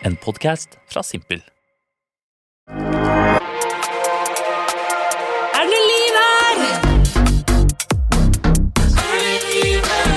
[0.00, 1.42] En podkast fra Simpel.
[2.72, 3.36] Er
[5.60, 6.56] det noe liv her?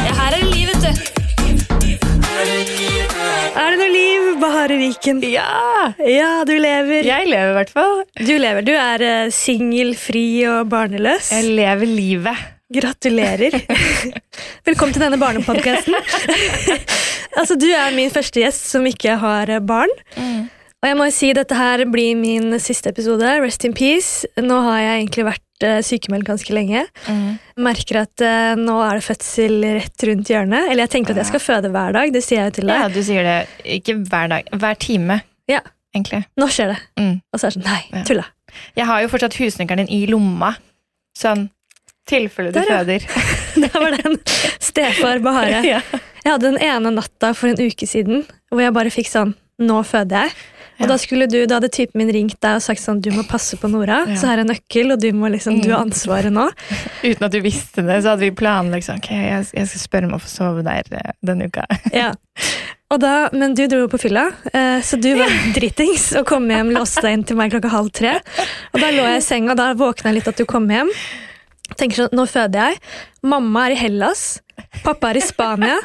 [0.05, 0.91] Ja, her er det liv, vet du.
[3.59, 5.20] Er det noe liv, Bahare Viken?
[5.27, 5.91] Ja!
[6.00, 7.04] Ja, du lever.
[7.04, 8.07] Jeg lever i hvert fall.
[8.23, 8.63] Du lever.
[8.63, 11.36] Du er uh, singel, fri og barneløs.
[11.36, 12.52] Jeg lever livet.
[12.74, 13.54] Gratulerer.
[14.68, 15.94] Velkommen til denne barnepodkasten.
[17.40, 19.94] altså, du er min første gjest som ikke har barn.
[20.18, 20.50] barn.
[20.84, 23.23] Og jeg må jo si dette her blir min siste episode.
[23.40, 24.28] Rest in peace.
[24.36, 26.81] Nå har jeg egentlig vært uh, sykemeldt ganske lenge.
[27.55, 30.67] Merker at uh, nå er det fødsel rett rundt hjørnet.
[30.67, 32.12] Eller jeg tenker at jeg skal føde hver dag.
[32.12, 33.38] Det sier jeg jo til Ja, du sier det
[33.78, 34.52] ikke hver dag.
[34.59, 35.62] Hver time, Ja.
[35.95, 36.26] egentlig.
[36.42, 36.80] Nå skjer det.
[37.00, 37.16] Mm.
[37.31, 38.28] Og så er det sånn Nei, tulla.
[38.76, 40.52] Jeg har jo fortsatt husnøkkelen din i lomma.
[41.16, 41.48] Sånn
[42.09, 42.80] tilfelle du Der, ja.
[42.81, 43.05] føder.
[43.63, 44.17] Da var den
[44.59, 45.61] stefar Bahare.
[45.73, 45.81] Ja.
[46.23, 49.84] Jeg hadde den ene natta for en uke siden hvor jeg bare fikk sånn Nå
[49.85, 50.31] føder jeg.
[50.80, 50.88] Og Ja.
[50.89, 53.53] da skulle du, da hadde typen min ringt deg og sagt sånn Du må passe
[53.61, 54.00] på Nora.
[54.09, 54.16] Ja.
[54.17, 56.47] Så her er nøkkel, og du må liksom, du har ansvaret nå.
[57.05, 60.09] Uten at du visste det, så hadde vi planlagt sånn, ok, jeg, jeg skal spørre
[60.09, 61.67] om å få sove der eh, denne uka.
[61.94, 62.09] Ja.
[62.89, 66.50] Og da, men du dro jo på fylla, eh, så du var dritings og kom
[66.50, 68.16] hjem, låste deg inn til meg klokka halv tre.
[68.73, 70.89] Og da lå jeg i senga, og da våkna jeg litt at du kom hjem.
[71.80, 72.81] Tenker sånn, nå føder jeg.
[73.25, 74.25] Mamma er i Hellas.
[74.83, 75.80] Pappa er i Spania.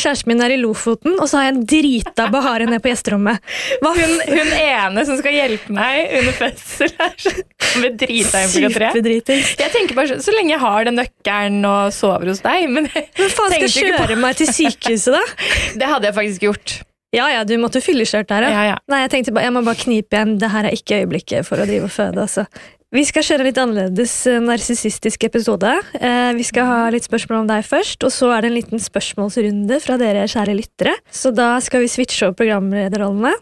[0.00, 3.42] Kjæresten min er i Lofoten, og så har jeg en drita Bahare ned på gjesterommet.
[3.82, 7.40] Hun, hun ene som skal hjelpe meg under fødsel, er sånn
[7.82, 8.44] med drita.
[8.54, 9.50] Superdritings.
[9.58, 12.86] Jeg tenker bare så, så lenge jeg har den nøkkelen og sover hos deg, men
[12.86, 15.50] men faen skal kjøre meg til sykehuset, da?
[15.82, 16.76] det hadde jeg faktisk gjort.
[17.10, 18.50] Ja, ja, du måtte fyllekjørt der, ja.
[18.54, 18.76] Ja, ja.
[18.90, 20.36] Nei, jeg tenkte bare, jeg må bare knipe igjen.
[20.38, 22.22] Det her er ikke øyeblikket for å drive og føde.
[22.22, 22.46] altså.
[22.90, 25.70] Vi skal kjøre en litt annerledes eh, narsissistisk episode.
[25.94, 28.82] Eh, vi skal ha litt spørsmål om deg først, og så er det en liten
[28.82, 30.96] spørsmålsrunde fra dere kjære lyttere.
[31.06, 33.36] Så da skal vi switche over programlederrollene.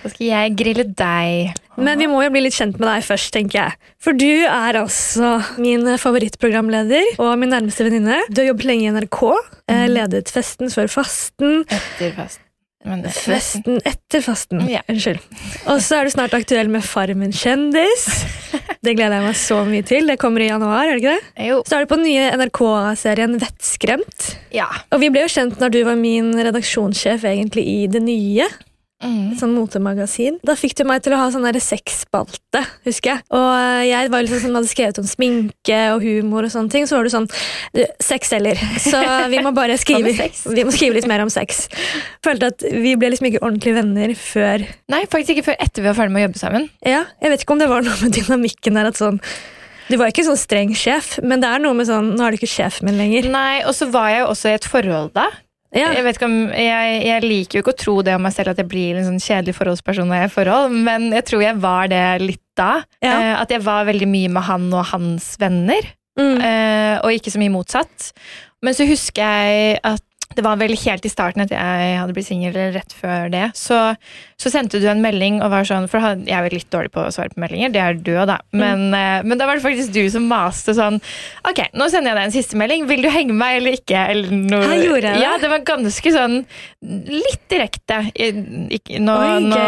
[0.00, 1.60] Så skal jeg grille deg.
[1.76, 3.92] Men vi må jo bli litt kjent med deg først, tenker jeg.
[4.00, 8.22] For du er altså min favorittprogramleder og min nærmeste venninne.
[8.30, 9.22] Du har jobbet lenge i NRK,
[9.74, 11.66] eh, ledet Festen før fasten.
[11.68, 12.45] Etter fast.
[12.86, 14.60] Men Festen etter fasten.
[14.70, 14.82] Ja.
[14.90, 15.18] Unnskyld.
[15.72, 18.06] Og så er du snart aktuell med Farmen kjendis.
[18.86, 20.06] Det gleder jeg meg så mye til.
[20.06, 20.86] Det kommer i januar.
[20.86, 21.46] er det ikke det?
[21.48, 21.56] Jo.
[21.66, 24.28] Så er du på den nye NRK-serien Vettskremt.
[24.54, 24.68] Ja.
[24.94, 28.46] Og vi ble jo kjent når du var min redaksjonssjef egentlig i Det Nye.
[29.04, 29.34] Mm.
[29.34, 30.38] Et sånn motemagasin.
[30.46, 33.24] Da fikk du meg til å ha sånn sexspalte, husker jeg.
[33.36, 36.86] Og eh, jeg var liksom sånn, hadde skrevet om sminke og humor og sånne ting.
[36.88, 37.28] Så var du sånn
[37.76, 38.60] du, Sex selger.
[38.80, 39.00] Så
[39.32, 41.66] vi må bare skrive, vi må skrive litt mer om sex.
[42.24, 45.90] Følte at vi ble liksom ikke ordentlige venner før Nei, faktisk ikke før etter vi
[45.90, 46.66] var ferdig med å jobbe sammen.
[46.86, 49.20] Ja, jeg vet ikke om det var noe med dynamikken der at sånn
[49.90, 52.40] Du var ikke sånn streng sjef, men det er noe med sånn Nå er du
[52.40, 53.28] ikke sjefen min lenger.
[53.32, 55.28] Nei, Og så var jeg jo også i et forhold da.
[55.74, 58.34] Ja, Jeg vet ikke om, jeg, jeg liker jo ikke å tro det om meg
[58.36, 61.26] selv at jeg blir en sånn kjedelig forholdsperson når jeg er i forhold, men jeg
[61.26, 62.70] tror jeg var det litt da.
[63.04, 63.14] Ja.
[63.16, 65.90] Eh, at jeg var veldig mye med han og hans venner,
[66.20, 66.36] mm.
[66.38, 68.12] eh, og ikke så mye motsatt.
[68.64, 70.05] Men så husker jeg at
[70.36, 73.44] det var vel helt i starten at jeg hadde blitt singel, eller rett før det.
[73.58, 73.78] Så,
[74.40, 77.06] så sendte du en melding og var sånn For jeg er jo litt dårlig på
[77.06, 78.38] å svare på meldinger, det er du òg, da.
[78.56, 79.28] Men, mm.
[79.30, 81.00] men da var det faktisk du som maste sånn
[81.48, 82.86] Ok, nå sender jeg deg en siste melding.
[82.90, 84.04] Vil du henge med meg eller ikke?
[84.12, 84.62] Eller noe.
[84.66, 85.24] Her gjorde jeg det.
[85.24, 86.38] Ja, det var ganske sånn
[87.10, 88.02] litt direkte.
[88.06, 89.64] Nå, Oi, nå,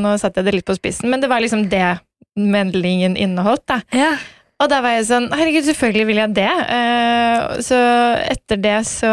[0.00, 1.98] nå satte jeg det litt på spissen, men det var liksom det
[2.40, 3.66] meldingen inneholdt.
[3.70, 3.80] da.
[3.96, 4.12] ja.
[4.60, 6.50] Og da var jeg sånn Herregud, selvfølgelig vil jeg det.
[6.68, 7.80] Uh, så
[8.28, 9.12] etter det så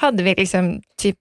[0.00, 1.18] hadde vi liksom typ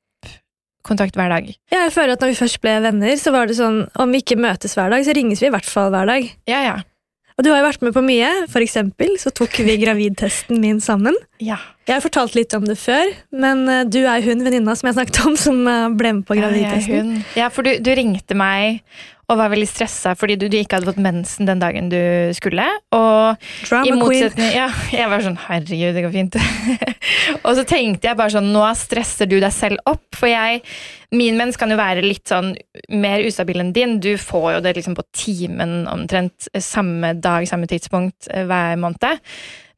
[0.88, 1.50] kontakt hver dag.
[1.72, 4.24] Ja, jeg føler at når vi først ble venner, så var det sånn om vi
[4.24, 6.30] ikke møtes hver dag, så ringes vi i hvert fall hver dag.
[6.50, 6.78] Ja, ja.
[7.40, 8.30] Og du har jo vært med på mye.
[8.52, 11.16] For eksempel så tok vi gravidtesten min sammen.
[11.40, 11.60] Ja.
[11.90, 15.00] Jeg har fortalt litt om det før, men eh, du er hun venninna som jeg
[15.00, 17.16] snakket om, som eh, ble med på Ja, gravidtesten.
[17.16, 17.24] hun.
[17.40, 18.84] Ja, for du, du ringte meg
[19.30, 22.00] og var veldig stressa fordi du, du ikke hadde fått mensen den dagen du
[22.38, 22.66] skulle.
[22.98, 24.42] Og i Drama queen.
[24.54, 26.38] Ja, jeg var sånn herregud, det går fint.
[27.46, 30.06] og så tenkte jeg bare sånn nå stresser du deg selv opp.
[30.18, 30.64] For jeg
[31.14, 32.52] Min mens kan jo være litt sånn
[33.02, 33.98] mer ustabil enn din.
[34.02, 39.26] Du får jo det liksom på timen omtrent samme dag, samme tidspunkt eh, hver måned.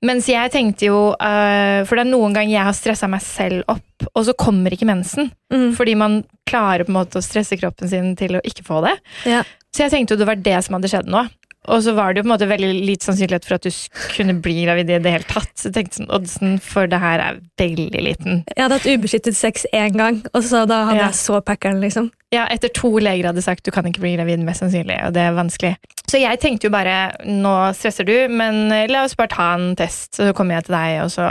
[0.05, 3.67] Mens jeg tenkte jo uh, For det er noen ganger jeg har stressa meg selv
[3.69, 5.29] opp, og så kommer ikke mensen.
[5.53, 5.71] Mm.
[5.77, 8.95] Fordi man klarer på en måte å stresse kroppen sin til å ikke få det.
[9.29, 9.43] Ja.
[9.71, 11.21] Så jeg tenkte jo det var det som hadde skjedd nå.
[11.69, 13.69] Og så var det jo på en måte veldig lite sannsynlighet for at du
[14.15, 15.51] kunne bli gravid i det hele tatt.
[15.53, 18.39] Så jeg tenkte sånn, oddsen for det her er veldig liten.
[18.55, 21.11] Jeg hadde hatt ubeskyttet sex én gang, og så da hadde Ja.
[21.11, 22.09] jeg så packeren, liksom.
[22.33, 25.21] Ja, etter to leger hadde sagt du kan ikke bli gravid, mest sannsynlig, og det
[25.21, 25.75] er vanskelig.
[26.09, 29.75] Så jeg tenkte jo bare nå stresser du, men eh, la oss bare ta en
[29.75, 31.27] test, så kommer jeg til deg, og så,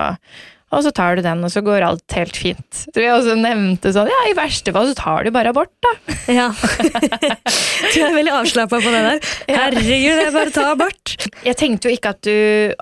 [0.71, 2.83] Og så tar du den, og så går alt helt fint.
[2.95, 5.95] Tror jeg også nevnte sånn, ja, i verste fall så tar du bare abort, da.
[6.31, 6.47] Ja.
[7.91, 9.33] du er veldig avslappa på det der.
[9.51, 11.17] Herregud, det er bare å ta abort.
[11.43, 12.37] Jeg tenkte jo ikke at du,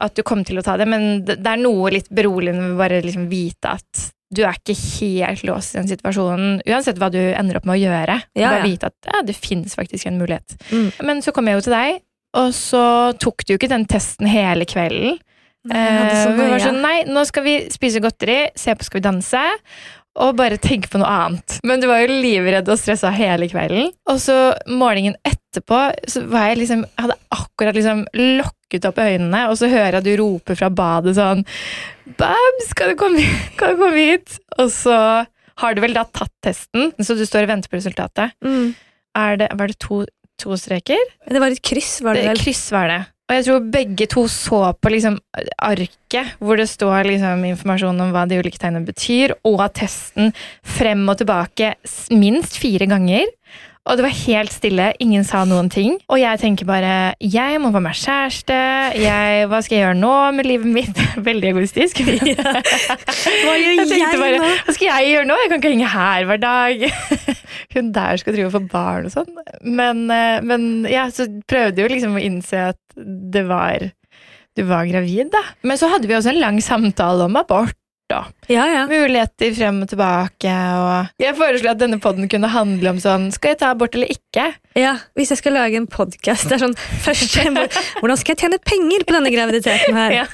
[0.05, 3.01] at du kom til å ta det, men det, er noe litt beroligende med bare
[3.05, 4.05] liksom vite at
[4.37, 7.81] du er ikke helt låst i den situasjonen, uansett hva du ender opp med å
[7.81, 8.19] gjøre.
[8.37, 10.59] Ja, bare vite at ja, det finnes faktisk en mulighet.
[10.69, 10.91] Mm.
[11.09, 12.03] Men så kom jeg jo til deg,
[12.37, 12.85] og så
[13.17, 15.17] tok du jo ikke den testen hele kvelden.
[15.69, 19.45] Eh, vi var sånn, nei, nå skal vi spise godteri, se på Skal vi danse,
[20.19, 21.59] og bare tenke på noe annet.
[21.69, 23.93] Men du var jo livredd og stressa hele kvelden.
[24.11, 24.37] Og så
[24.67, 25.79] morgenen etterpå
[26.11, 28.05] så var jeg liksom, hadde akkurat liksom
[28.39, 31.45] lokket opp øynene, og så hører jeg at du roper fra badet sånn
[32.19, 33.23] Babs, kan du komme,
[33.61, 34.39] kan du komme hit?
[34.59, 34.97] Og så
[35.59, 38.35] har du vel da tatt testen, så du står og venter på resultatet.
[38.45, 38.73] Mm.
[39.39, 40.05] Det, var det to,
[40.39, 41.01] to streker?
[41.27, 42.43] Det var et kryss, var det Det, vel?
[42.47, 43.01] kryss var det.
[43.29, 45.19] Og jeg tror begge to så på liksom
[45.61, 50.33] arket hvor det står liksom informasjon om hva de ulike tegnene betyr, og testen
[50.65, 51.75] frem og tilbake
[52.17, 53.29] minst fire ganger.
[53.89, 55.95] Og det var helt stille, ingen sa noen ting.
[56.13, 58.59] Og jeg tenker bare jeg må få meg kjæreste,
[59.01, 61.01] jeg, hva skal jeg gjøre nå med livet mitt?
[61.29, 62.03] Veldig egoistisk.
[62.05, 64.51] Hva gjør Jeg jeg bare, nå?
[64.67, 65.39] hva skal jeg gjøre nå?
[65.41, 66.85] Jeg kan ikke henge her hver dag.
[67.75, 69.33] Hun der skal drive og få barn og sånn.
[69.65, 73.89] Men, eh, men ja, så prøvde jo liksom å innse at det var
[74.59, 75.43] Du var gravid, da.
[75.63, 77.77] Men så hadde vi også en lang samtale om abort.
[78.09, 78.23] Da.
[78.49, 78.83] Ja, ja.
[78.89, 80.49] Muligheter frem og tilbake.
[80.81, 84.09] Og jeg foreslo at denne poden kunne handle om sånn Skal jeg ta abort eller
[84.09, 84.47] ikke?
[84.81, 86.73] Ja, Hvis jeg skal lage en podkast sånn,
[87.05, 90.15] Hvordan skal jeg tjene penger på denne graviditeten her?
[90.23, 90.27] Ja.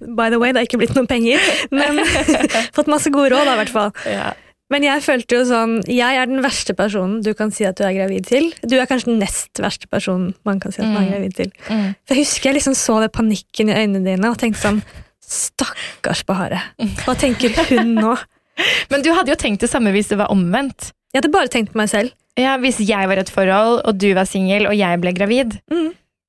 [0.00, 1.42] By the way, det har ikke blitt noen penger,
[1.74, 2.00] men
[2.76, 3.92] fått masse gode råd, da, i hvert fall.
[4.08, 4.30] Ja.
[4.72, 7.84] Men jeg følte jo sånn Jeg er den verste personen du kan si at du
[7.88, 8.50] er gravid til.
[8.68, 11.12] Du er kanskje den nest verste personen man kan si at man er Mm.
[11.14, 11.52] gravid til.
[11.68, 11.92] Mm.
[12.08, 14.80] For Jeg husker jeg liksom så det panikken i øynene dine og tenkte sånn
[15.28, 16.60] Stakkars Bahare.
[17.04, 18.14] Hva tenker hun nå?
[18.90, 20.90] Men du hadde jo tenkt det samme hvis det var omvendt.
[21.12, 22.14] Jeg hadde bare tenkt på meg selv.
[22.38, 25.56] Ja, Hvis jeg var i et forhold, og du var singel, og jeg ble gravid,
[25.72, 25.88] Mm.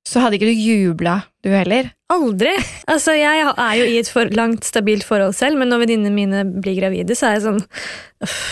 [0.10, 1.92] så hadde ikke du jubla, du heller.
[2.10, 2.56] Aldri!
[2.90, 6.42] Altså, Jeg er jo i et for langt, stabilt forhold selv, men når venninnene mine
[6.64, 7.62] blir gravide, så er jeg sånn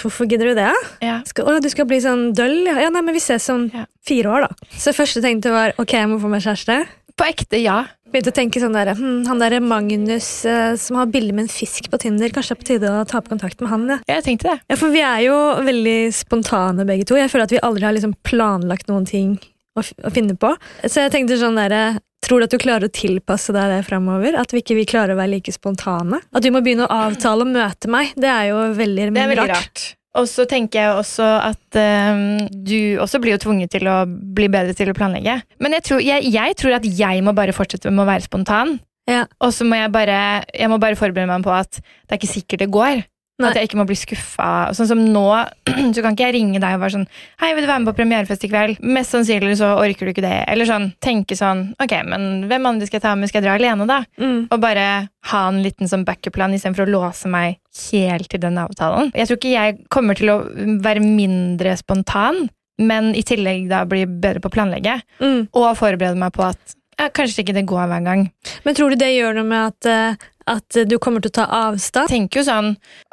[0.04, 0.70] Hvorfor gidder du det?
[1.04, 1.16] Ja.
[1.28, 2.62] Skal, å, du skal bli sånn døll?
[2.70, 3.86] Ja, nei, men vi ses om Ja.
[4.06, 4.70] fire år, da.
[4.78, 6.78] Så første tenkte var ok, jeg må få meg kjæreste.
[7.18, 7.80] På ekte, ja.
[8.07, 11.51] Begynte å tenke sånn der, hm, Han der Magnus eh, som har bilde med en
[11.51, 13.86] fisk på Tinder, kanskje det er på tide å ta opp kontakt med han?
[13.92, 14.00] Ja.
[14.15, 14.57] Jeg tenkte det.
[14.71, 15.38] ja, For vi er jo
[15.68, 17.19] veldig spontane begge to.
[17.19, 19.38] Jeg føler at vi aldri har liksom planlagt noen ting
[19.77, 20.54] å, å finne på.
[20.88, 24.36] Så jeg tenkte sånn der, Tror du at du klarer å tilpasse deg det framover?
[24.36, 26.18] At vi ikke vi klarer å være like spontane?
[26.36, 28.15] At du må begynne å avtale å møte meg?
[28.19, 29.83] Det er jo veldig, Det er veldig rart.
[30.18, 34.50] Og så tenker jeg også at um, du også blir jo tvunget til å bli
[34.52, 35.38] bedre til å planlegge.
[35.62, 38.78] Men jeg tror, jeg, jeg tror at jeg må bare fortsette med å være spontan.
[39.08, 39.25] Ja.
[39.44, 40.18] Og så må jeg bare,
[40.52, 43.06] jeg må bare forberede meg på at det er ikke sikkert det går.
[43.38, 43.51] Nei.
[43.51, 44.50] At jeg ikke må bli skuffa.
[44.74, 45.25] Sånn som nå,
[45.94, 47.06] så kan ikke jeg ringe deg og være sånn
[47.42, 48.80] Hei, vil du være med på premierefest i kveld?
[48.81, 50.39] Mest sannsynlig så orker du ikke det.
[50.50, 53.30] Eller sånn, tenke sånn Ok, men hvem andre skal jeg ta med?
[53.30, 54.00] Skal jeg dra alene, da?
[54.18, 54.48] Mm.
[54.50, 54.88] Og bare
[55.31, 57.60] ha en liten sånn backup-plan istedenfor å låse meg
[57.92, 59.12] helt til den avtalen.
[59.13, 60.38] Jeg tror ikke jeg kommer til å
[60.81, 62.48] være mindre spontan,
[62.81, 64.98] men i tillegg da bli bedre på å planlegge.
[65.22, 65.50] Mm.
[65.51, 68.32] Og forberede meg på at ja, kanskje ikke det går hver gang.
[68.66, 71.46] Men tror du det gjør noe med at, eh, at du kommer til å ta
[71.68, 72.08] avstand?
[72.08, 72.70] Tenker jo sånn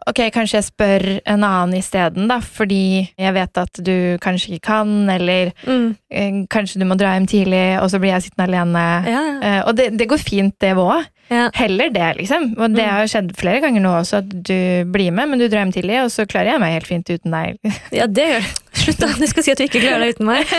[0.07, 4.67] Ok, kanskje jeg spør en annen isteden, da, fordi jeg vet at du kanskje ikke
[4.69, 5.97] kan, eller Mm.
[6.11, 8.85] eh, kanskje du må dra hjem tidlig, og så blir jeg sittende alene.
[9.09, 9.23] Ja.
[9.41, 11.07] Eh, og det, det går fint, det òg.
[11.31, 11.49] Ja.
[11.57, 12.51] Heller det, liksom.
[12.59, 12.91] Og det Mm.
[12.93, 16.03] har skjedd flere ganger nå også, at du blir med, men du drar hjem tidlig,
[16.05, 17.59] og så klarer jeg meg helt fint uten deg.
[17.93, 18.45] Ja, det gjør.
[18.85, 19.09] Slutt, da.
[19.17, 20.51] Du skal si at du ikke klarer deg uten meg.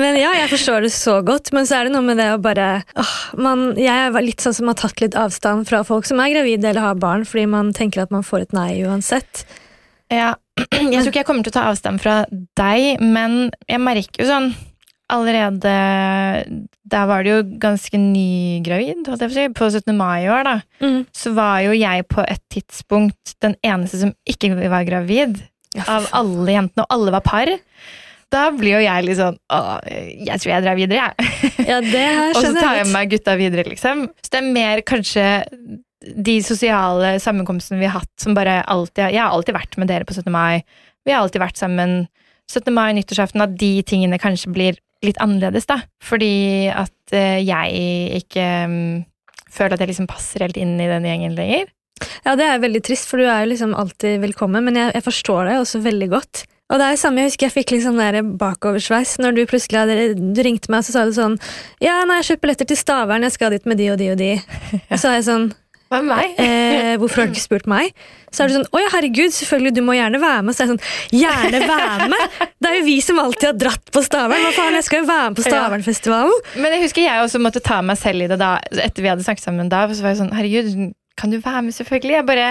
[0.00, 2.40] Men ja, jeg forstår det så godt, men så er det noe med det å
[2.42, 6.22] bare åh, man, Jeg er litt sånn som har tatt litt avstand fra folk som
[6.22, 9.46] er gravide eller har barn, fordi man tenker at man får et nei uansett.
[10.12, 12.20] Ja, jeg tror ikke jeg kommer til å ta avstand fra
[12.58, 14.54] deg, men jeg merker jo sånn
[15.06, 15.72] Allerede
[16.90, 19.92] Der var det jo ganske nygravid, holdt jeg på å si, på 17.
[19.94, 20.54] mai i år, da.
[20.82, 21.04] Mm.
[21.14, 25.38] Så var jo jeg på et tidspunkt den eneste som ikke var gravid.
[25.84, 27.52] Av alle jentene, og alle var par.
[28.34, 31.50] Da blir jo jeg litt sånn Å, jeg tror jeg drar videre, jeg.
[31.68, 34.08] Ja, det Og så tar jeg med meg gutta videre, liksom.
[34.18, 35.26] Så det er mer kanskje
[36.06, 40.06] de sosiale sammenkomstene vi har hatt som bare alltid Jeg har alltid vært med dere
[40.06, 40.30] på 17.
[40.32, 40.62] mai.
[41.06, 42.04] Vi har alltid vært sammen
[42.50, 42.70] 17.
[42.74, 45.80] mai, nyttårsaften, at de tingene kanskje blir litt annerledes, da.
[46.02, 49.00] Fordi at eh, jeg ikke mm,
[49.50, 51.70] føler at jeg liksom passer helt inn i den gjengen lenger.
[52.26, 55.06] Ja, det er veldig trist, for du er jo liksom alltid velkommen, men jeg, jeg
[55.06, 56.44] forstår deg også veldig godt.
[56.66, 59.44] Og det er jo samme, Jeg husker jeg fikk litt sånn der bakoversveis når du
[59.46, 61.36] plutselig hadde, du ringte meg og så sa du sånn
[61.78, 64.18] Ja, nei, jeg kjøper billetter til Stavern, jeg skal dit med de og de og
[64.18, 64.32] de.
[64.90, 65.46] Og så er jeg sånn
[65.86, 66.40] Hva med meg?
[66.42, 67.94] Eh, hvorfor har du ikke spurt meg?
[68.34, 70.58] Så er du sånn Å ja, herregud, selvfølgelig, du må gjerne være med.
[70.58, 72.36] Så er jeg sånn Gjerne være med!
[72.58, 74.42] Det er jo vi som alltid har dratt på Stavern.
[74.48, 76.44] Hva faen, jeg skal jo være med på Stavernfestivalen.
[76.58, 79.22] Men jeg husker jeg også måtte ta meg selv i det da, etter vi hadde
[79.22, 79.86] snakket sammen da.
[79.94, 82.16] Så var jeg sånn, herregud, kan du være med, selvfølgelig?
[82.20, 82.48] Jeg bare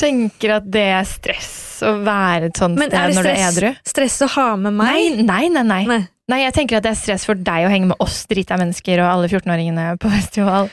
[0.00, 1.50] tenker at det er stress
[1.84, 4.46] å være et sånt Men sted er når du er stress, det stress å ha
[4.56, 5.20] med meg?
[5.20, 6.00] Nei, nei, nei, nei.
[6.30, 6.38] Nei.
[6.44, 9.08] Jeg tenker at det er stress for deg å henge med oss drita mennesker og
[9.10, 10.68] alle 14-åringene på festival.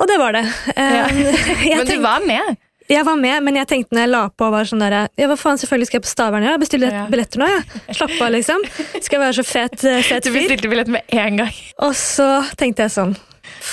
[0.00, 0.44] Og det var det.
[0.74, 1.04] Eh, Ja.
[1.70, 2.56] jeg, Men du var med.
[2.88, 5.36] jeg var med, men jeg tenkte når jeg la på, var sånn der, ja, hva
[5.40, 6.46] faen, selvfølgelig skal jeg på Stavern.
[6.48, 7.04] Ja, jeg bestiller Ja.
[7.12, 7.60] billetter nå, ja.
[7.96, 8.64] Slapp av, liksom.
[8.96, 9.78] Skal jeg være så fet,
[10.10, 10.32] fet fyr?
[10.32, 11.54] Du bestilte billett med en gang.
[11.86, 12.28] Og så
[12.60, 13.14] tenkte jeg sånn,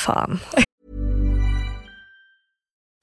[0.03, 0.39] faen.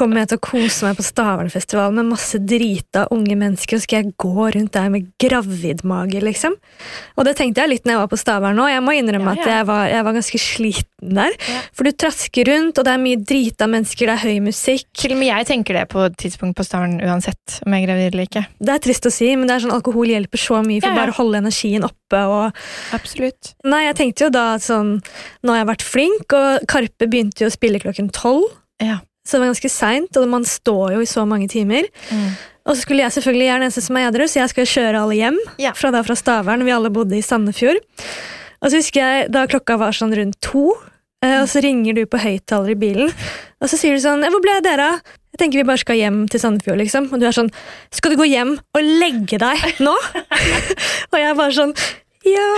[0.00, 4.00] Kommer jeg til å kose meg på Stavernfestivalen med masse drita unge mennesker, og skal
[4.00, 6.54] jeg gå rundt der med gravidmage, liksom?
[7.20, 8.66] Og det tenkte jeg litt når jeg var på Stavern nå.
[8.70, 9.42] Jeg må innrømme Ja, ja.
[9.44, 11.36] at jeg var, jeg var ganske sliten der.
[11.76, 14.86] For du trasker rundt, og det er mye drita mennesker, det er høy musikk.
[14.96, 17.88] Til og med jeg tenker det på et tidspunkt på Stavern uansett om jeg er
[17.90, 18.44] gravid eller ikke.
[18.60, 20.96] Det er trist å si, men det er sånn alkohol hjelper så mye for Ja,
[20.96, 21.00] ja.
[21.04, 22.24] bare å holde energien oppe.
[22.24, 23.52] og Absolutt.
[23.68, 24.96] Nei, jeg tenkte jo da at sånn
[25.44, 28.48] Nå har jeg vært flink, og Karpe begynte jo å spille klokken tolv.
[28.80, 28.98] Ja.
[29.30, 31.86] Så det var ganske seint, og man står jo i så mange timer.
[32.10, 32.32] Mm.
[32.66, 35.02] Og så skulle jeg selvfølgelig gjøre den eneste som er edru, så jeg skal kjøre
[35.04, 35.38] alle hjem.
[35.62, 35.70] Ja.
[35.78, 37.78] Fra da fra Stavern, vi alle bodde i Sandefjord.
[38.58, 40.74] Og så husker jeg da klokka var sånn rundt to,
[41.22, 43.14] eh, og så ringer du på høyttaler i bilen,
[43.62, 45.94] og så sier du sånn «Eh, 'Hvor ble dere av?' Jeg tenker vi bare skal
[45.96, 47.06] hjem til Sandefjord, liksom.
[47.14, 47.52] Og du er sånn
[47.94, 49.96] 'Skal du gå hjem og legge deg nå?'
[51.12, 51.74] og jeg er bare sånn
[52.26, 52.48] ja,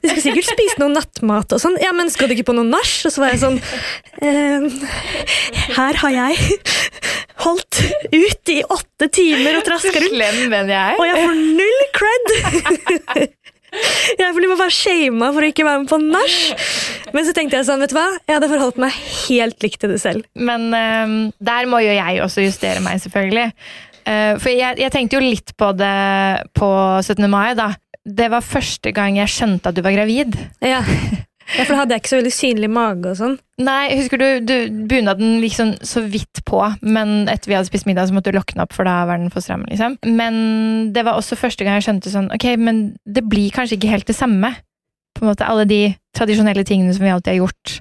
[0.00, 1.76] du skal sikkert spise noe nattmat og sånn.
[1.82, 2.92] Ja, men skal du ikke på noe nach?
[3.04, 3.58] Og så var jeg sånn
[4.24, 4.70] ehm,
[5.76, 6.56] Her har jeg
[7.44, 11.86] holdt ut i åtte timer og traska rundt, Slem venn jeg og jeg får null
[11.98, 13.28] cred!
[14.20, 16.34] Jeg må bare shama for å ikke være med på nach.
[17.16, 18.10] Men så tenkte jeg sånn, vet du hva?
[18.28, 20.26] Jeg hadde forholdt meg helt likt til det selv.
[20.36, 23.46] Men um, der må jo jeg også justere meg, selvfølgelig.
[24.04, 25.94] Uh, for jeg, jeg tenkte jo litt på det
[26.58, 26.68] på
[27.00, 27.24] 17.
[27.32, 27.70] mai, da.
[28.02, 30.34] Det var første gang jeg skjønte at du var gravid.
[30.64, 30.80] Ja.
[30.82, 33.36] ja, For da hadde jeg ikke så veldig synlig mage og sånn.
[33.62, 34.56] Nei, husker du, du
[34.90, 38.56] bunaden liksom så vidt på, men etter vi hadde spist middag, så måtte du lokke
[38.56, 39.62] den opp, for da var den for stram.
[39.70, 40.00] liksom.
[40.18, 40.34] Men
[40.94, 44.10] det var også første gang jeg skjønte sånn, ok, men det blir kanskje ikke helt
[44.10, 44.50] det samme.
[45.12, 45.82] På en måte Alle de
[46.16, 47.78] tradisjonelle tingene som vi alltid har gjort.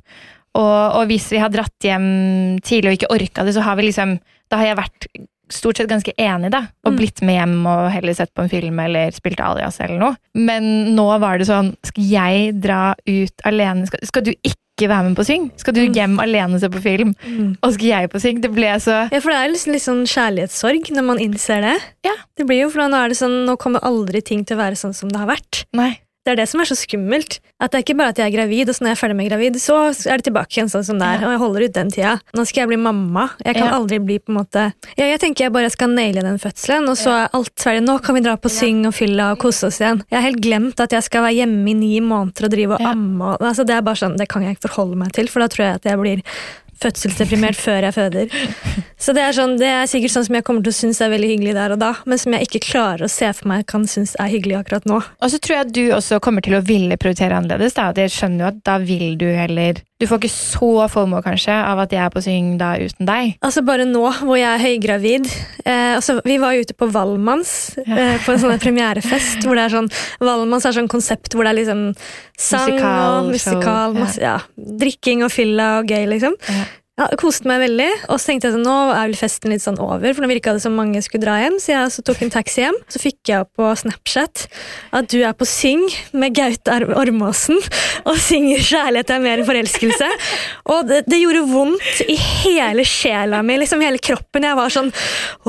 [0.60, 3.88] Og, og hvis vi har dratt hjem tidlig og ikke orka det, så har vi
[3.88, 4.18] liksom
[4.52, 5.06] Da har jeg vært
[5.52, 6.68] stort sett ganske enig, da.
[6.86, 6.98] Og Mm.
[6.98, 10.16] blitt med hjem og heller sett på en film eller spilt alias eller noe.
[10.36, 13.86] Men nå var det sånn Skal jeg dra ut alene?
[13.88, 15.52] Skal, skal du ikke være med på Syng?
[15.58, 15.94] Skal du Mm.
[15.94, 17.16] hjem alene og se på film?
[17.64, 18.42] Og skal jeg på Syng?
[18.42, 21.82] Det ble så Ja, For det er liksom litt sånn kjærlighetssorg når man innser det.
[22.04, 22.16] Ja.
[22.36, 24.76] Det blir jo, for Nå er det sånn, nå kommer aldri ting til å være
[24.78, 25.66] sånn som det har vært.
[25.74, 26.00] Nei.
[26.22, 27.40] Det er det som er så skummelt.
[27.62, 29.16] At det er ikke bare at jeg er gravid, og så når jeg er ferdig
[29.18, 31.24] med gravid, så er det tilbake igjen sånn som det er.
[31.26, 32.12] Og jeg holder ut den tida.
[32.38, 33.24] Nå skal jeg bli mamma.
[33.46, 33.78] Jeg kan Ja.
[33.80, 34.66] aldri bli på en måte
[34.98, 37.82] ja, Jeg tenker jeg bare skal naile den fødselen, og så er alt ferdig.
[37.88, 40.04] Nå kan vi dra på syng og fylla og kose oss igjen.
[40.12, 42.82] Jeg har helt glemt at jeg skal være hjemme i ni måneder og drive og
[42.86, 43.38] amme.
[43.42, 45.66] Altså, det er bare sånn, det kan jeg ikke forholde meg til, for da tror
[45.66, 46.22] jeg at jeg blir
[46.82, 48.36] fødselsdeprimert før jeg føder.
[49.02, 51.14] Så det er, sånn, det er sikkert sånn som jeg kommer til å synes er
[51.14, 53.88] veldig hyggelig der og da, men som jeg ikke klarer å se for meg kan
[53.90, 55.00] synes er hyggelig akkurat nå.
[55.02, 57.78] Og så tror jeg du også kommer til å ville prioritere annerledes.
[57.78, 57.90] Da.
[57.98, 61.84] Jeg skjønner jo at da vil du heller Du får ikke så fomo kanskje av
[61.84, 63.36] at jeg er på syng da uten deg.
[63.46, 67.54] Altså Bare nå hvor jeg er høygravid eh, altså Vi var ute på Valmanns
[67.86, 69.46] eh, på en sånn premierefest.
[69.46, 69.92] hvor det er sånn
[70.24, 71.88] Valmanns er sånn konsept hvor det er liksom
[72.42, 74.02] sang Musikal, og musikal, show, ja.
[74.02, 74.38] masse, ja.
[74.82, 76.38] drikking og fylla og gøy, liksom.
[77.02, 77.08] Ja.
[77.12, 79.80] Jeg koste meg veldig, og så tenkte jeg sånn, nå er vel festen litt sånn
[79.82, 82.34] over, for nå virka det som mange skulle dra hjem, så jeg så tok en
[82.34, 82.78] taxi hjem.
[82.92, 84.46] Så fikk jeg opp på Snapchat
[84.98, 87.58] at du er på Syng med Gaute Ormåsen
[88.06, 90.10] og synger 'Kjærlighet er mer enn forelskelse'.
[90.74, 94.46] Og det, det gjorde vondt i hele sjela mi, liksom hele kroppen.
[94.46, 94.92] Jeg var sånn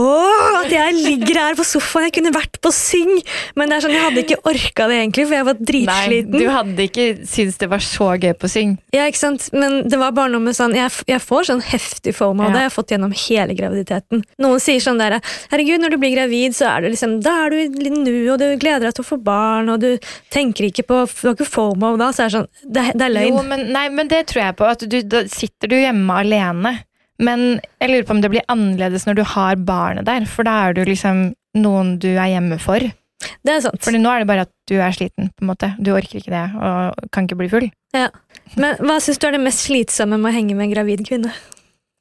[0.00, 3.12] Åh, at jeg ligger her på sofaen, jeg kunne vært på Syng!
[3.58, 6.32] Men det er sånn, jeg hadde ikke orka det egentlig, for jeg var dritsliten.
[6.32, 8.76] Nei, du hadde ikke syntes det var så gøy på syng.
[8.94, 9.48] Ja, ikke sant?
[9.52, 12.60] Men det var bare noe med sånn Jeg, jeg får sånn heftig fomo, av det
[12.60, 14.22] har jeg fått gjennom hele graviditeten.
[14.42, 15.18] Noen sier sånn der
[15.52, 18.38] Herregud, når du blir gravid, så er du liksom Da er du i nu, og
[18.40, 19.90] du gleder deg til å få barn, og du
[20.32, 23.14] tenker ikke på Du har ikke fomo da, så er det sånn Det, det er
[23.16, 23.36] løgn.
[23.36, 24.70] Jo, men, nei, men det tror jeg på.
[24.72, 26.76] At du, da sitter du hjemme alene.
[27.22, 30.56] Men jeg lurer på om det blir annerledes når du har barnet der, for da
[30.66, 32.82] er du liksom noen du er hjemme for.
[33.44, 33.80] Det er sant.
[33.84, 35.72] Fordi nå er det bare at du er sliten, på en måte.
[35.82, 37.70] Du orker ikke det, og kan ikke bli full.
[37.94, 38.08] Ja.
[38.56, 41.32] Men hva syns du er det mest slitsomme med å henge med en gravid kvinne?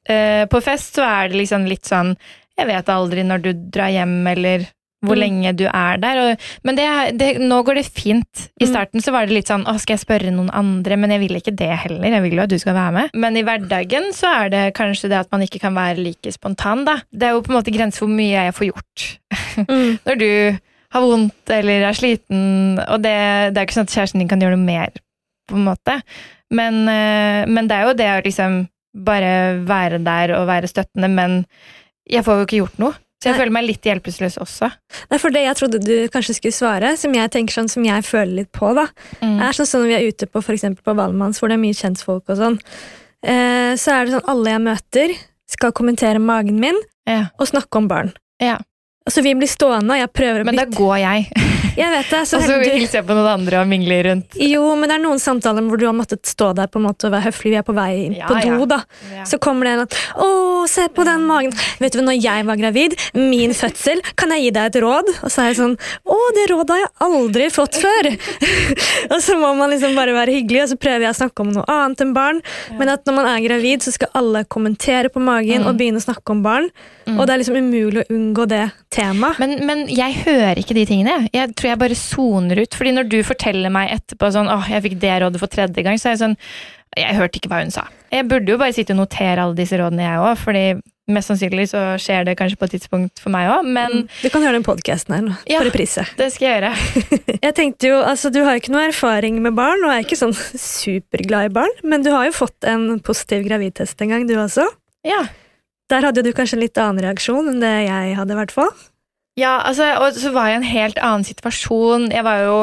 [0.08, 2.16] Eh, på fest så er det liksom litt sånn
[2.58, 4.64] Jeg vet aldri når du drar hjem, eller
[5.02, 5.20] hvor Mm.
[5.22, 6.18] lenge du er der.
[6.22, 6.84] Og, men det,
[7.18, 8.42] det, nå går det fint.
[8.60, 8.70] I Mm.
[8.70, 10.96] starten så var det litt sånn Å, skal jeg spørre noen andre?
[10.96, 12.06] Men jeg vil ikke det heller.
[12.06, 13.10] Jeg vil jo at du skal være med.
[13.14, 16.84] Men i hverdagen så er det kanskje det at man ikke kan være like spontan,
[16.84, 17.00] da.
[17.10, 19.08] Det er jo på en måte grenser for hvor mye jeg får gjort.
[19.68, 19.98] Mm.
[20.06, 20.58] Når du
[20.92, 23.14] har vondt eller er sliten, og det,
[23.52, 24.92] det er ikke sånn at kjæresten din kan gjøre noe mer,
[25.48, 25.98] på en måte.
[26.52, 28.58] Men, eh, men det er jo det å liksom
[28.92, 31.38] bare være der og være støttende, men
[32.10, 32.98] jeg får jo ikke gjort noe.
[33.22, 33.40] Så jeg Nei.
[33.44, 34.68] føler meg litt hjelpeløs også.
[35.14, 38.02] Er for det jeg trodde du kanskje skulle svare, som jeg tenker sånn som jeg
[38.02, 38.72] føler litt på.
[38.74, 38.88] da.
[39.22, 39.36] Mm.
[39.46, 41.78] er sånn, sånn når vi er ute på eksempel på Valmanns, hvor det er mye
[41.78, 42.58] kjentfolk og sånn,
[43.22, 45.14] eh, så er det sånn alle jeg møter,
[45.52, 47.28] skal kommentere magen min Ja.
[47.38, 48.12] og snakke om barn.
[48.42, 48.58] Ja.
[49.02, 51.48] Altså, vi blir stående, og jeg prøver å Men da går jeg,
[51.78, 54.36] Jeg vet det, så og så hilser jeg på noen andre og mingler rundt.
[54.36, 57.08] Jo, men det er noen samtaler hvor du har måttet stå der på en måte
[57.08, 57.52] og være høflig.
[57.52, 58.68] Vi er på vei inn Ja, på do, ja.
[58.70, 58.80] da.
[59.28, 60.28] Så kommer det en at 'Å,
[60.68, 61.56] se på den magen'.
[61.80, 65.10] Vet du, når jeg var gravid, min fødsel, kan jeg gi deg et råd?
[65.22, 68.10] Og så er jeg sånn 'Å, det rådet har jeg aldri fått før'.
[69.12, 71.52] og så må man liksom bare være hyggelig, og så prøver jeg å snakke om
[71.56, 72.42] noe annet enn barn.
[72.78, 76.04] Men at når man er gravid, så skal alle kommentere på magen og begynne å
[76.04, 76.70] snakke om barn.
[77.16, 79.38] Og det er liksom umulig å unngå det temaet.
[79.42, 81.16] Men, men jeg hører ikke de tingene.
[81.34, 82.74] Jeg tror jeg bare soner ut.
[82.78, 85.96] Fordi når du forteller meg etterpå sånn, åh, jeg fikk det rådet for tredje gang,
[86.02, 86.38] så er jeg sånn
[86.92, 87.86] Jeg hørte ikke hva hun sa.
[88.12, 90.34] Jeg burde jo bare sitte og notere alle disse rådene, jeg òg.
[90.42, 90.64] Fordi
[91.12, 93.64] mest sannsynlig så skjer det kanskje på et tidspunkt for meg òg.
[93.64, 95.62] Men Du kan høre den podkasten her nå, Ja.
[95.62, 96.04] på reprise.
[96.20, 96.72] det skal jeg gjøre.
[97.46, 100.20] Jeg tenkte jo, altså Du har jo ikke noe erfaring med barn, og er ikke
[100.20, 104.36] sånn superglad i barn, men du har jo fått en positiv gravidtest en gang, du
[104.36, 104.68] også.
[105.08, 105.24] Ja.
[105.88, 108.70] Der hadde du kanskje en litt annen reaksjon enn det jeg hadde, i hvert fall.
[109.40, 112.10] Ja, altså, og så var jeg i en helt annen situasjon.
[112.12, 112.56] Jeg var jo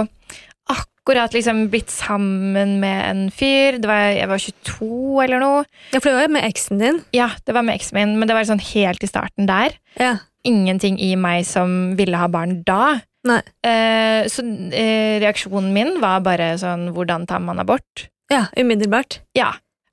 [0.70, 3.80] akkurat liksom blitt sammen med en fyr.
[3.82, 5.64] Det var, jeg var 22 eller noe.
[5.94, 7.00] Ja, For det var jo med eksen din.
[7.16, 9.74] Ja, det var med eksen min, men det var sånn helt i starten der.
[9.98, 10.18] Ja.
[10.48, 13.00] Ingenting i meg som ville ha barn da.
[13.28, 13.42] Nei.
[13.68, 18.06] Eh, så eh, reaksjonen min var bare sånn Hvordan tar man abort?
[18.32, 19.20] Ja, umiddelbart.
[19.36, 19.50] Ja.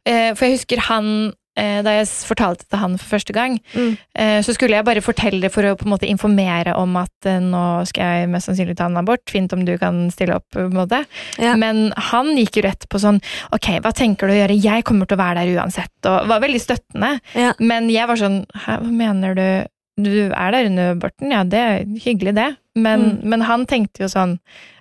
[0.07, 3.97] Eh, for jeg husker han Da jeg fortalte det til han for første gang, Mm.
[4.14, 7.27] eh, så skulle jeg bare fortelle det for å på en måte informere om at
[7.27, 9.25] eh, nå skal jeg mest sannsynlig ta en abort.
[9.31, 11.05] Fint om du kan stille opp, på en måte.
[11.38, 11.55] Ja.
[11.57, 13.21] Men han gikk jo rett på sånn
[13.53, 14.61] Ok, hva tenker du å gjøre?
[14.62, 15.92] Jeg kommer til å være der uansett.
[16.05, 17.21] Og var veldig støttende.
[17.35, 17.53] Ja.
[17.59, 19.49] Men jeg var sånn Hæ, hva mener du?
[19.97, 22.57] Du er der under barten, Ja, det er hyggelig, det.
[22.77, 23.21] Men, Mm.
[23.33, 24.35] men han tenkte jo sånn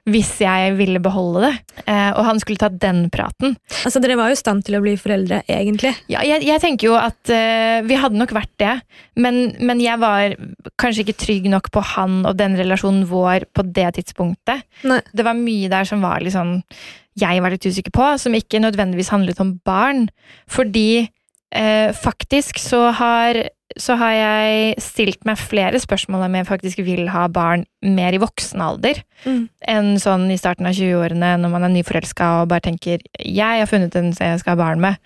[0.05, 4.27] Hvis jeg ville beholde det, eh, og han skulle ta den praten Altså, Dere var
[4.27, 5.93] jo i stand til å bli foreldre, egentlig.
[6.11, 8.73] Ja, jeg, jeg tenker jo at eh, vi hadde nok vært det,
[9.15, 10.35] men, men jeg var
[10.77, 14.61] kanskje ikke trygg nok på han og den relasjonen vår på det tidspunktet.
[14.83, 14.99] Nei.
[15.15, 16.59] Det var mye der som var litt sånn
[17.17, 20.09] jeg var litt usikker på, som ikke nødvendigvis handlet om barn.
[20.51, 21.07] Fordi
[21.55, 23.39] eh, faktisk så har,
[23.77, 28.21] så har jeg stilt meg flere spørsmål om jeg faktisk vil ha barn mer i
[28.21, 29.49] voksen alder Mm.
[29.67, 33.65] enn sånn i starten av 20-årene når man er nyforelska og bare tenker 'jeg har
[33.65, 34.97] funnet en jeg skal ha barn med'.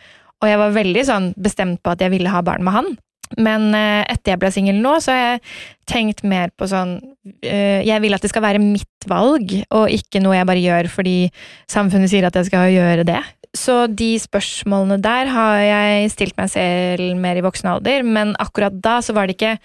[0.42, 2.98] Og jeg var veldig sånn bestemt på at jeg ville ha barn med han.
[3.38, 5.42] Men eh, etter jeg ble singel nå, så har jeg
[5.86, 6.96] tenkt mer på sånn
[7.44, 10.90] eh, Jeg vil at det skal være mitt valg, og ikke noe jeg bare gjør
[10.90, 11.32] fordi
[11.70, 13.22] samfunnet sier at jeg skal gjøre det.
[13.58, 18.76] Så de spørsmålene der har jeg stilt meg selv mer i voksen alder, men akkurat
[18.84, 19.56] da så var det ikke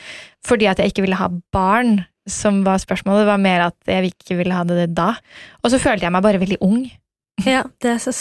[0.47, 4.15] fordi at jeg ikke ville ha barn som var spørsmålet, det var mer at jeg
[4.15, 5.11] ikke ville ha det da.
[5.61, 6.87] Og så følte jeg meg bare veldig ung.
[7.45, 8.13] Ja, det er så,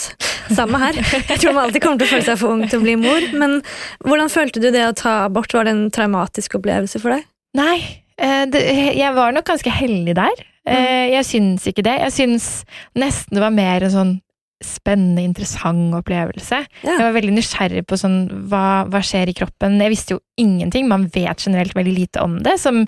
[0.52, 0.96] samme her.
[0.98, 3.24] Jeg tror man alltid kommer til å føle seg for ung til å bli mor.
[3.32, 3.60] Men
[4.04, 5.54] hvordan følte du det å ta abort?
[5.56, 7.24] Var det en traumatisk opplevelse for deg?
[7.56, 7.78] Nei,
[8.18, 8.44] eh,
[8.98, 10.44] jeg var nok ganske heldig der.
[10.66, 11.96] Eh, Jeg syns ikke det.
[12.04, 12.50] Jeg syns
[12.98, 14.14] nesten det var mer en sånn
[14.64, 16.62] spennende, interessant opplevelse.
[16.82, 16.94] Ja.
[16.96, 19.80] Jeg var veldig nysgjerrig på sånn, hva, hva skjer i kroppen.
[19.82, 20.88] Jeg visste jo ingenting.
[20.90, 22.84] Man vet generelt veldig lite om det, som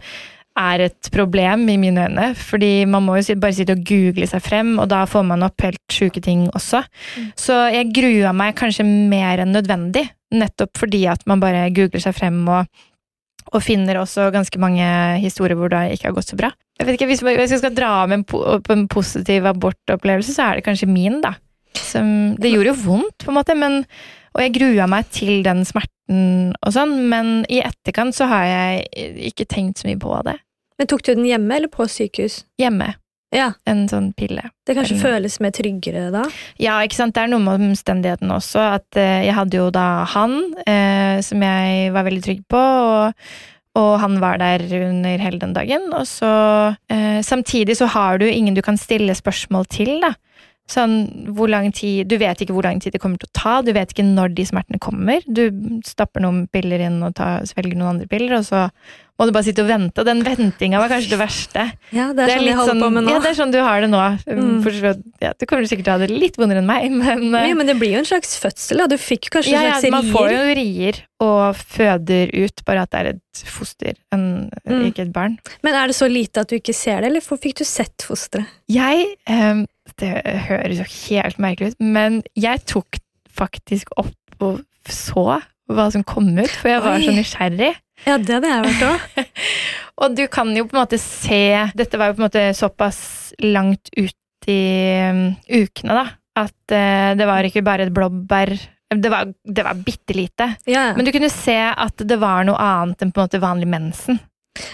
[0.57, 2.31] er et problem i mine øyne.
[2.39, 5.65] Fordi man må jo bare sitte og google seg frem, og da får man opp
[5.65, 6.83] helt sjuke ting også.
[7.39, 12.17] Så jeg grua meg kanskje mer enn nødvendig, nettopp fordi at man bare googler seg
[12.17, 12.67] frem og,
[13.53, 14.87] og finner også ganske mange
[15.23, 16.51] historier hvor det ikke har gått så bra.
[16.77, 20.59] Jeg vet ikke, Hvis jeg skal dra med en, po en positiv abortopplevelse, så er
[20.59, 21.37] det kanskje min, da.
[21.83, 22.09] Som,
[22.41, 23.81] det gjorde jo vondt, på en måte, men,
[24.35, 29.25] og jeg grua meg til den smerten og sånn, men i etterkant så har jeg
[29.33, 30.37] ikke tenkt så mye på det.
[30.79, 32.45] Men Tok du den hjemme eller på sykehus?
[32.61, 32.95] Hjemme.
[33.35, 34.45] Ja, En sånn pille.
[34.65, 36.23] Det kanskje Eller- føles mer tryggere da?
[36.63, 37.15] Ja, ikke sant.
[37.17, 38.61] Det er noe med omstendigheten også.
[38.79, 43.15] At eh, jeg hadde jo da han, eh, som jeg var veldig trygg på, og,
[43.77, 45.91] og han var der under hele den dagen.
[45.93, 50.15] Og så eh, Samtidig så har du ingen du kan stille spørsmål til, da.
[50.67, 53.61] Sånn, hvor lang tid Du vet ikke hvor lang tid det kommer til å ta,
[53.63, 55.23] du vet ikke når de smertene kommer.
[55.31, 55.45] Du
[55.87, 58.65] stapper noen piller inn og tar, svelger noen andre piller, og så
[59.17, 60.03] må du bare sitte og vente.
[60.03, 61.63] Og den ventinga var kanskje det verste.
[61.95, 63.15] Ja, det er, sånn jeg holder på med nå.
[63.15, 64.01] Ja, det er sånn du har det nå.
[64.27, 64.59] Mm.
[64.65, 64.81] For,
[65.23, 67.55] ja, du kommer sikkert til å ha det litt vondere enn meg, men uh, Ja,
[67.57, 68.89] men det blir jo en slags fødsel, da.
[68.91, 72.93] Du fikk kanskje ja, en ja, man får jo rier og føder ut, bare at
[72.93, 74.27] det er et foster, en,
[74.67, 74.83] Mm.
[74.91, 75.39] ikke et barn.
[75.63, 78.51] Men er det så lite at du ikke ser det, eller fikk du sett fosteret?
[78.69, 79.63] Jeg eh,
[80.01, 80.13] Det
[80.49, 82.99] høres jo helt merkelig ut, men jeg tok
[83.37, 84.61] faktisk opp og
[84.93, 87.07] så hva som kom ut, for jeg var Oi.
[87.07, 87.73] så nysgjerrig.
[88.05, 89.33] Ja, det hadde jeg vært òg.
[90.05, 91.41] Og du kan jo på en måte se
[91.73, 92.99] Dette var jo på en måte såpass
[93.41, 94.61] langt ut i
[95.09, 96.05] um, ukene, da.
[96.37, 98.53] At uh, det var ikke bare et blåbær.
[98.93, 100.51] Det var, det var bitte lite.
[100.71, 100.91] Ja.
[100.95, 104.21] Men du kunne se at det var noe annet enn på en måte vanlig mensen.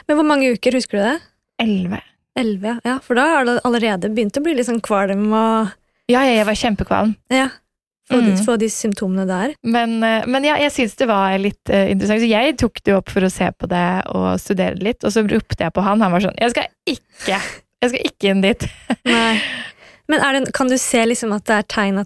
[0.08, 1.14] Men hvor mange uker, husker du det?
[1.62, 2.02] Elleve.
[2.38, 2.98] Elleve, ja.
[3.04, 5.72] For da har det allerede begynt å bli litt sånn kvalm og
[6.10, 7.12] Ja, ja, jeg var kjempekvalm.
[7.32, 7.48] Ja.
[8.10, 8.44] Få, de, Mm.
[8.44, 9.52] få de symptomene der.
[9.62, 12.20] Men, eh, men ja, jeg syns det var litt uh, interessant.
[12.20, 15.12] Så jeg tok det opp for å se på det og studere det litt, og
[15.14, 16.02] så ropte jeg på han.
[16.02, 17.38] Han var sånn Jeg skal ikke!
[17.82, 18.66] Jeg skal ikke inn dit.
[19.06, 19.40] Nei.
[20.10, 22.02] Men det, kan du se liksom at det er tegn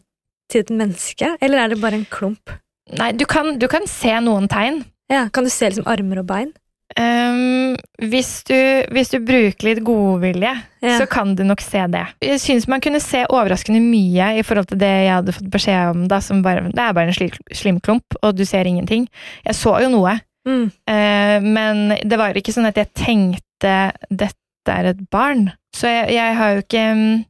[0.52, 2.52] til et menneske, eller er det bare en klump?
[3.00, 4.84] Nei, du kan, du kan se noen tegn.
[5.10, 6.52] Ja, Kan du se liksom armer og bein?
[6.96, 8.54] Ehm, hvis, du,
[8.94, 10.52] hvis du bruker litt godvilje,
[10.86, 10.98] Ja.
[11.00, 12.04] så kan du nok se det.
[12.22, 15.90] Jeg syns man kunne se overraskende mye i forhold til det jeg hadde fått beskjed
[15.90, 16.06] om.
[16.08, 19.08] Da, som bare, det er bare en slim, slimklump, og du ser ingenting.
[19.44, 20.68] Jeg så jo noe, Mm.
[20.86, 23.72] uh, men det var ikke sånn at jeg tenkte
[24.14, 25.48] dette er et barn.
[25.74, 27.24] Så jeg, jeg har jo ikke um,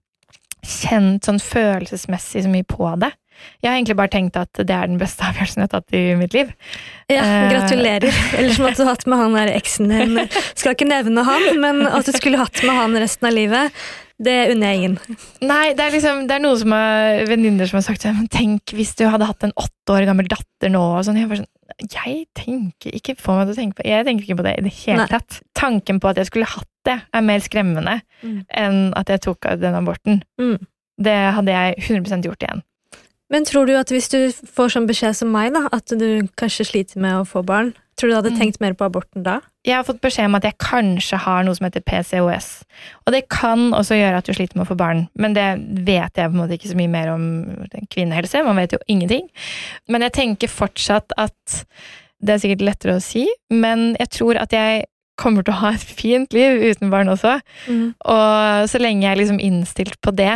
[0.62, 3.08] kjent sånn følelsesmessig så mye på det.
[3.62, 6.04] Jeg har egentlig bare tenkt at det er den beste avgjørelsen jeg har tatt i
[6.20, 6.52] mitt liv.
[7.10, 7.50] Ja, Eh.
[7.52, 8.10] Gratulerer.
[8.38, 10.18] Ellers måtte du hatt med han der eksen din.
[10.58, 13.72] Skal ikke nevne han, men at du skulle hatt med han resten av livet,
[14.18, 15.18] det unner jeg ingen.
[15.44, 18.72] Nei, det er liksom, det er noen som er venninner som har sagt «Men Tenk
[18.74, 20.80] hvis du hadde hatt en åtte år gammel datter nå.
[20.96, 21.18] Og sånn.
[21.20, 24.38] Jeg, bare sånn, jeg tenker ikke på meg til å tenke på Jeg tenker ikke
[24.40, 25.10] på det i det hele Nei.
[25.12, 25.40] tatt.
[25.60, 28.38] Tanken på at jeg skulle hatt det, er mer skremmende Mm.
[28.56, 30.22] enn at jeg tok den aborten.
[30.40, 30.56] Mm.
[30.96, 32.62] Det hadde jeg 100% gjort igjen.
[33.32, 36.68] Men tror du at hvis du får sånn beskjed som meg, da, at du kanskje
[36.68, 38.38] sliter med å få barn, tror du du hadde Mm.
[38.38, 39.40] tenkt mer på aborten da?
[39.64, 42.62] Jeg har fått beskjed om at jeg kanskje har noe som heter PCOS.
[43.06, 45.48] Og det kan også gjøre at du sliter med å få barn, men det
[45.86, 47.24] vet jeg på en måte ikke så mye mer om
[47.90, 48.44] kvinnehelse.
[48.44, 49.28] Man vet jo ingenting.
[49.88, 51.64] Men jeg tenker fortsatt at
[52.22, 54.86] det er sikkert lettere å si, men jeg tror at jeg
[55.20, 57.38] kommer til å ha et fint liv uten barn også.
[57.66, 57.88] Mm.
[57.96, 60.34] Og så lenge jeg er liksom innstilt på det,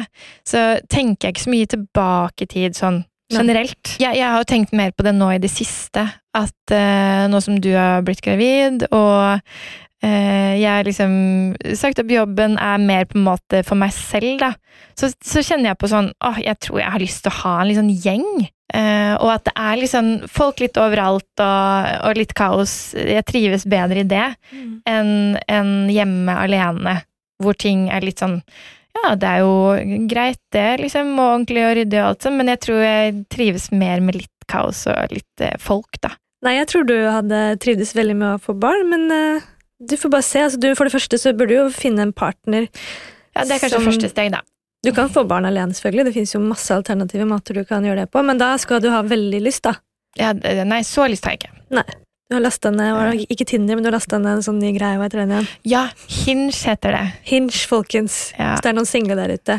[0.48, 3.94] så tenker jeg ikke så mye tilbake i tid sånn generelt.
[4.00, 7.40] Jeg, jeg har jo tenkt mer på det nå i det siste, at uh, nå
[7.44, 11.12] som du har blitt gravid, og uh, jeg har liksom
[11.78, 14.54] sagt opp jobben, er mer på en måte for meg selv, da.
[14.98, 17.54] Så, så kjenner jeg på sånn åh, jeg tror jeg har lyst til å ha
[17.60, 18.48] en litt sånn gjeng.
[18.70, 22.74] Eh, og at det er liksom folk litt overalt og, og litt kaos.
[22.94, 24.26] Jeg trives bedre i det
[24.86, 27.00] enn en hjemme alene,
[27.42, 28.40] hvor ting er litt sånn
[28.94, 32.50] Ja, det er jo greit, det, liksom, og ordentlig og ryddig og alt sånn, men
[32.50, 36.10] jeg tror jeg trives mer med litt kaos og litt uh, folk, da.
[36.42, 39.46] Nei, jeg tror du hadde trivdes veldig med å få barn, men uh,
[39.80, 40.42] du får bare se.
[40.42, 42.66] Altså, du, for det første så burde du jo finne en partner.
[43.34, 44.42] Ja, Det er kanskje Som- første steg, da.
[44.84, 46.06] Du kan få barn alene, selvfølgelig.
[46.08, 48.88] Det finnes jo masse alternative måter du kan gjøre det på, men da skal du
[48.92, 49.74] ha veldig lyst, da.
[50.18, 51.84] Ja, nei, så lyst har jeg ikke.
[52.30, 54.96] Du har lastet ned, ikke Tinder, men du har lastet ned en sånn ny greie,
[54.96, 55.50] hva heter den igjen?
[55.68, 55.82] Ja,
[56.22, 57.04] Hinge heter det.
[57.26, 58.30] Hinge, folkens.
[58.38, 58.54] Ja.
[58.54, 59.58] Hvis det er noen single der ute.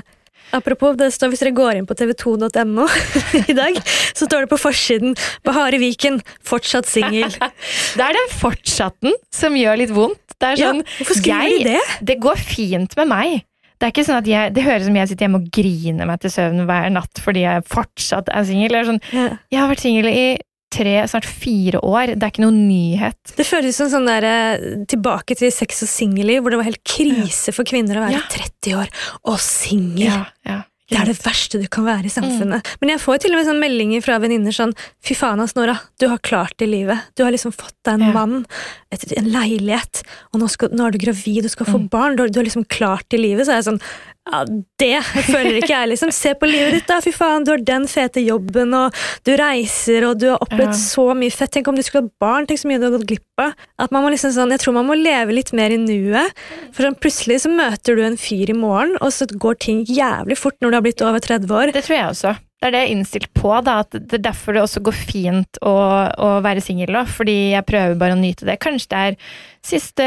[0.56, 2.88] Apropos, det står, hvis dere går inn på tv2.no
[3.52, 3.78] i dag,
[4.16, 5.14] så står det på forsiden
[5.46, 7.32] 'Bahare Viken, fortsatt singel'.
[7.98, 10.20] Det er den fortsatten som gjør litt vondt.
[10.42, 12.06] Det er Ja, sånn, hvorfor skriver jeg, de det?
[12.10, 13.42] Det går fint med meg.
[13.82, 16.22] Det er ikke sånn at jeg, det høres som jeg sitter hjemme og griner meg
[16.22, 18.78] til søvn hver natt fordi jeg fortsatt er singel.
[18.86, 19.28] Sånn, Ja.
[19.50, 20.26] jeg har vært singel i
[20.72, 22.14] tre, snart fire år.
[22.14, 23.34] Det er ikke noen nyhet.
[23.36, 26.84] Det føles som sånn der, eh, tilbake til sex og singelliv, hvor det var helt
[26.86, 28.22] krise for kvinner å være Ja.
[28.30, 28.88] 30 år
[29.26, 30.06] og singel.
[30.06, 30.62] Ja, ja.
[30.92, 32.66] Det er det verste du kan være i samfunnet.
[32.82, 35.80] Men jeg får til og med sånn meldinger fra venninner sånn Fy faen, ass, Nora.
[35.98, 37.00] Du har klart det i livet.
[37.16, 38.12] Du har liksom fått deg en Ja.
[38.12, 38.46] mann,
[38.92, 40.02] et, en leilighet,
[40.34, 41.90] og nå, skal, nå er du gravid, du skal få Mm.
[41.90, 42.16] barn.
[42.20, 43.46] Du, du har liksom klart i livet.
[43.48, 43.82] Så er jeg sånn
[44.32, 44.44] Ja,
[44.78, 45.00] det
[45.32, 46.12] føler ikke jeg, liksom.
[46.14, 47.00] Se på livet ditt, da.
[47.02, 48.94] Fy faen, du har den fete jobben, og
[49.26, 50.78] du reiser, og du har opplevd Ja.
[50.78, 51.50] så mye fett.
[51.56, 52.46] Tenk om du skulle hatt barn.
[52.46, 53.56] Tenk så mye du har gått glipp av.
[53.80, 56.36] At man må liksom sånn, Jeg tror man må leve litt mer i nuet.
[56.72, 60.38] For sånn, plutselig så møter du en fyr i morgen, og så går ting jævlig
[60.38, 61.72] fort når du har blitt over 30 år.
[61.74, 62.38] Det tror jeg også.
[62.62, 63.52] Det er det jeg er innstilt på.
[63.66, 65.74] Da, at det er derfor det også går fint å,
[66.14, 66.94] å være singel.
[67.10, 68.60] Fordi jeg prøver bare å nyte det.
[68.62, 69.18] Kanskje det er
[69.66, 70.06] siste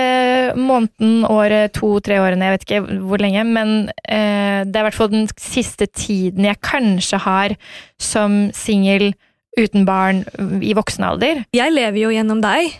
[0.54, 3.42] måneden, året, to-tre årene, jeg vet ikke hvor lenge.
[3.48, 3.74] Men
[4.06, 7.56] eh, det er i hvert fall den siste tiden jeg kanskje har
[7.98, 9.10] som singel
[9.58, 10.22] uten barn
[10.62, 11.42] i voksen alder.
[11.54, 12.70] Jeg lever jo gjennom deg,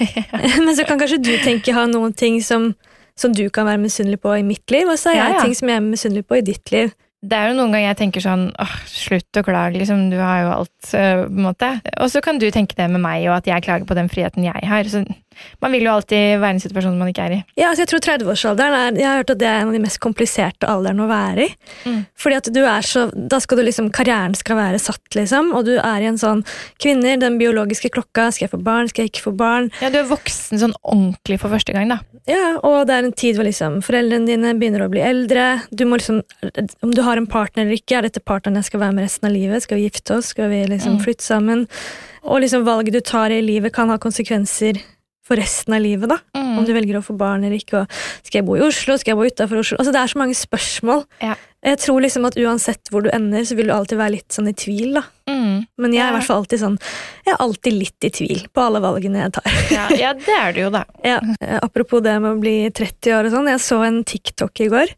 [0.64, 2.74] men så kan kanskje du tenke ha noen ting som,
[3.16, 5.42] som du kan være misunnelig på i mitt liv, og så Ja, jeg ja.
[5.46, 6.92] ting som jeg er misunnelig på i ditt liv.
[7.22, 10.40] Det er jo noen ganger jeg tenker sånn åh, slutt å klage, liksom, du har
[10.42, 11.68] jo alt, øh, på en måte.
[12.02, 14.48] Og så kan du tenke det med meg, og at jeg klager på den friheten
[14.48, 14.90] jeg har.
[14.90, 15.04] Så
[15.62, 17.40] man vil jo alltid være i en situasjon man ikke er i.
[17.58, 19.82] Ja, altså jeg tror 30-årsalderen er, jeg har hørt at det er en av de
[19.84, 21.50] mest kompliserte alderen å være i.
[21.88, 22.00] Mm.
[22.18, 25.66] Fordi at du er så, da skal du liksom, karrieren skal være satt, liksom, og
[25.68, 26.44] du er i en sånn,
[26.82, 29.70] kvinner, den biologiske klokka, skal jeg få barn, skal jeg ikke få barn?
[29.82, 32.00] Ja, du er voksen sånn ordentlig for første gang, da.
[32.30, 35.46] Ja, og det er en tid hvor liksom foreldrene dine begynner å bli eldre.
[35.74, 36.20] Du må liksom,
[36.86, 39.26] Om du har en partner eller ikke, er dette partneren jeg skal være med resten
[39.26, 39.64] av livet?
[39.64, 40.30] Skal vi gifte oss?
[40.30, 41.00] Skal vi liksom Mm.
[41.02, 41.66] flytte sammen?
[42.22, 44.78] Og liksom valget du tar i livet, kan ha konsekvenser
[45.22, 46.08] for resten av livet.
[46.10, 46.18] da.
[46.34, 46.58] Mm.
[46.58, 47.82] Om du velger å få barn eller ikke.
[47.84, 47.88] Og
[48.26, 48.96] skal jeg bo i Oslo?
[48.98, 49.78] Skal jeg bo utafor Oslo?
[49.78, 51.04] Altså, det er så mange spørsmål.
[51.22, 51.36] Ja.
[51.62, 54.50] Jeg tror liksom at uansett hvor du ender, så vil du alltid være litt sånn
[54.50, 54.96] i tvil.
[54.98, 55.04] da.
[55.30, 55.60] Mm.
[55.78, 56.16] Men jeg er i Ja.
[56.18, 56.78] hvert fall alltid sånn,
[57.24, 59.52] jeg er alltid litt i tvil på alle valgene jeg tar.
[59.70, 60.84] Ja, ja, det er det jo, da.
[61.06, 63.48] Ja, eh, Apropos det med å bli 30 år og sånn.
[63.54, 64.90] Jeg så en TikTok i går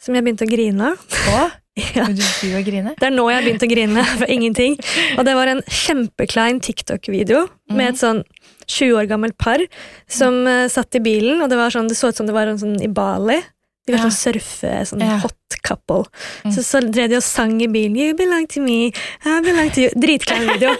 [0.00, 1.52] som jeg begynte å grine av.
[1.78, 2.04] Ja.
[2.10, 4.74] Det er nå jeg har begynt å grine for ingenting.
[5.16, 8.24] Og det var en kjempeklein TikTok-video med et sånn
[8.66, 9.62] 20 år gammelt par
[10.10, 12.50] som uh, satt i bilen, og det, var sånn, det så ut som det var
[12.60, 13.38] sånn i Bali.
[13.86, 14.10] De var Ja.
[14.10, 15.16] sånn surfe, sånn Ja.
[15.22, 16.04] hot couple.
[16.44, 16.52] Mm.
[16.54, 17.96] Så, så drev de og sang i bilen.
[17.98, 18.90] You belong to me,
[19.24, 19.90] I belong to you.
[19.96, 20.74] Dritklein video.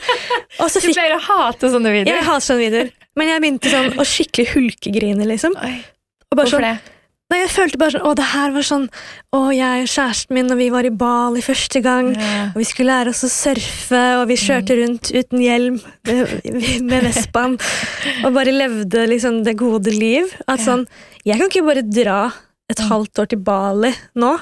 [0.61, 2.19] Og så Du pleier å hate sånne videoer.
[2.19, 2.93] jeg hater sånne videoer.
[3.19, 5.57] Men jeg begynte sånn å skikkelig hulkegrine, liksom.
[5.59, 5.77] Oi,
[6.31, 6.97] Og bare Hvorfor sånn, det?
[7.31, 8.87] Nei, jeg følte bare sånn Å, det her var sånn
[9.37, 12.09] Å, jeg og kjæresten min, og vi var i Bali første gang.
[12.17, 12.49] yeah.
[12.51, 15.77] Og vi skulle lære oss å surfe, og vi kjørte rundt uten hjelm
[16.91, 17.55] med Vespaen.
[18.27, 20.27] Og bare levde liksom det gode liv.
[20.51, 20.87] At sånn
[21.25, 22.33] Jeg kan ikke bare dra
[22.71, 22.89] et Mm.
[22.89, 24.33] halvt år til Bali nå,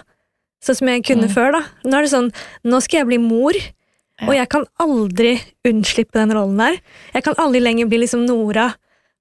[0.65, 1.35] sånn som jeg kunne Mm.
[1.35, 1.53] før.
[1.53, 2.33] da Nå er det sånn
[2.65, 3.53] Nå skal jeg bli mor.
[4.27, 6.81] Og jeg kan aldri unnslippe den rollen der.
[7.15, 8.75] Jeg kan aldri lenger bli liksom Nora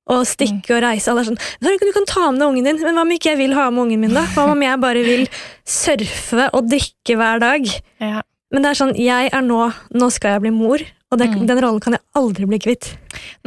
[0.08, 1.12] og stikke og reise.
[1.12, 3.41] Alle er sånn Du kan ta med deg ungen din, men hva om ikke jeg
[3.41, 4.13] vil ha med ungen min?
[4.15, 4.24] da?
[4.34, 5.26] Hva om jeg bare vil
[5.67, 7.67] surfe og drikke hver dag?
[8.04, 8.22] Ja.
[8.54, 9.65] Men det er sånn, jeg er nå
[9.98, 10.80] Nå skal jeg bli mor,
[11.12, 11.48] og det, Mm.
[11.48, 12.98] den rollen kan jeg aldri bli kvitt.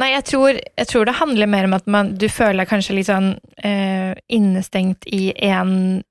[0.01, 2.95] Nei, jeg tror, jeg tror det handler mer om at man, du føler deg kanskje
[2.95, 3.31] litt sånn
[3.63, 6.03] eh, innestengt i en,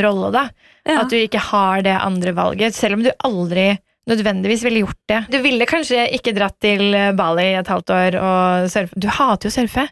[0.00, 0.48] rolle, da.
[0.84, 1.02] Ja.
[1.02, 5.20] At du ikke har det andre valget, selv om du aldri nødvendigvis ville gjort det.
[5.28, 8.96] Du ville kanskje ikke dratt til Bali i et halvt år og surfe.
[8.96, 9.88] Du hater jo å surfe.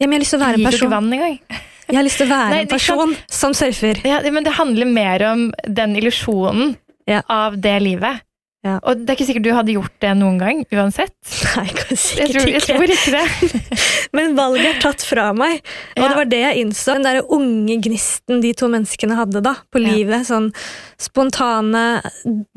[0.00, 1.38] Ja, men jeg har lyst til å være en ikke person vann engang.
[1.86, 4.00] Jeg har lyst til å være Nei, en person kan- som surfer.
[4.04, 7.22] Ja, men det handler mer om den illusjonen Ja.
[7.30, 8.20] av det livet.
[8.64, 8.80] Ja.
[8.82, 11.12] Og det er ikke sikkert du hadde gjort det noen gang, uansett.
[11.56, 12.74] Nei, kanskje Jeg tror, jeg ikke.
[12.74, 13.78] tror ikke det.
[14.12, 15.60] Men valget er tatt fra meg.
[15.96, 16.08] Og Ja.
[16.08, 16.94] det var det jeg innså.
[16.94, 19.92] Den der unge gnisten de to menneskene hadde da, på Ja.
[19.94, 20.26] livet.
[20.26, 20.52] Sånn
[20.98, 22.02] spontane,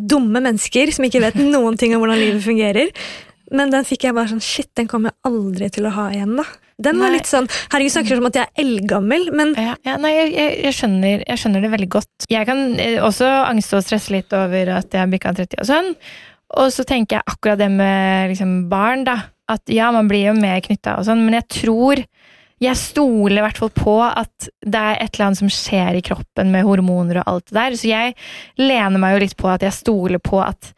[0.02, 2.90] dumme mennesker som ikke vet noen ting om hvordan livet fungerer.
[3.52, 6.36] Men den fikk jeg bare sånn Shit, den kommer jeg aldri til å ha igjen,
[6.38, 6.44] da.
[6.80, 7.18] Den var Nei.
[7.20, 10.56] litt sånn Herregud, snakker om at jeg er eldgammel, men Ja, ja, nei, jeg, jeg,
[10.64, 12.28] jeg, skjønner, jeg skjønner det veldig godt.
[12.32, 15.70] Jeg kan eh, også angste og stresse litt over at jeg har bikka 30 og
[15.70, 15.92] sånn.
[16.60, 19.20] Og så tenker jeg akkurat det med liksom, barn, da.
[19.50, 22.04] At ja, man blir jo mer knytta og sånn, men jeg tror
[22.60, 26.02] Jeg stoler i hvert fall på at det er et eller annet som skjer i
[26.04, 27.78] kroppen med hormoner og alt det der.
[27.80, 28.16] Så jeg
[28.60, 30.74] lener meg jo litt på at jeg stoler på at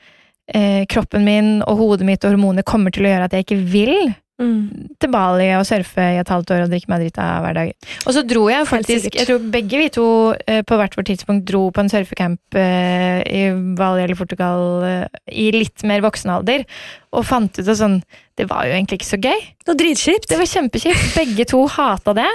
[0.53, 3.57] eh, kroppen min og hodet mitt og hormoner kommer til å gjøre at jeg ikke
[3.73, 4.87] vil Mm.
[4.97, 7.73] til Bali og surfe i et halvt år og drikke meg drita hver dag.
[8.07, 9.17] Og så dro jeg faktisk.
[9.19, 10.05] Jeg tror begge vi to
[10.49, 13.43] eh, på hvert vårt tidspunkt dro på en surfecamp eh, i
[13.77, 16.65] Bali eller Portugal eh, i litt mer voksen alder,
[17.13, 17.99] og fant ut at sånn
[18.39, 19.41] Det var jo egentlig ikke så gøy.
[19.61, 20.29] Det var dritkjipt.
[20.31, 21.11] Det var kjempekjipt.
[21.19, 22.31] Begge to hata det.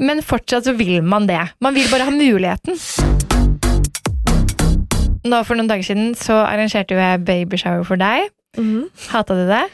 [0.00, 1.42] Men fortsatt så vil man det.
[1.60, 2.78] Man vil bare ha muligheten.
[5.24, 8.30] Nå For noen dager siden så arrangerte jo jeg babyshower for deg.
[8.56, 8.88] Mhm.
[9.10, 9.64] Hata du det?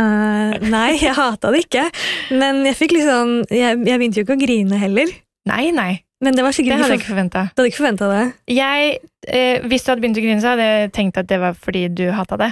[0.00, 1.88] Eh, nei, jeg hata det ikke.
[2.32, 5.12] Men jeg fikk liksom Jeg, jeg begynte jo ikke å grine heller.
[5.50, 5.92] Nei, nei.
[6.20, 7.42] Men det var Det hadde jeg ikke ikke forventa.
[7.48, 8.24] Du hadde ikke forventa det?
[8.52, 11.56] Jeg, eh, hvis du hadde begynt å grine, så hadde jeg tenkt at det var
[11.56, 12.50] fordi du hata det.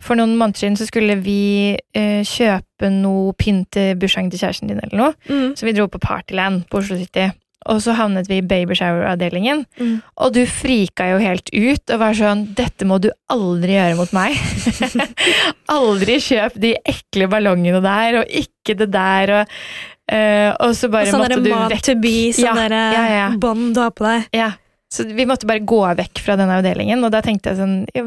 [0.00, 4.72] For noen måneder siden så skulle vi eh, kjøpe noe pynt til bursdagen til kjæresten
[4.72, 5.12] din, eller noe.
[5.28, 5.52] Mm.
[5.52, 7.28] Så vi dro på Partyland på Oslo City.
[7.68, 9.66] Og så havnet vi i babyshower-avdelingen.
[9.76, 9.96] Mm.
[10.24, 14.14] Og du frika jo helt ut og var sånn Dette må du aldri gjøre mot
[14.16, 14.38] meg.
[15.76, 19.54] aldri kjøp de ekle ballongene der, og ikke det der, og,
[20.08, 23.06] uh, og så bare Og sånn måtte du mat to be, sånn Ja, derre ja,
[23.18, 23.30] ja.
[23.40, 24.30] bånd du har på deg.
[24.36, 24.54] Ja,
[24.90, 28.06] så vi måtte bare gå vekk fra den avdelingen, og da tenkte jeg sånn ja,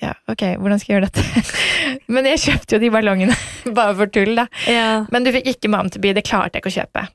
[0.00, 1.56] ja, ok, hvordan skal jeg gjøre dette?
[2.14, 3.36] Men jeg kjøpte jo de ballongene,
[3.78, 4.46] bare for tull, da.
[4.68, 4.90] Ja.
[5.12, 7.06] Men du fikk ikke Mom to be, det klarte jeg ikke å kjøpe.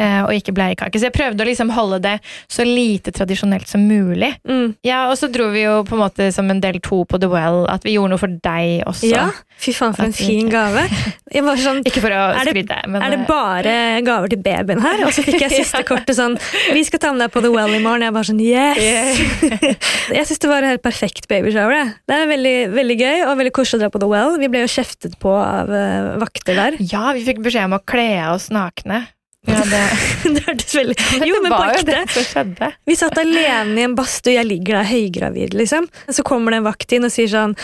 [0.00, 0.96] Eh, og ikke bleiekake.
[0.96, 2.14] Så jeg prøvde å liksom holde det
[2.48, 4.30] så lite tradisjonelt som mulig.
[4.48, 4.70] Mm.
[4.82, 7.28] Ja, Og så dro vi jo på en måte som en del to på The
[7.28, 9.10] Well, at vi gjorde noe for deg også.
[9.12, 9.26] ja.
[9.60, 10.88] Fy faen, for At en fin ikke- gave.
[11.30, 14.80] Jeg var sånn Ikke for å skryte, men Er det eh, bare gaver til babyen
[14.82, 15.04] her?
[15.06, 15.86] Og så fikk jeg siste Ja.
[15.86, 16.34] kortet sånn
[16.72, 18.02] Vi skal ta med deg på The Well i morgen.
[18.08, 19.20] Jeg bare sånn Yes!
[20.16, 21.92] jeg syns det var en helt perfekt babyshower.
[22.08, 24.38] Det er veldig, veldig gøy og veldig koselig å dra på The Well.
[24.40, 26.80] Vi ble jo kjeftet på av eh, vakter der.
[26.80, 29.04] Ja, vi fikk beskjed om å kle av oss nakne.
[29.44, 29.80] Ja, det,
[30.24, 30.96] det hørtes veldig
[31.28, 32.70] Jo, men på ekte.
[32.88, 35.88] Vi satt alene i en badstue, jeg ligger der høygravid, liksom.
[36.08, 37.56] Så kommer det en vakt inn og sier sånn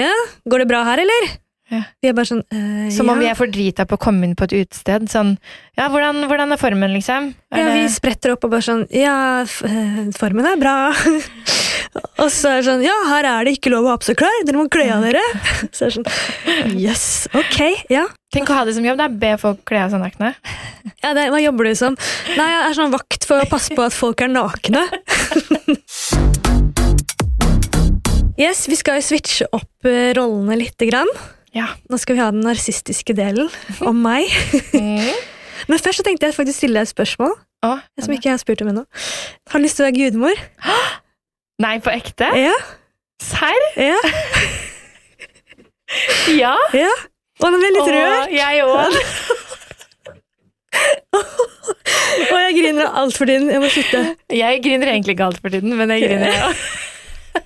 [0.00, 0.12] Ja,
[0.48, 1.34] går det bra her, eller?
[1.66, 1.80] Ja.
[1.98, 4.36] Vi er bare sånn «Eh, Som om vi er for drita på å komme inn
[4.38, 5.08] på et utested.
[5.10, 5.32] Sånn,
[5.74, 7.32] ja, hvordan, hvordan er formen, liksom?
[7.50, 10.76] Er Ja, vi spretter opp og bare sånn Ja, eh, formen er bra.
[12.22, 14.20] og så er det sånn Ja, her er det ikke lov å ha på seg
[14.22, 14.38] klær.
[14.46, 15.24] Dere må kle av dere.
[15.74, 17.60] Så er det sånn Jøss, ok.
[17.90, 18.06] Ja.
[18.34, 19.10] Tenk å ha det som jobb, da.
[19.10, 20.34] Be folk kle av seg nakne.
[21.02, 21.98] ja det, hva jobber du som?
[22.38, 24.86] Nei, jeg er sånn vakt for å passe på at folk er nakne.
[28.38, 31.10] yes, vi skal jo switche opp eh, rollene lite grann.
[31.56, 31.70] Ja.
[31.88, 33.48] Nå skal vi ha den narsistiske delen
[33.80, 34.28] om meg.
[34.76, 35.08] Mm.
[35.70, 37.32] Men først så tenkte jeg faktisk stille deg et spørsmål.
[37.64, 38.84] Åh, Som ikke jeg har spurt om ennå.
[39.50, 40.42] Har du lyst til å være gudmor?
[41.64, 42.28] Nei, på ekte?
[42.36, 42.52] Ja.
[43.24, 43.68] Serr?
[43.80, 43.96] ja.
[46.34, 46.50] Ja?
[46.74, 46.90] ja.
[47.38, 48.32] Og nå ble jeg litt rørt.
[48.34, 48.96] jeg òg.
[52.26, 53.52] Og jeg griner alt for tiden.
[53.54, 54.00] Jeg må slutte.
[54.34, 57.44] Jeg griner egentlig ikke alt for tiden, men jeg griner, jeg òg.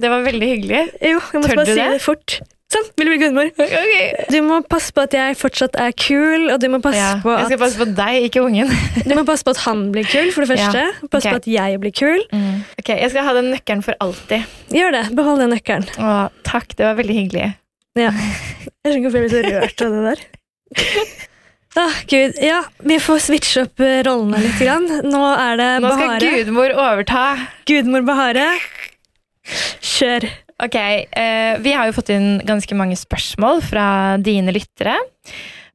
[0.00, 0.80] Det var veldig hyggelig.
[1.02, 1.88] Jo, jeg måtte Tør bare si det?
[1.92, 2.38] det fort.
[2.68, 3.46] Sånn, vil du bli gudmor?
[4.28, 7.32] Du må passe på at jeg fortsatt er kul, og du må passe Ja, på
[7.32, 8.68] jeg skal passe på deg, ikke ungen.
[9.08, 11.06] Du må passe på at han blir kul, for det Ja, første.
[11.08, 11.32] Passe okay.
[11.32, 12.20] på at jeg blir kul.
[12.82, 14.44] Ok, Jeg skal ha den nøkkelen for alltid.
[14.76, 15.02] Gjør det.
[15.16, 15.88] Behold den nøkkelen.
[15.96, 16.12] Å,
[16.44, 17.46] takk, det var veldig hyggelig.
[17.96, 18.12] Ja.
[18.12, 20.26] Jeg skjønner ikke hvorfor jeg blir så rørt av det der.
[21.78, 22.34] Ah, Gud.
[22.42, 24.56] Ja, vi får switche opp eh, rollene litt.
[24.58, 24.86] Grann.
[25.06, 26.30] Nå er det Nå skal Bahare.
[26.40, 27.24] gudmor overta.
[27.70, 28.46] Gudmor Bahare.
[29.84, 30.26] Kjør.
[30.62, 34.96] Ok, eh, Vi har jo fått inn ganske mange spørsmål fra dine lyttere.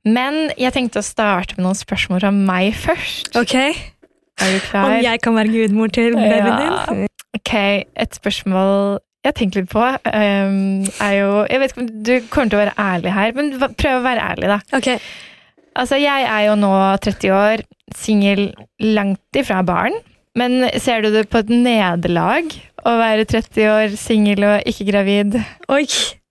[0.04, 3.32] Men jeg tenkte å starte med noen spørsmål fra meg først.
[3.40, 3.56] Ok.
[3.56, 4.90] Er du klar?
[4.90, 6.86] Om jeg kan være gudmor til babyen Ja.
[6.90, 7.08] din?
[7.38, 7.54] Ok,
[7.96, 12.50] Et spørsmål jeg tenkt litt på, um, er jo Jeg vet ikke om du kommer
[12.50, 14.60] til å være ærlig her, men prøv å være ærlig, da.
[14.76, 15.00] Ok.
[15.76, 17.64] Altså, Jeg er jo nå 30 år,
[17.96, 19.94] singel langt ifra barn.
[20.40, 22.50] Men ser du det på et nederlag
[22.90, 25.38] å være 30 år, singel og ikke gravid?
[25.70, 25.86] Oi.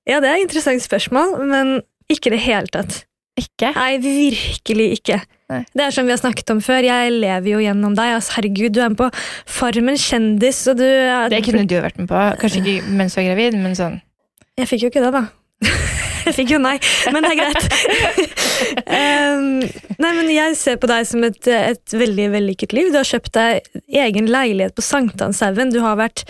[0.08, 1.76] Ja, det er et interessant spørsmål, men
[2.10, 3.04] ikke i det hele tatt.
[3.38, 3.70] Ikke?
[3.76, 5.20] Nei, virkelig ikke.
[5.52, 5.62] Nei.
[5.72, 8.16] Det er som vi har snakket om før, jeg lever jo gjennom deg.
[8.18, 9.08] Altså, herregud, du er med på
[9.48, 12.20] Farmen kjendis, og du er- Det kunne du vært med på.
[12.42, 14.00] Kanskje ikke mens du er gravid, men sånn.
[14.58, 15.28] Jeg fikk jo ikke det, da.
[16.26, 16.76] Jeg fikk jo nei,
[17.14, 17.68] men det er greit.
[18.98, 19.46] um,
[19.98, 22.90] nei, men Jeg ser på deg som et, et veldig vellykket liv.
[22.92, 23.70] Du har kjøpt deg
[24.06, 25.72] egen leilighet på Sankthanshaugen.
[25.74, 26.24] Du har vært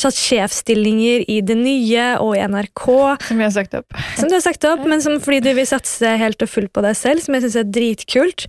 [0.00, 2.86] satt sjefsstillinger i Det Nye og i NRK,
[3.28, 4.00] Som jeg har sagt opp.
[4.16, 6.84] som du har sagt opp, men som fordi du vil satse helt og fullt på
[6.84, 8.46] deg selv, som jeg syns er dritkult.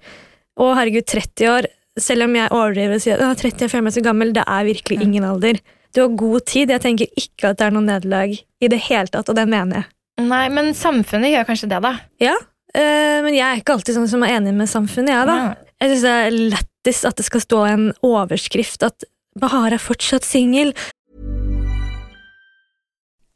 [0.61, 1.67] Og herregud, 30 år,
[1.99, 4.45] selv om jeg overdriver og sier at «Å, 30 er 5 år så gammel, det
[4.47, 5.59] er virkelig ingen alder.
[5.91, 6.71] Du har god tid.
[6.71, 9.81] Jeg tenker ikke at det er noe nederlag i det hele tatt, og det mener
[9.81, 9.89] jeg.
[10.29, 11.93] Nei, men samfunnet gjør kanskje det, da.
[12.21, 12.35] Ja,
[12.75, 15.37] eh, men jeg er ikke alltid sånn som er enig med samfunnet, jeg, da.
[15.41, 15.71] Ja.
[15.81, 19.07] Jeg syns det er lættis at det skal stå en overskrift at
[19.39, 20.73] Bahar er fortsatt singel.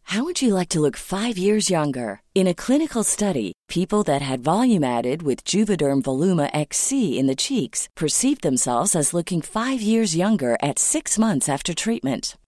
[0.09, 2.21] How would you like to look five years younger?
[2.35, 7.35] In a clinical study, people that had volume added with Juvederm Voluma XC in the
[7.35, 12.37] cheeks perceived themselves as looking five years younger at six months after treatment.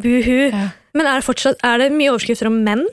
[0.00, 0.50] Buhu.
[0.50, 0.68] Ja.
[0.94, 2.86] Men er det, fortsatt, er det mye overskrifter om menn?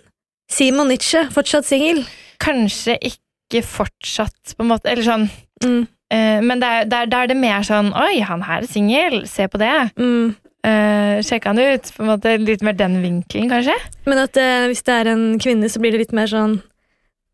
[0.52, 2.04] Simon Nietzsche, fortsatt singel?
[2.42, 4.90] Kanskje ikke fortsatt, på en måte.
[4.92, 5.30] Eller sånn
[5.64, 5.88] Mm.
[6.12, 9.60] eh, Men da er, er det mer sånn Oi, han her er singel, se på
[9.60, 9.92] det.
[10.00, 10.36] Mm.
[10.66, 11.92] Uh, sjekke han ut.
[11.96, 13.76] På en måte Litt mer den vinkelen, kanskje.
[14.06, 16.62] Men at eh, hvis det er en kvinne, så blir det litt mer sånn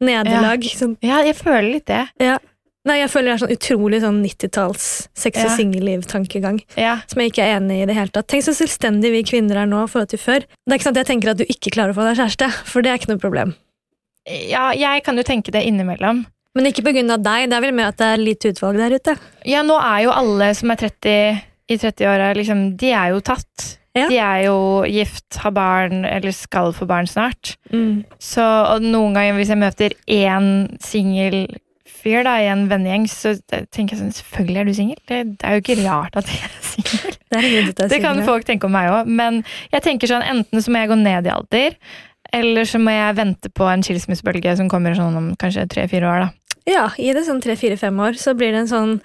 [0.01, 0.66] nederlag.
[0.76, 2.07] Sånn, Ja, jeg føler litt det.
[2.20, 2.38] ja.
[2.86, 4.83] Nei, jeg føler det er sånn utrolig sånn 90-talls
[5.17, 5.55] sex og Ja.
[5.57, 6.59] singelliv-tankegang.
[6.77, 6.99] Ja.
[7.09, 8.27] Som jeg ikke er enig i i det hele tatt.
[8.29, 10.45] Tenk så selvstendig vi kvinner er nå i forhold til før.
[10.45, 12.51] Det er ikke sant at jeg tenker at du ikke klarer å få deg kjæreste,
[12.69, 13.55] for det er ikke noe problem.
[14.25, 16.25] ja, jeg kan jo tenke det innimellom.
[16.55, 19.17] Men ikke av deg, det er vel mer at det er lite utvalg der ute.
[19.45, 23.77] Ja, nå er jo alle som er 30 i 30-åra, liksom, de er jo tatt.
[23.95, 24.07] Ja.
[24.11, 27.55] De er jo gift, har barn, eller skal få barn snart.
[27.71, 28.03] Mm.
[28.19, 28.43] Så
[28.83, 30.49] noen ganger hvis jeg møter én
[30.83, 31.45] singel
[32.06, 33.36] fyr da, i en vennegjeng, så
[33.74, 35.01] tenker jeg sånn Selvfølgelig er du singel.
[35.10, 37.20] Det, det er jo ikke rart at jeg er singel.
[37.36, 39.41] Det Det kan folk tenke om meg òg, men
[39.74, 41.76] jeg tenker sånn enten så må jeg gå ned i alder,
[42.36, 46.28] eller så må jeg vente på en skilsmissebølge som kommer sånn om kanskje tre-fire år.
[46.28, 46.45] da.
[46.66, 48.95] Ja, gi det sånn tre-fire-fem år, så blir det en sånn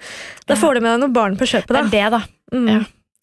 [0.49, 2.21] Da får du med deg noen barn på kjøpet, Det er det, da.
[2.55, 2.67] Mm.
[2.71, 2.79] Ja.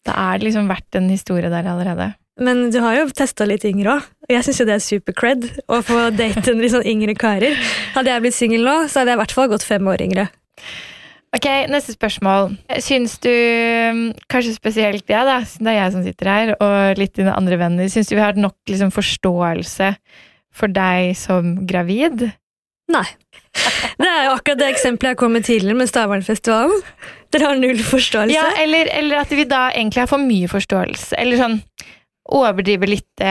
[0.07, 2.13] Da er det liksom vært en historie der allerede.
[2.39, 4.05] Men du har jo testa litt yngre òg.
[4.29, 7.57] Jeg syns jo det er super-cred å få date en litt sånn yngre karer.
[7.95, 10.29] Hadde jeg blitt singel nå, så hadde jeg i hvert fall gått fem år yngre.
[11.35, 12.55] Ok, Neste spørsmål.
[12.81, 13.29] Syns du,
[14.31, 17.59] kanskje spesielt jeg, da, siden det er jeg som sitter her, og litt dine andre
[17.61, 19.91] venner, syns du vi har nok liksom, forståelse
[20.57, 22.31] for deg som gravid?
[22.89, 23.05] Nei.
[23.99, 26.81] Det er jo akkurat det eksempelet jeg kom med tidligere med Stavernfestivalen.
[27.33, 28.33] Dere har null forståelse.
[28.33, 31.17] Ja, eller, eller at vi da egentlig har for mye forståelse.
[31.19, 31.59] Eller sånn
[32.31, 33.27] overdriver litt det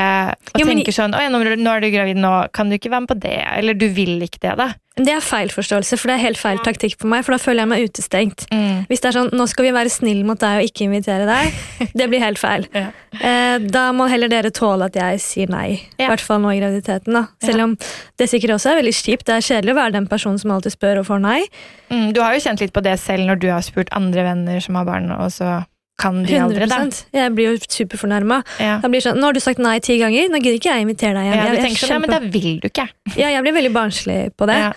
[0.54, 2.90] og Jo, men- tenker sånn nå du- nå er du gravid, nå kan du ikke
[2.90, 4.72] være med på det.' Eller 'du vil ikke det', da.
[4.98, 7.60] Det er feil forståelse, for det er helt feil taktikk på meg, for da føler
[7.62, 8.48] jeg meg utestengt.
[8.50, 8.86] Mm.
[8.88, 11.52] Hvis det er sånn 'nå skal vi være snille mot deg og ikke invitere deg',
[11.94, 12.66] det blir helt feil.
[12.74, 12.90] Ja.
[13.22, 15.80] Eh, da må heller dere tåle at jeg sier nei.
[15.98, 16.08] I Ja.
[16.08, 17.12] hvert fall nå i graviditeten.
[17.12, 17.26] da.
[17.40, 17.64] Selv Ja.
[17.64, 17.76] om
[18.18, 19.24] det sikkert også er veldig kjipt.
[19.24, 21.44] Det er kjedelig å være den personen som alltid spør og får nei.
[21.92, 24.60] Mm, du har jo kjent litt på det selv når du har spurt andre venner
[24.60, 25.64] som har barn, og så
[25.98, 26.78] kan de aldri, da.
[27.12, 28.42] Jeg blir jo superfornærma.
[28.62, 28.78] Ja.
[28.84, 31.14] Jeg blir sånn, 'Nå har du sagt nei ti ganger, nå gidder ikke jeg invitere
[31.18, 31.36] deg igjen'.
[31.36, 32.88] Ja, du jeg, jeg, tenker sånn, men da vil du ikke.
[33.16, 34.56] ja, jeg blir veldig barnslig på det.
[34.62, 34.72] Ja.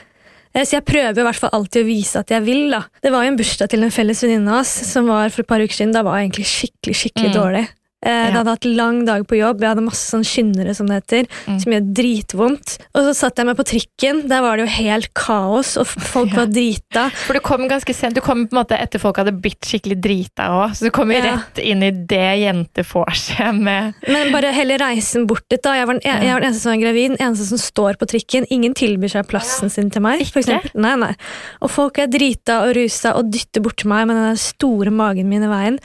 [0.54, 2.70] Eh, Så jeg prøver i hvert fall alltid å vise at jeg vil.
[2.72, 2.84] da.
[3.02, 5.48] Det var jo en bursdag til en felles venninne av oss som var for et
[5.48, 5.94] par uker siden.
[5.94, 7.38] Da var jeg egentlig skikkelig skikkelig Mm.
[7.40, 7.68] dårlig.
[8.04, 11.04] Eh, Det hadde hatt lang dag på jobb, jeg hadde masse sånn skyndere, som det
[11.04, 11.28] heter,
[11.62, 12.78] som gjør dritvondt.
[12.98, 16.34] Og så satt jeg meg på trikken, der var det jo helt kaos, og folk
[16.40, 17.04] var drita.
[17.28, 18.16] For du kom ganske sent.
[18.18, 20.74] Du kom på en måte etter folk hadde blitt skikkelig drita òg.
[20.80, 21.36] Så du kom jo Ja.
[21.38, 25.76] rett inn i det jentevorset med Men bare hele reisen bort dit, da.
[25.78, 28.00] Jeg var en, jeg, jeg var den eneste som var gravid, den eneste som står
[28.02, 28.50] på trikken.
[28.50, 30.26] Ingen tilbyr seg plassen sin til meg.
[30.32, 30.74] For eksempel.
[30.82, 31.14] nei, nei.
[31.62, 35.46] Og folk er drita og rusa og dytter bort meg med den store magen min
[35.46, 35.78] i veien.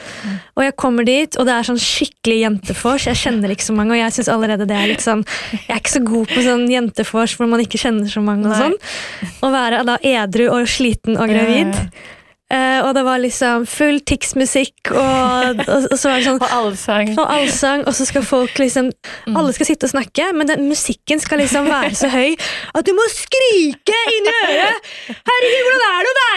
[0.56, 2.04] Og jeg kommer dit, og det er sånn skikkelig
[2.40, 3.06] jentefors.
[3.10, 5.80] Jeg kjenner ikke så mange, og jeg syns allerede det er litt sånn Jeg er
[5.80, 8.76] ikke så god på sånn jentefors hvor man ikke kjenner så mange og sånn.
[9.42, 11.74] Å være da edru og sliten og gravid.
[12.46, 16.52] Eh, og det var liksom full Tix-musikk, og, og, og så var det sånn Og
[16.54, 17.08] allsang.
[17.18, 18.92] og allsang, og så skal folk liksom
[19.32, 22.92] Alle skal sitte og snakke, men den musikken skal liksom være så høy at du
[22.94, 24.86] må skrike inn i øret!
[25.10, 26.35] 'Herregud, hvordan er det å være?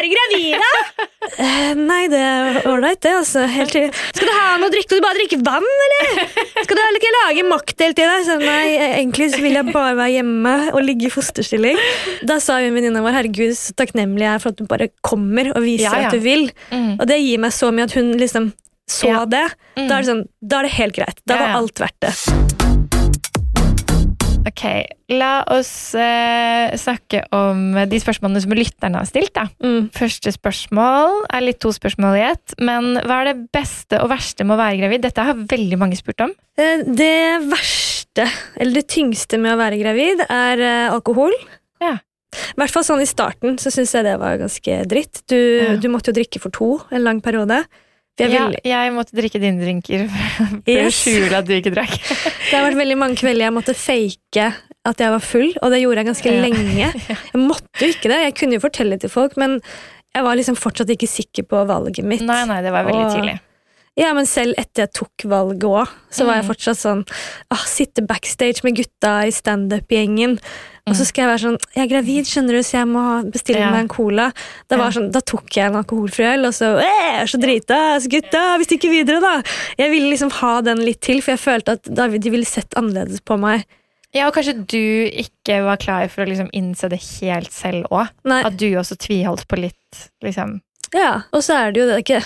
[1.40, 3.14] Eh, nei, det er ålreit, det.
[3.22, 3.46] altså.
[3.48, 3.88] Helt til.
[4.12, 4.90] Skal du ha noe å drikke?
[4.90, 6.24] Skal du bare drikke vann, eller?
[6.66, 8.26] Skal du ikke lage mocktail til deg?
[8.28, 11.80] Så, nei, egentlig så vil jeg bare være hjemme og ligge i fosterstilling.
[12.28, 15.54] Da sa hun venninna vår 'herregud, så takknemlig jeg er for at du bare kommer
[15.56, 16.08] og viser Ja, ja.
[16.08, 16.52] at du vil'.
[16.72, 17.00] Mm.
[17.00, 18.52] Og det gir meg så mye at hun liksom
[18.90, 19.26] så Ja.
[19.26, 19.48] det.
[19.78, 21.20] Da er det sånn, da er det helt greit.
[21.26, 22.59] Da var alt verdt det.
[24.48, 24.62] Ok,
[25.12, 29.34] la oss eh, snakke om de spørsmålene som lytterne har stilt.
[29.36, 29.48] da.
[29.62, 29.90] Mm.
[29.96, 32.56] Første spørsmål er litt to spørsmål i ett.
[32.64, 35.04] Men hva er det beste og verste med å være gravid?
[35.06, 36.34] Dette har veldig mange spurt om.
[36.58, 41.36] Eh, Det verste, eller det tyngste med å være gravid, er eh, alkohol.
[41.84, 41.98] Ja.
[42.32, 45.24] I hvert fall sånn i starten så syns jeg det var ganske dritt.
[45.28, 45.76] Du, Ja.
[45.82, 47.64] du måtte jo drikke for to en lang periode.
[48.20, 51.96] Ja, jeg måtte drikke dine drinker for å skjule at du ikke drakk.
[52.50, 54.48] Det har vært veldig mange kvelder jeg måtte fake
[54.90, 56.42] at jeg var full, og det gjorde jeg ganske Ja.
[56.46, 56.92] lenge.
[57.08, 59.60] Jeg måtte jo ikke det, jeg kunne jo fortelle det til folk, men
[60.16, 62.24] jeg var liksom fortsatt ikke sikker på valget mitt.
[62.26, 63.38] Nei, nei, det var veldig Og- tidlig.
[64.00, 66.50] Ja, men selv etter jeg tok valget òg, så var jeg Mm.
[66.54, 67.02] fortsatt sånn
[67.52, 70.38] ah, Sitte backstage med gutta i standup-gjengen,
[70.88, 73.60] og så skal jeg være sånn Jeg er gravid, skjønner du, så jeg må bestille
[73.60, 73.66] Mm.
[73.68, 73.72] Ja.
[73.72, 74.28] meg en cola.
[74.70, 77.42] Da, var sånn, da tok jeg en alkoholfri øl, og så «Eh, Jeg er så
[77.42, 79.42] drita, så gutta, vi stikker videre, da.
[79.78, 83.20] Jeg ville liksom ha den litt til, for jeg følte at de ville sett annerledes
[83.22, 83.66] på meg.
[84.14, 88.10] Ja, og kanskje du ikke var klar for å liksom innse det helt selv òg.
[88.26, 90.62] At du også tviholdt på litt, liksom.
[90.96, 92.24] ja, Og så er det jo det ikke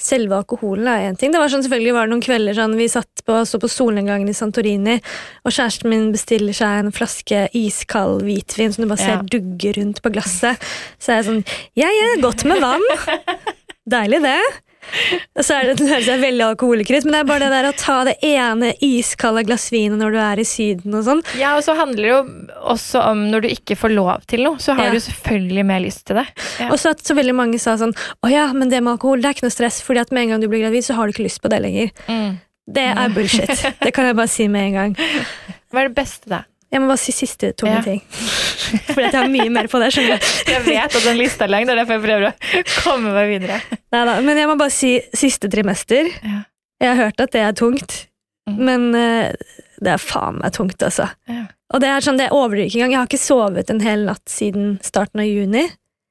[0.00, 1.32] Selve alkoholen er én ting.
[1.34, 4.30] Det var sånn, selvfølgelig var det noen kvelder sånn, vi satt på, så på solnedgangen
[4.30, 4.94] i Santorini,
[5.44, 9.18] og kjæresten min bestiller seg en flaske iskald hvitvin som du bare Ja.
[9.18, 10.56] ser dugge rundt på glasset.
[10.98, 11.44] Så er jeg sånn
[11.76, 12.82] Ja, ja, godt med vann.
[13.96, 14.38] Deilig, det.
[15.38, 17.68] Og så er det, det høres veldig alkoholiker ut, men det er bare det der
[17.70, 21.22] å ta det ene iskalde glass vin når du er i Syden og sånn.
[21.38, 22.20] Ja, og så handler det jo
[22.74, 24.96] også om når du ikke får lov til noe, så har Ja.
[24.96, 26.26] du selvfølgelig mer lyst til det.
[26.58, 26.70] Ja.
[26.72, 29.28] Og så at så veldig mange sa sånn Å ja, men det med alkohol det
[29.30, 31.12] er ikke noe stress, fordi at med en gang du blir gravid, så har du
[31.14, 31.90] ikke lyst på det lenger.
[32.08, 32.38] Mm.
[32.68, 33.48] Det er bullshit.
[33.84, 34.96] Det kan jeg bare si med en gang.
[35.72, 36.42] Hva er det beste, da?
[36.72, 37.82] Jeg må bare si siste tunge Ja.
[37.82, 38.02] ting.
[38.92, 39.88] Fordi at jeg har mye mer på det.
[39.94, 40.26] skjønner du.
[40.52, 43.60] Jeg vet at den lista er er derfor jeg prøver å komme meg videre.
[43.92, 46.10] Neida, men jeg må bare si siste trimester.
[46.22, 46.42] Ja.
[46.80, 48.04] Jeg har hørt at det er tungt,
[48.48, 48.60] Mm.
[48.64, 49.32] men uh,
[49.84, 51.04] det er faen meg tungt, altså.
[51.28, 51.42] Ja.
[51.74, 52.94] Og det er sånn, det overdriver ikke engang.
[52.94, 55.66] Jeg har ikke sovet en hel natt siden starten av juni.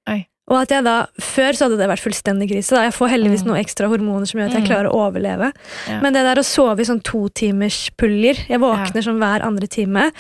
[0.08, 0.20] Oi.
[0.54, 2.76] Og at jeg da, Før så hadde det vært fullstendig krise.
[2.78, 2.84] Da.
[2.86, 3.48] Jeg får heldigvis Mm.
[3.50, 4.70] noen ekstra hormoner som gjør at jeg Mm.
[4.70, 5.50] klarer å overleve.
[5.90, 6.00] Ja.
[6.00, 10.12] Men det der å sove i sånn totimerspuljer Jeg våkner sånn hver andre time.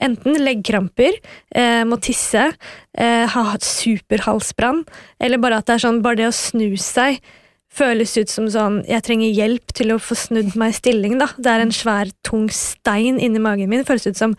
[0.00, 1.18] Enten leggkramper,
[1.54, 2.52] eh, må tisse,
[2.94, 4.84] eh, ha hatt superhalsbrann,
[5.20, 7.20] eller bare at det er sånn Bare det å snu seg
[7.68, 11.28] føles ut som sånn Jeg trenger hjelp til å få snudd meg i stilling, da.
[11.36, 13.84] Det er en svær, tung stein inni magen min.
[13.84, 14.36] Føles ut som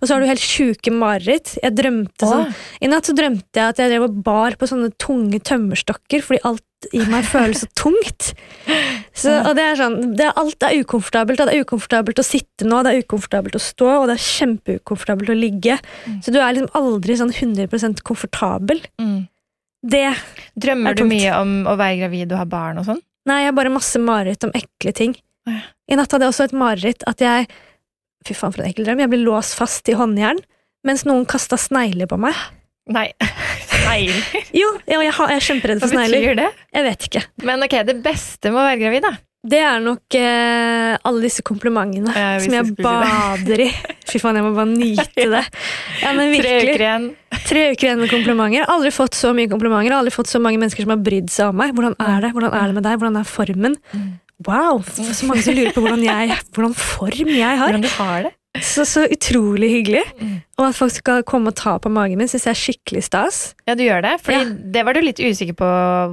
[0.00, 1.54] Og så har du helt sjuke mareritt.
[1.60, 4.90] Jeg drømte sånn I natt så drømte jeg at jeg drev og bar på sånne
[5.00, 6.64] tunge tømmerstokker, fordi alt
[6.96, 8.32] i meg føles så tungt.
[9.20, 11.42] Så, og det er sånn, det er, Alt er ukomfortabelt.
[11.42, 15.32] Det er ukomfortabelt å sitte nå, det er ukomfortabelt å stå, og det er kjempeukomfortabelt
[15.34, 15.76] å ligge.
[16.24, 18.80] Så du er liksom aldri sånn 100% komfortabel.
[19.02, 19.26] Mm.
[19.90, 20.06] Det
[20.60, 23.02] Drømmer Er du mye om å være gravid og ha barn og sånn?
[23.28, 25.18] Nei, jeg har bare masse mareritt om ekle ting.
[25.50, 27.50] I natt hadde jeg også et mareritt at jeg
[28.26, 29.02] Fy faen, for en ekkel drøm.
[29.02, 30.40] Jeg ble låst fast i håndjern
[30.86, 32.36] mens noen kasta snegler på meg.
[32.90, 33.10] Nei.
[33.70, 34.44] Snegler.
[34.56, 36.20] Jo, jeg, jeg, er kjemperedd for snegler.
[36.20, 36.68] Hva betyr det?
[36.76, 37.22] Jeg vet ikke.
[37.48, 39.12] Men ok, det beste med å være gravid, da?
[39.40, 43.68] Det er nok eh, alle disse komplimentene Ja, som jeg bader i.
[44.10, 45.42] Fy faen, jeg må bare nyte det.
[46.02, 47.06] Ja, men Tre uker igjen.
[47.48, 48.66] Tre uker igjen med komplimenter.
[48.68, 49.96] Aldri fått så mye komplimenter.
[49.96, 51.72] Aldri fått så mange mennesker som har brydd seg om meg.
[51.76, 52.98] Hvordan er det Hvordan er det med deg?
[53.00, 53.78] Hvordan er formen?
[54.46, 54.80] Wow!
[54.86, 57.66] Så mange som lurer på hvordan, jeg, hvordan form jeg har.
[57.68, 58.34] Hvordan du har det?
[58.66, 60.00] Så, så utrolig hyggelig.
[60.18, 60.38] Mm.
[60.58, 63.36] Og at folk skal komme og ta på magen min, syns jeg er skikkelig stas.
[63.68, 64.16] Ja, du gjør det.
[64.24, 64.48] Fordi Ja.
[64.74, 65.68] det var du litt usikker på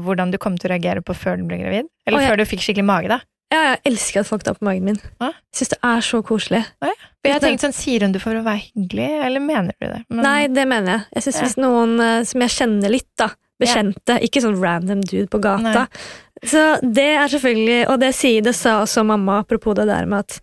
[0.05, 1.89] hvordan du kom til å reagere på før du ble gravid.
[2.05, 2.29] Eller Å, ja.
[2.29, 3.19] før du fikk skikkelig mage, da.
[3.49, 4.99] Ja, jeg elsker at folk tar på magen min.
[5.23, 6.61] Jeg syns det er så koselig.
[6.83, 10.01] For jeg tenkte sånn, Sier hun det for å være hyggelig, eller mener du det?
[10.11, 11.01] Men- Nei, det mener jeg.
[11.15, 11.45] Jeg synes Ja.
[11.47, 13.29] Hvis noen eh, som jeg kjenner litt, da,
[13.61, 15.87] bekjente, ikke sånn random dude på gata.
[16.45, 20.25] Så det er selvfølgelig, og det sier det sa også mamma apropos det der med
[20.27, 20.39] at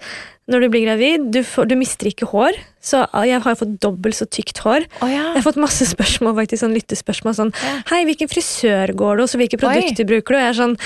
[0.50, 2.58] når du blir gravid, du, får, du mister ikke hår.
[2.84, 4.84] Så jeg har fått dobbelt så tykt hår.
[5.00, 5.30] Oh, ja.
[5.32, 7.52] Jeg har fått masse spørsmål, faktisk, sånn lyttespørsmål sånn
[7.88, 10.38] Hei, hvilken frisør går du hos, og hvilke produkter bruker du?
[10.38, 10.76] Og jeg er sånn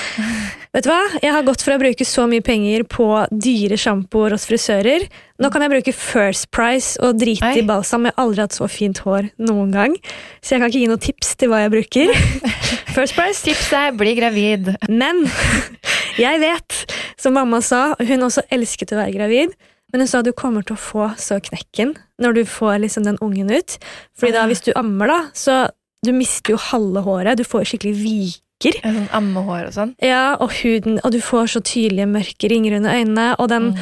[0.76, 1.00] Vet du hva?
[1.24, 5.06] Jeg har gått for å bruke så mye penger på dyre sjampoer hos frisører.
[5.40, 8.06] Nå kan jeg bruke First Price og drite i balsam.
[8.06, 9.96] Jeg har aldri hatt så fint hår noen gang.
[10.42, 12.12] Så jeg kan ikke gi noe tips til hva jeg bruker.
[12.96, 13.40] First Price.
[13.46, 14.74] Tips er bli gravid.
[14.92, 15.24] Men
[16.26, 16.78] jeg vet,
[17.18, 19.56] som mamma sa, hun også elsket å være gravid.
[19.92, 23.20] Men hun sa du kommer til å få så knekken når du får liksom den
[23.24, 23.78] ungen ut.
[24.18, 25.60] Fordi da hvis du ammer, da, så
[26.04, 27.38] du mister jo halve håret.
[27.40, 28.76] Du får skikkelig viker.
[28.82, 29.94] Sånn ammehår og sånn.
[30.04, 33.72] Ja, og huden, og du får så tydelige mørke ringer under øynene, og den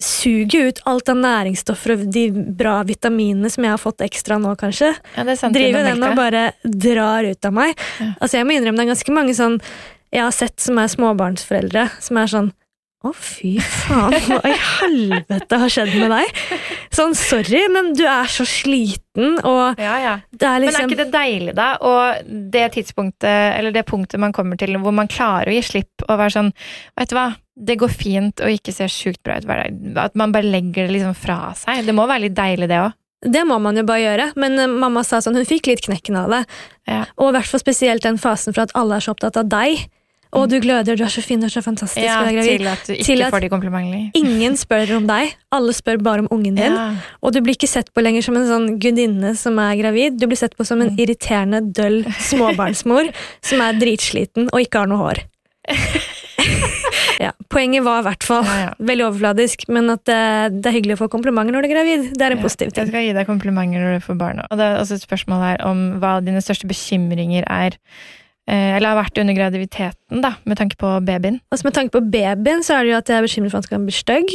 [0.00, 4.54] suger ut alt av næringsstoffer og de bra vitaminene som jeg har fått ekstra nå,
[4.60, 4.94] kanskje.
[5.16, 5.56] Ja, det er sant.
[5.56, 7.74] Driver den og bare drar ut av meg.
[8.16, 9.60] Altså, jeg må innrømme det er ganske mange sånn
[10.10, 12.48] jeg har sett som er småbarnsforeldre, som er sånn
[13.00, 16.40] å, fy faen, hva i helvete har skjedd med deg?
[16.92, 20.14] Sånn, sorry, men du er så sliten, og Ja, ja.
[20.28, 21.70] det er Men er liksom ikke det deilig, da?
[21.80, 26.04] Og det tidspunktet, eller det punktet man kommer til hvor man klarer å gi slipp
[26.08, 26.52] og være sånn
[27.00, 29.80] Vet du hva, det går fint å ikke se sjukt bra ut hver dag.
[30.04, 31.84] At man bare legger det liksom fra seg.
[31.86, 32.96] Det må være litt deilig, det òg.
[33.20, 36.16] Det må man jo bare gjøre, men eh, mamma sa sånn, hun fikk litt knekken
[36.16, 36.44] av det.
[36.88, 37.02] Ja.
[37.20, 39.82] Og i hvert fall spesielt den fasen for at alle er så opptatt av deg.
[40.36, 42.04] Og du gløder, du er så fin, du er så fantastisk.
[42.04, 44.02] Ja, og til at du ikke Til at får de komplimentene.
[44.14, 46.76] Ingen spør om deg, alle spør bare om ungen din.
[46.76, 46.92] Ja.
[47.20, 50.20] Og du blir ikke sett på lenger som en sånn gudinne som er gravid.
[50.20, 50.86] Du blir sett på som Mm.
[50.86, 53.10] en irriterende, døll småbarnsmor
[53.50, 55.18] som er dritsliten og ikke har noe hår.
[57.20, 58.70] ja, poenget var i hvert fall ja.
[58.78, 60.20] veldig overfladisk, men at det,
[60.62, 62.06] det er hyggelig å få komplimenter når du er gravid.
[62.16, 62.86] Det er en positiv ting.
[62.86, 64.40] Jeg skal gi deg komplimenter når du får barn.
[64.46, 67.76] Og det er også et spørsmål her om hva dine største bekymringer er.
[68.48, 71.40] Eh, Eller har vært under graviditeten, da, med tanke på babyen.
[71.50, 73.64] Altså med tanke på babyen, så er det jo at jeg er bekymret for at
[73.64, 74.34] han skal bli stygg.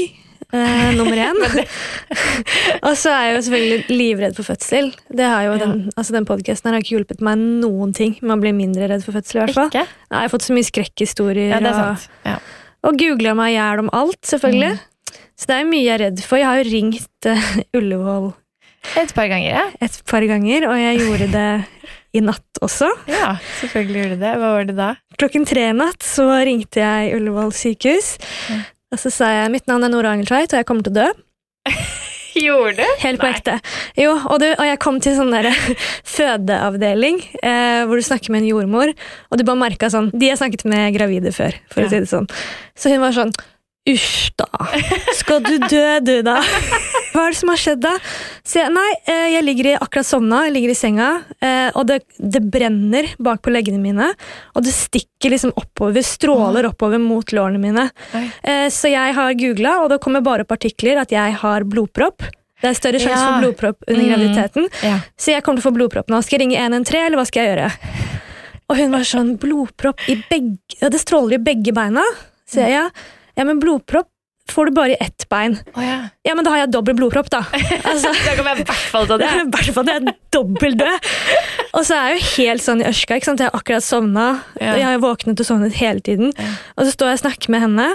[0.54, 1.40] Eh, nummer én.
[2.88, 4.92] og så er jeg jo selvfølgelig livredd for fødsel.
[5.10, 8.38] Det har jo den, altså den podcasten her har ikke hjulpet meg noen ting med
[8.38, 9.40] å bli mindre redd for fødsel.
[9.40, 9.72] i hvert fall.
[9.74, 9.88] Ikke?
[10.10, 11.50] Nei, Jeg har fått så mye skrekkhistorier.
[11.56, 12.08] Ja, det er og-.
[12.28, 12.38] Ja.
[12.86, 14.76] Og googla meg i hjel om alt, selvfølgelig.
[15.36, 16.40] Så det er mye jeg er redd for.
[16.40, 18.30] Jeg har jo ringt uh, Ullevål
[19.02, 19.64] Et par ganger, ja.
[19.82, 21.50] et par ganger, og jeg gjorde det
[22.16, 22.88] i natt også.
[23.12, 24.34] Ja, selvfølgelig gjorde du det.
[24.40, 24.90] Hva var det da?
[25.20, 28.16] Klokken tre i natt så ringte jeg Ullevål sykehus.
[28.94, 31.08] Og så sa jeg mitt navn er Nora Angeltveit, og jeg kommer til å dø.
[32.36, 32.88] Gjorde du?
[33.00, 33.54] Helt på ekte.
[33.96, 35.48] Jo, og, du, og jeg kom til sånn der
[36.16, 38.92] fødeavdeling, eh, hvor du snakker med en jordmor,
[39.32, 41.88] og du bare merka sånn De har snakket med gravide før, for Ja.
[41.88, 42.28] å si det sånn.
[42.76, 43.32] Så hun var sånn
[43.86, 44.48] Usj, da.
[45.14, 46.40] Skal du dø, du, da?
[47.14, 47.92] Hva er det som har skjedd, da?
[48.42, 51.86] Så jeg, nei, eh, jeg ligger i, akkurat sovna, jeg ligger i senga, eh, og
[51.92, 54.08] det, det brenner bak på leggene mine.
[54.58, 57.86] Og det stikker liksom oppover, stråler oppover mot lårene mine.
[58.18, 58.24] Oi.
[58.42, 62.26] Eh, Så jeg har googla, og det kommer bare opp artikler at jeg har blodpropp.
[62.64, 63.28] Det er større sjanse Ja.
[63.30, 64.10] for blodpropp under Mm.
[64.16, 64.70] graviditeten.
[64.82, 64.98] Ja.
[65.16, 66.24] Så jeg kommer til å få blodpropp nå.
[66.26, 67.72] Skal jeg ringe 113, eller hva skal jeg gjøre?
[68.66, 72.02] Og hun var sånn Blodpropp i begge ja, Det stråler i begge beina.
[72.50, 72.88] Så jeg, ja,
[73.38, 74.08] ja, men blodpropp
[74.52, 75.56] får du bare i ett bein.
[75.74, 75.96] Oh, ja.
[76.24, 77.40] Ja, men da har jeg dobbel blodpropp, da.
[77.90, 80.78] Altså, Da kan jeg i hvert fall ta det i hvert fall det er dobbelt
[80.84, 81.08] død.
[81.74, 83.18] Og så er jeg jo helt sånn i ørska.
[83.18, 83.42] ikke sant?
[83.42, 84.28] Jeg har akkurat sovna.
[84.62, 84.76] Ja.
[84.78, 86.30] Jeg har våknet og sovnet hele tiden.
[86.78, 87.88] Og så står jeg og snakker med henne.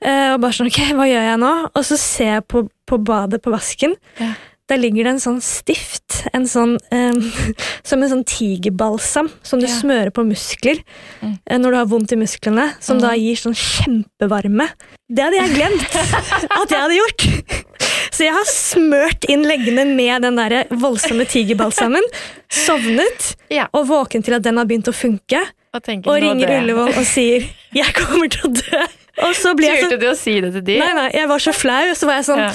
[0.00, 1.50] eh, Og bare sånn, ok, hva gjør jeg nå?
[1.74, 3.98] Og så ser jeg på, på badet på vasken.
[4.22, 4.30] Ja.
[4.70, 7.18] Der ligger det en sånn stift, en sånn, em,
[7.88, 9.74] som en sånn tigerbalsam, som du Ja.
[9.74, 10.78] smører på muskler
[11.20, 11.38] Mm.
[11.46, 14.68] eh, når du har vondt i musklene, som da gir sånn kjempevarme.
[15.10, 15.96] Det hadde jeg glemt
[16.62, 17.66] at jeg hadde gjort!
[18.14, 22.02] Så jeg har smørt inn leggene med den der voldsomme tigerbalsamen,
[22.50, 23.66] sovnet, Ja.
[23.72, 25.40] og våken til at den har begynt å funke,
[25.72, 26.50] Og, og ringer.
[26.60, 27.44] Ullevål og sier
[27.74, 28.88] 'jeg kommer til å dø'.
[29.26, 30.76] Og så blir jeg så du å si det til de?
[30.80, 32.50] Nei, nei, jeg var så flau, så var jeg sånn Ja.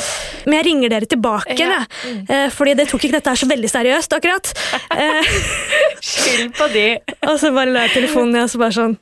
[0.46, 1.80] Men jeg ringer dere tilbake, Ja.
[2.06, 2.26] jeg.
[2.30, 4.52] Eh, Fordi det tok ikke dette her så veldig seriøst, akkurat.
[4.92, 5.32] Eh,
[6.12, 6.86] Skyld på de.
[7.30, 8.96] og så bare la jeg telefonen ned, og så bare sånn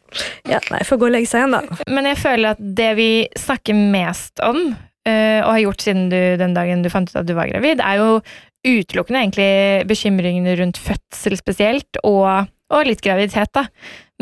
[0.49, 1.83] Ja, nei, får gå og legge seg igjen, da.
[1.91, 3.09] Men jeg føler at det vi
[3.39, 4.63] snakker mest om,
[5.07, 7.81] eh, og har gjort siden du, den dagen du fant ut at du var gravid,
[7.83, 8.09] er jo
[8.63, 13.65] utelukkende egentlig bekymringene rundt fødsel spesielt, og, og litt graviditet, da.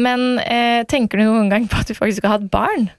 [0.02, 2.90] Men eh, tenker du noen gang på at du faktisk har hatt barn?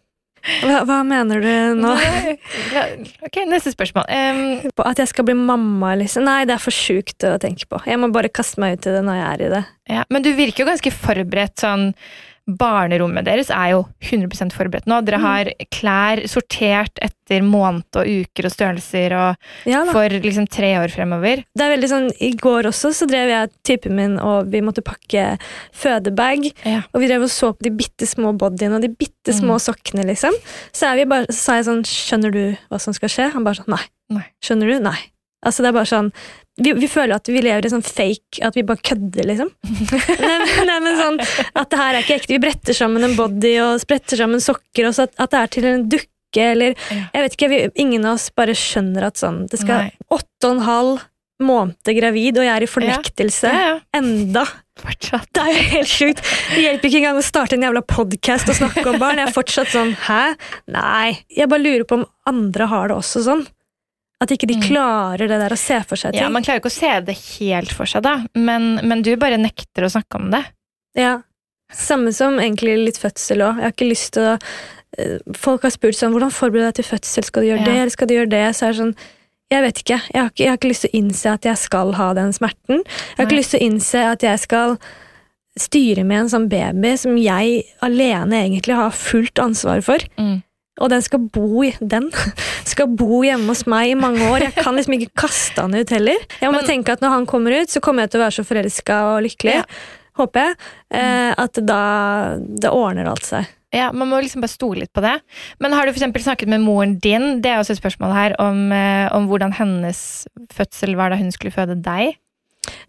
[0.63, 1.93] Hva, hva mener du nå?
[1.95, 2.35] Nei.
[3.23, 4.09] Ok, neste spørsmål.
[4.11, 6.27] Um, At jeg skal bli mamma, liksom?
[6.27, 7.79] Nei, det er for sjukt å tenke på.
[7.87, 9.63] Jeg må bare kaste meg ut i det når jeg er i det.
[9.99, 11.91] ja, men du virker jo ganske forberedt sånn
[12.47, 14.99] barnerommet deres er jo 100 forberedt nå.
[15.07, 20.73] Dere har klær sortert etter måned og uker og størrelser og Ja, for liksom tre
[20.81, 21.45] år fremover.
[21.55, 24.83] Det er veldig sånn, I går også så drev jeg typen min og vi måtte
[24.85, 25.39] pakke
[25.73, 26.51] fødebag.
[26.67, 26.83] Ja.
[26.93, 29.65] Og vi drev og så på de bitte små bodyene og de bitte små Mm.
[29.69, 30.05] sokkene.
[30.07, 30.33] liksom.
[30.73, 33.33] Så, er vi bare, så sa jeg sånn Skjønner du hva som skal skje?
[33.33, 33.85] Han bare sånn Nei.
[34.11, 34.25] Nei.
[34.43, 34.81] Skjønner du?
[34.81, 34.99] Nei.
[35.45, 36.13] Altså det er bare sånn
[36.61, 39.49] vi, vi føler at vi lever i sånn fake At vi bare kødder, liksom.
[40.69, 41.21] nei, men- sånn
[41.57, 42.35] At det her er ikke ekte.
[42.35, 45.53] Vi bretter sammen en body og spretter sammen sokker, og så at, at det er
[45.57, 46.09] til en dukke
[46.53, 50.49] eller Jeg vet ikke, vi, Ingen av oss bare skjønner at sånn Det skal åtte
[50.49, 51.01] og en halv
[51.43, 53.79] måned gravid, og jeg er i fornektelse Ja, ja.
[53.99, 54.45] enda.
[54.79, 55.27] Fortsatt.
[55.35, 56.21] Det er jo helt sjukt.
[56.53, 59.19] Det hjelper ikke engang å starte en jævla podkast og snakke om barn.
[59.19, 60.21] Jeg er fortsatt sånn Hæ?
[60.71, 61.17] Nei.
[61.35, 63.43] Jeg bare lurer på om andre har det også sånn.
[64.23, 64.63] At ikke de Mm.
[64.69, 66.23] klarer det der å se for seg ting.
[66.23, 69.37] Ja, Man klarer ikke å se det helt for seg, da, men, men du bare
[69.41, 70.45] nekter å snakke om det.
[70.95, 71.17] Ja.
[71.73, 73.57] Samme som egentlig litt fødsel òg.
[73.59, 74.39] Jeg har ikke lyst til å
[74.99, 77.25] eh, Folk har spurt sånn Hvordan forbereder du deg til fødsel?
[77.25, 77.65] Skal du gjøre Ja.
[77.65, 78.43] det, eller skal du gjøre det?
[78.55, 78.95] Så er det sånn
[79.51, 79.99] Jeg vet ikke.
[80.13, 82.33] Jeg har ikke, jeg har ikke lyst til å innse at jeg skal ha den
[82.33, 82.79] smerten.
[82.85, 83.27] Jeg har Nei.
[83.27, 84.79] ikke lyst til å innse at jeg skal
[85.59, 89.99] styre med en sånn baby som jeg alene egentlig har fullt ansvar for.
[90.17, 90.43] Mm.
[90.81, 92.07] Og den skal bo i Den
[92.73, 94.47] skal bo hjemme hos meg i mange år.
[94.49, 96.23] Jeg kan liksom ikke kaste han ut heller.
[96.41, 98.39] Jeg må Men- tenke at når han kommer ut, så kommer jeg til å være
[98.39, 99.59] så forelska og lykkelig.
[99.61, 99.65] Ja.
[100.19, 100.57] Håper jeg.
[100.93, 101.83] Eh, at da
[102.39, 103.47] Det ordner alt seg.
[103.73, 105.15] Ja, Man må liksom bare stole litt på det.
[105.59, 108.71] Men har du for snakket med moren din det er også et spørsmål her, om,
[108.73, 112.17] eh, om hvordan hennes fødsel var da hun skulle føde deg?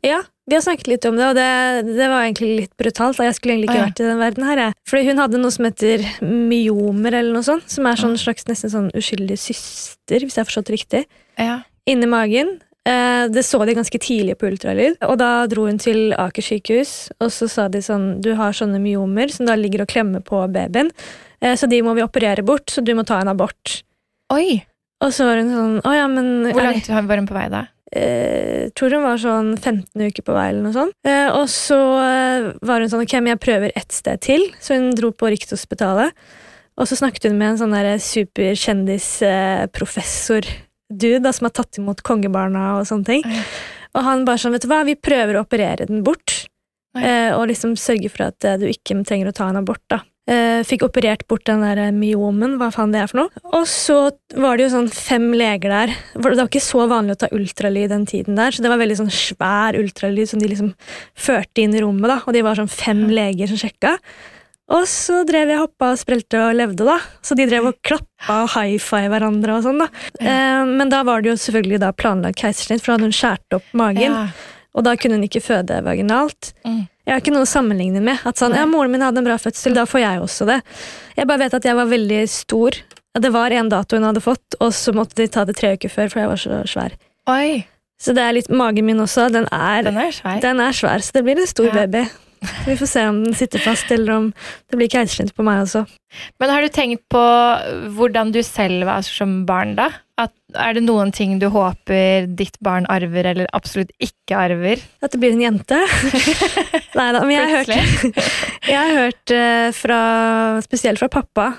[0.04, 3.16] Ja, vi har snakket litt om det, og det, det var egentlig litt brutalt.
[3.16, 3.30] Da.
[3.30, 3.86] Jeg skulle egentlig ikke ja.
[3.88, 4.62] vært i den verden her.
[4.66, 4.76] Jeg.
[4.92, 7.70] Fordi hun hadde noe som heter myomer, eller noe sånt.
[7.72, 11.04] Som er sånn slags nesten sånn uskyldig syster, hvis jeg har forstått det riktig.
[11.40, 11.62] Ja.
[11.88, 12.58] Inni magen.
[12.84, 15.00] Eh, det så de ganske tidlig på ultralyd.
[15.08, 18.82] Og da dro hun til Aker sykehus, og så sa de sånn Du har sånne
[18.84, 20.92] myomer som da ligger og klemmer på babyen,
[21.40, 23.80] eh, så de må vi operere bort, så du må ta en abort.
[24.36, 24.60] Oi!
[25.04, 27.66] Og så var hun sånn Å ja, men Hvor langt var hun på vei da?
[27.96, 30.96] Eh, tror hun var sånn 15 uker på vei, eller noe sånt.
[31.08, 34.42] Eh, og så eh, var hun sånn Ok, men jeg prøver ett sted til.
[34.64, 36.10] Så hun dro på Rikshospitalet.
[36.74, 40.44] Og så snakket hun med en sånn der superkjendisprofessor
[40.94, 43.24] dude da, som har tatt imot kongebarna og sånne ting.
[43.26, 43.44] Ja.
[43.94, 46.46] Og han bare sånn, vet du hva, vi prøver å operere den bort.
[46.98, 50.04] Eh, og liksom sørge for at eh, du ikke trenger å ta en abort, da.
[50.24, 53.42] Eh, fikk operert bort den der eh, myomen, hva faen det er for noe.
[53.58, 53.98] Og så
[54.40, 55.96] var det jo sånn fem leger der.
[56.16, 59.02] Det var ikke så vanlig å ta ultralyd den tiden der, så det var veldig
[59.02, 60.72] sånn svær ultralyd som de liksom
[61.20, 62.22] førte inn i rommet, da.
[62.24, 63.98] Og de var sånn fem leger som sjekka.
[64.72, 66.96] Og så drev jeg hoppa og sprelte og levde, da.
[67.20, 69.90] Så de drev og klappa og high five hverandre og sånn, da.
[70.24, 73.60] Eh, men da var det jo selvfølgelig da planlagt keisersnitt, for da hadde hun skåret
[73.60, 74.08] opp magen.
[74.08, 74.53] Ja.
[74.74, 76.54] Og da kunne hun ikke føde vaginalt.
[76.66, 76.88] Mm.
[77.06, 78.22] Jeg har ikke noe å sammenligne med.
[78.26, 80.62] At sånn, ja, Moren min hadde en bra fødsel, da får jeg også det.
[81.18, 82.80] Jeg bare vet at jeg var veldig stor.
[83.14, 85.92] Det var en dato hun hadde fått, og så måtte de ta det tre uker
[85.94, 86.96] før, for jeg var så svær.
[87.30, 87.66] Oi!
[88.02, 89.28] Så det er litt magen min også.
[89.32, 90.40] Den er, Den er svær.
[90.42, 91.86] den er svær, så det blir en stor Ja.
[91.86, 92.08] baby.
[92.68, 94.30] Vi får se om den sitter fast, eller om
[94.70, 95.86] det blir keisersnitt på meg også.
[96.42, 97.22] Men har du tenkt på
[97.98, 99.90] hvordan du selv var som barn, da?
[100.22, 104.82] At, er det noen ting du håper ditt barn arver, eller absolutt ikke arver?
[105.02, 105.80] At det blir en jente?
[107.00, 108.24] Nei da, men jeg har hørt,
[108.70, 110.02] jeg har hørt eh, fra,
[110.66, 111.52] spesielt fra pappa,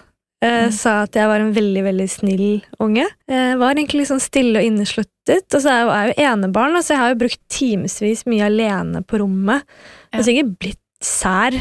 [0.45, 0.73] Mm.
[0.77, 2.49] sa at jeg var en veldig, veldig snill
[2.85, 3.07] unge.
[3.33, 6.79] Jeg var egentlig litt sånn stille og innesluttet, og så er jeg er jo enebarn,
[6.83, 9.65] så jeg har jo brukt timevis mye alene på rommet.
[10.13, 11.57] Jeg har sikkert blitt sær,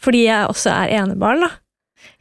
[0.00, 1.50] fordi jeg også er enebarn, da.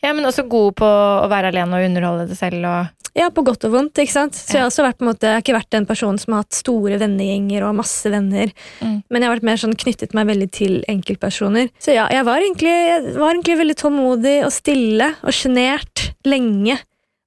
[0.04, 3.42] Ja, men også god på å være alene og underholde det selv og Ja, på
[3.44, 4.36] godt og vondt, ikke sant?
[4.38, 6.36] Så jeg har også vært på en måte, jeg har ikke vært den personen som
[6.36, 9.02] har hatt store vennegjenger og masse venner, Mm.
[9.10, 11.72] men jeg har vært mer sånn knyttet meg veldig til enkeltpersoner.
[11.82, 16.78] Så ja, jeg var egentlig, jeg var egentlig veldig tålmodig og stille og sjenert lenge.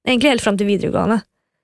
[0.07, 1.21] Egentlig helt fram til videregående.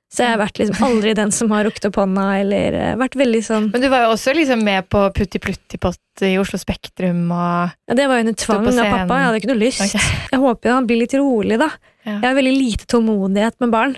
[0.09, 3.13] Så jeg har vært liksom aldri den som har rukket opp hånda, eller eh, vært
[3.19, 7.27] veldig sånn Men du var jo også liksom med på Putti Plutti-pott i Oslo Spektrum
[7.29, 9.83] og Ja, det var jo under tvang av pappa, jeg hadde ikke noe lyst.
[9.85, 10.01] Okay.
[10.33, 11.69] Jeg håper jo han blir litt rolig, da.
[12.07, 12.15] Ja.
[12.15, 13.97] Jeg har veldig lite tålmodighet med barn.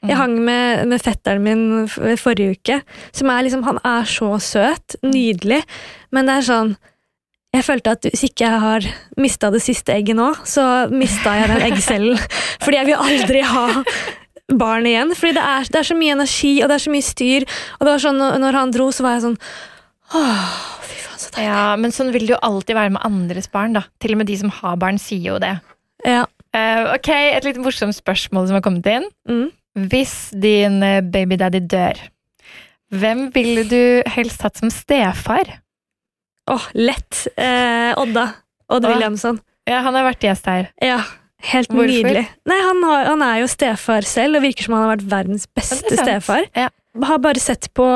[0.00, 0.16] Jeg Mm.
[0.16, 1.86] hang med, med fetteren min
[2.16, 2.78] forrige uke,
[3.12, 4.96] som er liksom Han er så søt.
[5.04, 5.58] Nydelig.
[6.10, 6.70] Men det er sånn
[7.52, 8.80] Jeg følte at hvis ikke jeg har
[9.18, 12.16] mista det siste egget nå, så mista jeg den eggcellen.
[12.64, 13.66] Fordi jeg vil aldri ha
[14.58, 15.14] barn igjen.
[15.16, 17.46] Fordi det er, det er så mye energi, og det er så mye styr.
[17.78, 19.38] Og det var sånn, når- han dro, så var jeg sånn
[20.10, 21.46] Åh, fy faen, så deilig.
[21.46, 23.84] Ja, men sånn vil det jo alltid være med andres barn, da.
[24.00, 25.60] Til og med de som har barn, sier jo det.
[26.04, 26.24] Ja.
[26.50, 29.06] Uh, ok, et litt morsomt spørsmål som har kommet inn.
[29.30, 29.52] Mm.
[29.86, 32.00] Hvis din eh, babydaddy dør,
[32.90, 35.60] hvem ville du helst hatt som stefar?
[36.50, 37.28] Åh, lett.
[37.38, 38.32] Uh, Odda.
[38.68, 38.88] Odd.
[38.90, 39.38] Williamson.
[39.68, 40.72] Ja, Han har vært gjest her.
[40.82, 40.98] Ja,
[41.52, 41.88] helt Hvorfor?
[41.88, 42.24] nydelig.
[42.46, 45.46] Nei, han, har, han er jo stefar selv, og virker som han har vært verdens
[45.56, 46.44] beste stefar.
[46.56, 46.68] Ja.
[47.06, 47.86] Har bare sett på,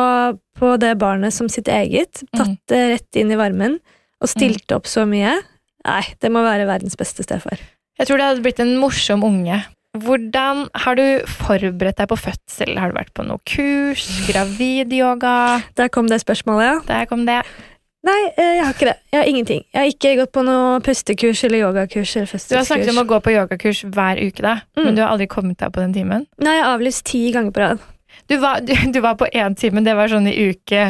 [0.58, 2.38] på det barnet som sitt eget, Mm.
[2.38, 3.78] tatt det rett inn i varmen
[4.22, 5.36] og stilt opp så mye.
[5.84, 7.58] Nei, det må være verdens beste stefar.
[7.98, 9.60] Jeg tror det hadde blitt en morsom unge.
[9.94, 12.72] Hvordan Har du forberedt deg på fødsel?
[12.80, 14.06] Har du vært på noe kurs?
[14.26, 15.62] Gravidyoga?
[15.78, 16.80] Der kom det spørsmålet, ja.
[16.88, 17.42] Der kom det.
[18.04, 18.96] Nei, eh, jeg har ikke det.
[19.14, 19.62] Jeg har ingenting.
[19.72, 23.06] Jeg har ikke gått på noe pustekurs eller yogakurs eller Du har snakket om å
[23.08, 24.84] gå på yogakurs hver uke, da, Mm.
[24.84, 26.26] men du har aldri kommet deg på den timen.
[26.38, 27.78] Nei, jeg har avlyst ti ganger på rad.
[28.28, 30.84] Du var, du, du var på én time, det var sånn i uke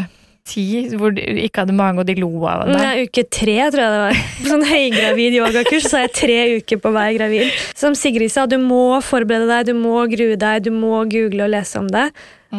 [0.44, 2.74] ti, hvor du ikke hadde mange, og de lo av deg.
[2.76, 4.18] Nei, uke tre, tror jeg det var.
[4.42, 7.54] På Sånn høygravid yogakurs, så har jeg tre uker på hver gravid.
[7.78, 11.54] Som Sigrid sa, du må forberede deg, du må grue deg, du må google og
[11.54, 12.10] lese om det.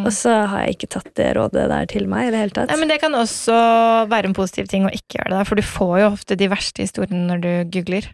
[0.03, 2.69] Og så har jeg ikke tatt det rådet der til meg i det hele tatt.
[2.73, 3.55] Nei, men Det kan også
[4.11, 6.83] være en positiv ting å ikke gjøre det, for du får jo ofte de verste
[6.85, 8.11] historiene når du googler.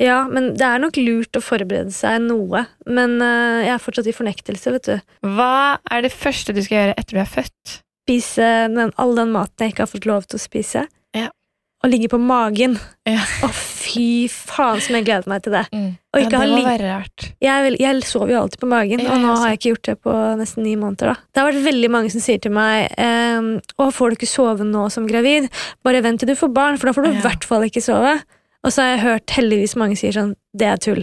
[0.00, 2.64] Ja, men det er nok lurt å forberede seg noe.
[2.88, 5.14] Men eh, jeg er fortsatt i fornektelse, vet du.
[5.36, 7.78] Hva er det første du skal gjøre etter du er født?
[8.06, 10.86] Spise den, all den maten jeg ikke har fått lov til å spise.
[11.82, 12.76] Og ligge på magen.
[13.08, 13.24] Ja.
[13.42, 15.62] Å, fy faen som jeg gleder meg til det.
[15.74, 17.24] Og Ja, det må være rart.
[17.42, 19.88] Jeg, vil, jeg sover jo alltid på magen, Ja, og nå har jeg ikke gjort
[19.88, 21.10] det på nesten ni måneder.
[21.10, 21.14] da.
[21.34, 23.48] Det har vært veldig mange som sier til meg ehm,
[23.82, 25.48] å, får du ikke sove nå som gravid?
[25.82, 27.24] Bare vent til du får barn, for da får du i Ja.
[27.26, 28.14] hvert fall ikke sove.
[28.62, 31.02] Og så har jeg hørt heldigvis mange sier sånn, det er tull.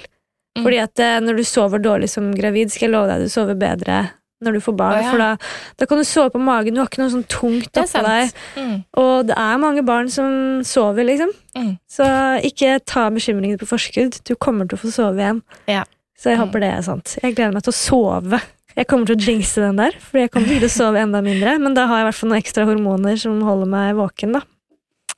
[0.56, 0.64] Mm.
[0.64, 3.60] Fordi at eh, når du sover dårlig som gravid, skal jeg love deg du sover
[3.60, 4.00] bedre
[4.42, 4.98] når du får barn.
[5.00, 5.12] Oh, ja.
[5.12, 5.30] For da,
[5.78, 8.30] da kan du sove på magen, du har ikke noe sånn tungt oppå deg.
[8.56, 8.76] Mm.
[9.02, 11.34] Og det er mange barn som sover, liksom.
[11.58, 11.74] Mm.
[11.92, 12.06] Så
[12.48, 14.22] ikke ta bekymringene på forskudd.
[14.24, 15.42] Du kommer til å få sove igjen.
[15.68, 15.84] Ja.
[16.20, 16.46] Så jeg Mm.
[16.48, 17.18] håper det er sant.
[17.24, 18.42] Jeg gleder meg til å sove.
[18.76, 21.58] Jeg kommer til å jinxe den der, for jeg kommer til å sove enda mindre.
[21.60, 24.34] Men da har jeg i hvert fall noen ekstra hormoner som holder meg våken.
[24.34, 24.42] da.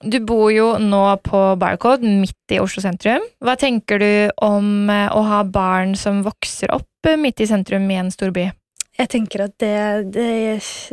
[0.04, 3.22] Du bor jo nå på Barcode, midt i Oslo sentrum.
[3.44, 7.86] Hva tenker du om eh, å ha barn som vokser opp eh, midt i sentrum
[7.92, 8.48] i en storby?
[9.02, 9.74] Jeg tenker at det,
[10.14, 10.30] det,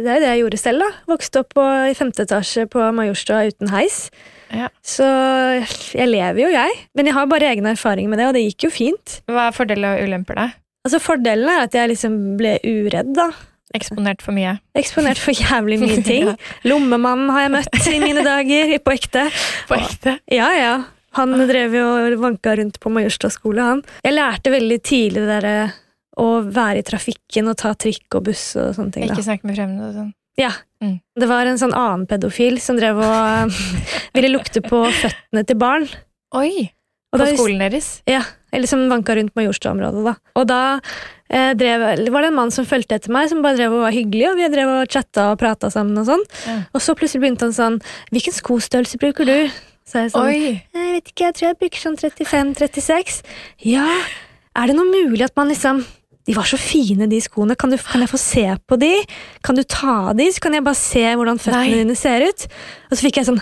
[0.01, 0.85] det er det jeg gjorde selv.
[0.87, 0.89] da.
[1.11, 4.07] Vokste opp på, i femte etasje på Majorstua uten heis.
[4.49, 4.71] Ja.
[4.81, 5.05] Så
[5.93, 6.79] jeg lever jo, jeg.
[6.97, 9.19] Men jeg har bare egen erfaring med det, og det gikk jo fint.
[9.29, 10.47] Hva er fordeler og ulemper, da?
[10.89, 13.29] Altså Fordelen er at jeg liksom ble uredd, da.
[13.77, 14.55] Eksponert for mye?
[14.79, 16.31] Eksponert for jævlig mye ting.
[16.65, 19.27] Lommemannen har jeg møtt i mine dager, på ekte.
[19.69, 20.17] På ekte?
[20.33, 20.73] Ja, ja.
[21.19, 23.85] Han drev jo og vanka rundt på Majorstua skole, han.
[24.07, 25.55] Jeg lærte veldig tidlig det derre
[26.19, 29.07] å være i trafikken og ta trikk og buss og sånne ting.
[29.07, 29.15] da.
[29.15, 30.09] Ikke snakke med fremmede og sånn?
[30.39, 30.53] Ja.
[30.83, 30.97] Mm.
[31.19, 33.55] Det var en sånn annen pedofil som drev og
[34.17, 35.89] ville lukte på føttene til barn.
[36.39, 36.69] Oi!
[37.09, 37.87] Og På da- skolen deres?
[38.07, 38.21] Ja,
[38.53, 40.03] eller som vanka rundt Majorstua-området.
[40.05, 40.13] da.
[40.37, 40.59] Og da
[41.33, 43.95] eh, drev, var det en mann som fulgte etter meg, som bare drev og var
[43.97, 45.97] hyggelig, og vi drev og chatta og prata sammen.
[46.03, 46.27] Og sånn.
[46.45, 46.59] Ja.
[46.77, 47.79] Og så plutselig begynte han sånn
[48.13, 49.37] Hvilken skostørrelse bruker du?
[49.89, 50.59] Så jeg sånn Oi!
[50.77, 53.23] Jeg vet ikke, jeg tror jeg bruker sånn 35-36.
[53.65, 53.89] Ja,
[54.59, 55.81] er det noe mulig at man liksom
[56.29, 57.55] De var så fine, de skoene.
[57.57, 58.91] Kan, du, kan jeg få se på de?
[59.47, 61.79] Kan du ta av de, så kan jeg bare se hvordan føttene Nei.
[61.81, 62.45] dine ser ut?
[62.91, 63.41] Og så fikk jeg sånn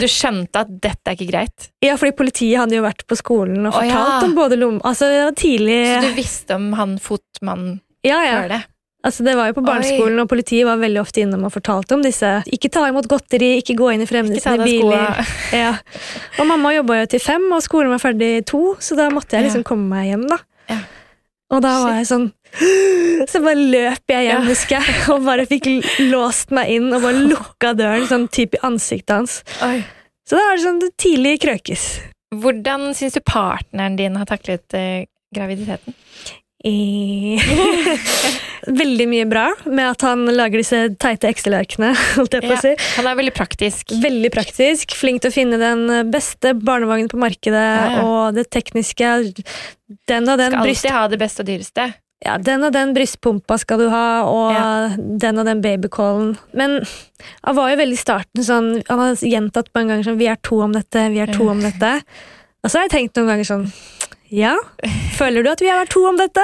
[0.00, 1.68] Du skjønte at dette er ikke greit?
[1.84, 3.92] Ja, fordi politiet hadde jo vært på skolen og Å, ja.
[4.00, 4.80] fortalt om både lom...
[4.80, 8.36] Altså, tidlig Så du visste om han fotmannen Ja, ja.
[8.40, 8.60] før det?
[9.00, 12.02] Altså, det var jo på barneskolen, og politiet var veldig ofte innom og fortalte om
[12.04, 12.28] disse.
[12.52, 15.22] Ikke ta imot godteri, ikke gå inn i fremmede sine biler.
[15.56, 15.70] Ja.
[16.36, 19.46] Og mamma jobba jo til fem, og skolen var ferdig to, så da måtte jeg
[19.48, 19.68] liksom Ja.
[19.72, 20.36] komme meg hjem, da.
[21.50, 22.28] Og da var jeg sånn
[23.30, 25.68] Så bare løp jeg hjem, husker jeg, og bare fikk
[26.10, 29.40] låst meg inn og bare lukka døren sånn typ i ansiktet hans.
[29.66, 29.80] Oi.
[30.26, 31.86] Så da var det sånn tidlig krøkes.
[32.42, 35.96] Hvordan syns du partneren din har taklet eh, graviditeten?
[36.64, 37.40] I...
[38.80, 42.26] Veldig mye bra med at han lager disse teite Excel-arkene, å
[42.60, 42.74] si.
[42.98, 43.94] Han er veldig praktisk.
[44.02, 44.92] Veldig praktisk.
[44.98, 47.64] Flink til å finne den beste barnevognen på markedet,
[47.96, 48.02] ja.
[48.04, 49.14] og det tekniske.
[50.10, 51.86] Den og den, Skal bryst, alltid ha det beste og dyreste.
[52.26, 54.66] ja, den, og den brystpumpa skal du ha, og Ja.
[54.98, 56.34] den og den babycallen.
[56.52, 56.82] Men
[57.40, 60.38] han var jo veldig i starten sånn Han har gjentatt mange ganger sånn Vi er
[60.44, 61.96] to om dette, vi er to om dette.
[62.60, 63.66] Og så har jeg tenkt noen ganger sånn
[64.30, 64.54] Ja,
[65.18, 66.42] føler du at vi har vært to om dette?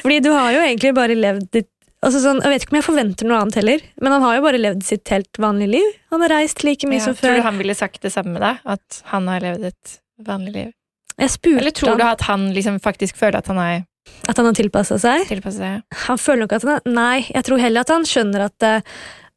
[0.00, 1.70] Fordi du har jo egentlig bare levd ditt
[2.04, 4.42] Altså sånn, jeg vet ikke om jeg forventer noe annet heller, men han har jo
[4.44, 5.86] bare levd sitt helt vanlige liv.
[6.12, 7.04] Han har reist like mye Ja.
[7.06, 7.36] som Tror før.
[7.38, 8.58] du han ville sagt det samme med deg?
[8.74, 10.68] At han har levd et vanlig liv?
[11.16, 13.86] Jeg spurte Eller tror du at han liksom faktisk føler at han har
[14.28, 15.24] at han har tilpassa seg.
[15.30, 15.80] tilpasset?
[16.04, 18.80] Han føler nok at han er Nei, jeg tror heller at han skjønner at, eh,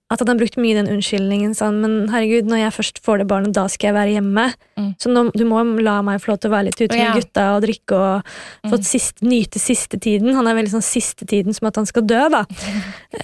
[0.07, 3.27] at han har brukt mye den unnskyldningen sånn, men herregud, når jeg først får det
[3.27, 4.45] barnet, da skal jeg være hjemme.
[4.79, 4.89] Mm.
[5.03, 7.13] Så nå, du må la meg få lov til å være litt ute med ja.
[7.17, 8.71] gutta og drikke og Mm.
[8.71, 10.33] få siste, nyte siste tiden.
[10.35, 12.45] Han er veldig sånn siste tiden som at han skal dø, da.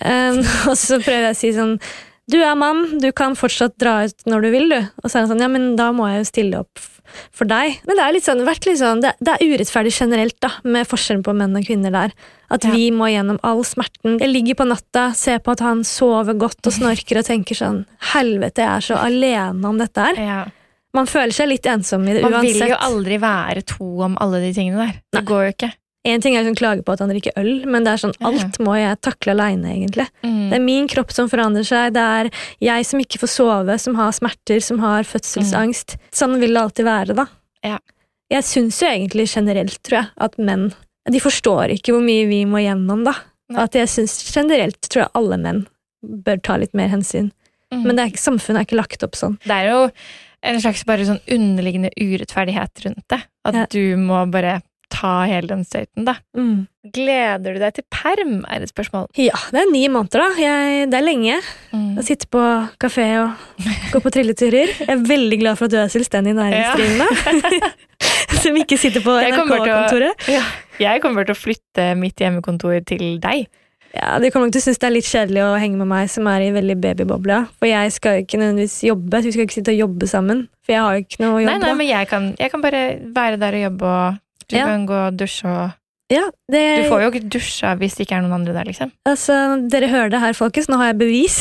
[0.04, 1.78] Um, og så prøver jeg å si sånn
[2.32, 4.80] du er mann, du kan fortsatt dra ut når du vil, du.
[5.04, 6.80] Og så er han sånn, ja, men da må jeg jo stille opp
[7.32, 7.80] for deg.
[7.88, 10.88] Men det er litt sånn, vært litt sånn, det, det er urettferdig generelt, da, med
[10.90, 12.16] forskjellen på menn og kvinner der.
[12.54, 12.72] At Ja.
[12.76, 14.20] vi må gjennom all smerten.
[14.22, 17.86] Jeg ligger på natta, ser på at han sover godt og snorker og tenker sånn,
[18.14, 20.16] helvete, jeg er så alene om dette her.
[20.22, 20.42] Ja.
[20.94, 22.36] Man føler seg litt ensom i det uansett.
[22.38, 25.00] Man vil jo aldri være to om alle de tingene der.
[25.18, 25.72] Det går jo ikke.
[26.06, 28.58] En ting er sånn klage på at han drikker øl, men det er sånn, alt
[28.60, 30.06] må jeg takle aleine, egentlig.
[30.26, 30.50] Mm.
[30.52, 32.30] Det er min kropp som forandrer seg, det er
[32.60, 35.96] jeg som ikke får sove, som har smerter, som har fødselsangst.
[36.12, 37.26] Sånn vil det alltid være, da.
[37.64, 37.78] Ja.
[38.34, 40.74] Jeg syns jo egentlig generelt, tror jeg, at menn
[41.12, 43.14] De forstår ikke hvor mye vi må gjennom, da.
[43.52, 43.64] Nei.
[43.64, 45.64] At jeg syns generelt, tror jeg alle menn
[46.04, 47.32] bør ta litt mer hensyn.
[47.74, 47.82] Mm.
[47.88, 49.36] Men det er ikke, samfunnet er ikke lagt opp sånn.
[49.44, 49.80] Det er jo
[50.44, 53.22] en slags bare sånn underliggende urettferdighet rundt det.
[53.48, 53.66] At Ja.
[53.72, 54.62] du må bare
[54.94, 56.16] ta hele den støyten, da.
[56.38, 56.68] Mm.
[56.94, 59.08] Gleder du deg til perm, er et spørsmål.
[59.20, 60.42] Ja, det er ni måneder, da.
[60.42, 61.40] Jeg, det er lenge.
[61.72, 61.96] Mm.
[61.98, 62.44] Å sitte på
[62.84, 64.76] kafé og gå på trilleturer.
[64.84, 67.74] Jeg er veldig glad for at du er selvstendig næringsdrivende.
[68.44, 70.30] Som ikke sitter på NRK-kontoret.
[70.32, 70.44] Ja.
[70.82, 73.48] Jeg kommer til å flytte mitt hjemmekontor til deg.
[73.94, 76.10] Ja, De kommer nok til å synes det er litt kjedelig å henge med meg
[76.10, 77.44] som er i veldig babybobla.
[77.62, 79.20] For jeg skal ikke nødvendigvis jobbe.
[79.22, 80.48] så Vi skal ikke sitte og jobbe sammen.
[80.66, 81.54] For jeg har jo ikke noe å jobbe.
[81.54, 82.84] nei, nei, men jeg kan, jeg kan bare
[83.14, 84.20] være der og jobbe, og
[84.54, 84.68] du Ja.
[84.70, 85.72] kan gå og dusje og
[86.12, 88.92] ja, det, Du får jo ikke dusja hvis det ikke er noen andre der, liksom.
[89.08, 89.36] altså,
[89.72, 90.68] Dere hører det her, folkens.
[90.70, 91.38] Nå har jeg bevis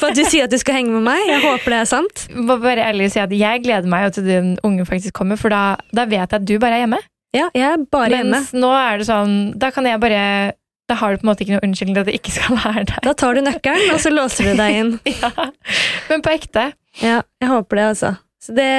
[0.00, 1.20] på at du sier at du skal henge med meg.
[1.28, 2.22] Jeg håper det er sant.
[2.48, 6.06] Bare ærlig si at Jeg gleder meg til den ungen faktisk kommer, for da, da
[6.08, 7.00] vet jeg at du bare er hjemme.
[7.36, 8.38] Ja, jeg er bare hjemme.
[8.38, 10.54] Mens nå er det sånn Da kan jeg bare
[10.88, 12.86] Da har du på en måte ikke noe unnskyldning til at det ikke skal være
[12.88, 13.02] der.
[13.04, 14.94] Da tar du nøkkelen, og så låser du deg inn.
[15.20, 15.50] Ja.
[16.08, 16.70] Men på ekte.
[17.02, 18.14] Ja, jeg håper det, altså.
[18.40, 18.70] Så det,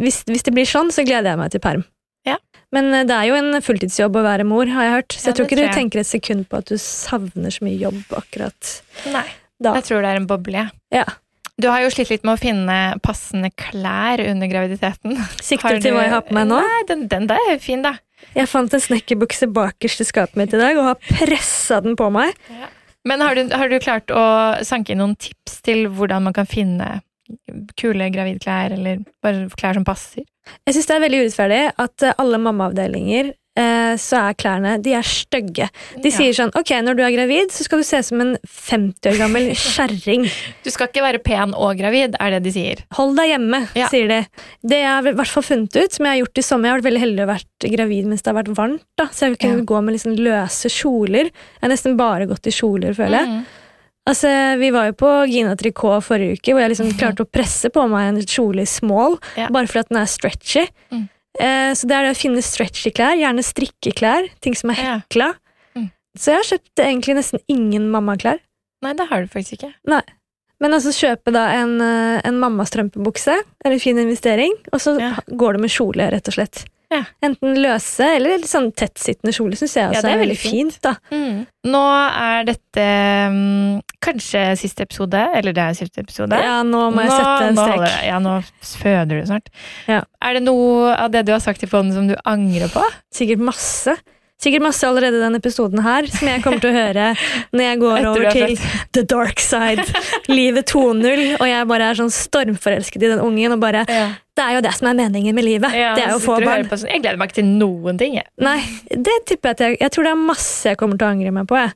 [0.00, 1.84] hvis, hvis det blir sånn, så gleder jeg meg til perm.
[2.66, 2.76] Ja.
[2.76, 5.12] Men eh, det er jo en fulltidsjobb å være mor, har jeg hørt.
[5.14, 7.66] Så Ja, jeg tror ikke tror du tenker et sekund på at du savner så
[7.66, 8.72] mye jobb akkurat
[9.12, 9.26] Nei.
[9.62, 9.76] da.
[9.78, 10.66] Jeg tror det er en boble.
[10.66, 11.00] jeg.
[11.02, 11.06] Ja.
[11.56, 15.14] Du har jo slitt litt med å finne passende klær under graviditeten.
[15.40, 16.58] Sikter til hva jeg har på meg nå.
[16.60, 17.94] Nei, den, den der er fin, da.
[18.36, 22.10] Jeg fant en snekkerbukse bakerst i skapet mitt i dag og har pressa den på
[22.12, 22.36] meg.
[23.08, 24.22] Men har du, har du klart å
[24.66, 26.98] sanke inn noen tips til hvordan man kan finne
[27.78, 30.26] kule gravidklær, eller bare klær som passer?
[30.66, 34.92] Jeg syns det er veldig urettferdig at eh, alle mammaavdelinger eh, så er klærne de
[34.98, 35.68] er stygge.
[36.02, 38.32] De sier sånn ok, når du er gravid, så skal du se ut som en
[38.44, 40.26] 50 år gammel kjerring.
[40.64, 42.82] Du skal ikke være pen og gravid, er det de sier.
[42.98, 43.88] Hold deg hjemme, Ja.
[43.92, 44.20] sier de.
[44.62, 46.74] Det jeg har i hvert fall funnet ut, som jeg har gjort i sommer Jeg
[46.76, 49.38] har vært veldig heldig å vært gravid mens det har vært varmt, da, så jeg
[49.42, 49.70] kunne Ja.
[49.72, 51.30] gå med liksom løse kjoler.
[51.30, 53.28] Jeg har nesten bare gått i kjoler, føler jeg.
[53.38, 53.46] Mm.
[54.06, 54.28] Altså,
[54.60, 57.88] Vi var jo på Gina Tricot forrige uke, hvor jeg liksom klarte å presse på
[57.90, 59.48] meg en kjole i small, Ja.
[59.50, 60.66] bare fordi at den er stretchy.
[60.92, 61.08] Mm.
[61.40, 65.00] Eh, så det er det å finne stretchy klær, gjerne strikkeklær, ting som er Ja.
[65.00, 65.34] hekla.
[65.76, 65.90] Mm.
[66.16, 68.38] Så jeg har kjøpt egentlig nesten ingen mammaklær.
[68.82, 69.72] Nei, det har du faktisk ikke.
[69.86, 70.02] Nei.
[70.60, 73.34] Men altså kjøpe da en, eh, en mammastrømpebukse,
[73.64, 75.14] er en fin investering, og så Ja.
[75.28, 76.64] går det med kjole, rett og slett.
[76.90, 77.02] Ja.
[77.20, 80.38] Enten løse eller litt sånn tettsittende kjole syns jeg Ja, også det er er veldig
[80.38, 80.72] fint.
[80.72, 80.80] fint.
[80.80, 80.94] da.
[81.66, 81.82] Nå
[82.16, 82.84] er dette
[83.28, 86.38] mm, kanskje siste episode, eller det er siste episode.
[86.40, 87.78] Ja, nå må jeg Nå- sette en nå strek.
[87.78, 88.00] holder.
[88.06, 89.48] Ja, nå føder du snart.
[89.90, 90.02] Ja.
[90.22, 92.84] Er det noe av det du har sagt i fonden som du angrer på?
[93.14, 93.96] Sikkert masse.
[94.36, 97.04] Sikkert masse allerede i denne episoden her, som jeg kommer til å høre
[97.56, 98.58] når jeg går over til
[98.92, 99.80] the dark side.
[100.28, 103.52] Livet 2.0, og jeg bare er sånn stormforelsket i den ungen.
[103.56, 105.72] og bare, Det er jo det som er meningen med livet.
[105.72, 106.68] det er å få barn.
[106.68, 108.18] sånn, Jeg gleder meg ikke til noen ting.
[108.20, 108.26] Jeg.
[108.44, 108.60] Nei,
[108.92, 111.46] det tipper jeg jeg Jeg tror det er masse jeg kommer til å angre meg
[111.48, 111.56] på.
[111.56, 111.72] Jeg.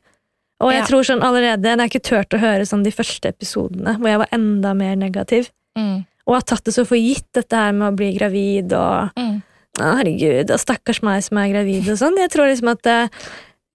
[0.60, 0.86] Og jeg Ja.
[0.86, 4.18] tror sånn allerede, Jeg har ikke turt å høre sånn de første episodene, hvor jeg
[4.18, 5.50] var enda mer negativ.
[5.76, 6.06] Mm.
[6.26, 9.42] Og har tatt det så for gitt, dette her med å bli gravid og Mm.
[9.78, 12.16] Å, herregud, og stakkars meg som er gravid og sånn.
[12.18, 13.10] Jeg tror liksom at jeg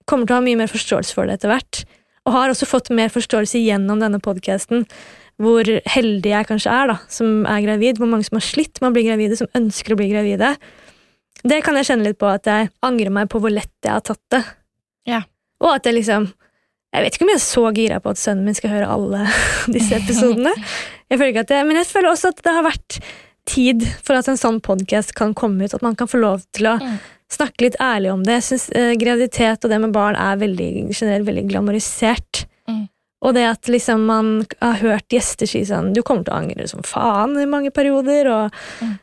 [0.05, 1.85] kommer til å ha mye mer forståelse for det etter hvert.
[2.27, 4.85] Og har også fått mer forståelse gjennom denne podkasten,
[5.41, 7.97] hvor heldig jeg kanskje er, da, som er gravid.
[7.97, 10.57] Hvor mange som har slitt med å bli gravide, som ønsker å bli gravide.
[11.43, 14.01] Det kan jeg kjenne litt på, at jeg angrer meg på hvor lett jeg har
[14.01, 14.43] tatt det.
[15.07, 15.21] Ja.
[15.61, 16.31] Og at jeg liksom
[16.95, 19.25] Jeg vet ikke om jeg er så gira på at sønnen min skal høre alle
[19.75, 20.53] disse episodene.
[21.11, 22.99] Jeg føler ikke at jeg, men jeg føler også at det har vært
[23.45, 26.71] tid for at en sånn podkast kan komme ut, at man kan få lov til
[26.71, 26.95] å Mm.
[27.29, 28.39] snakke litt ærlig om det.
[28.39, 32.45] Jeg synes eh, Graviditet og det med barn er veldig, generelt veldig glamorisert.
[32.69, 32.83] Mm.
[33.25, 34.29] Og det at liksom man
[34.61, 38.29] har hørt gjester si sånn Du kommer til å angre som faen i mange perioder.
[38.29, 38.93] Og, Mm.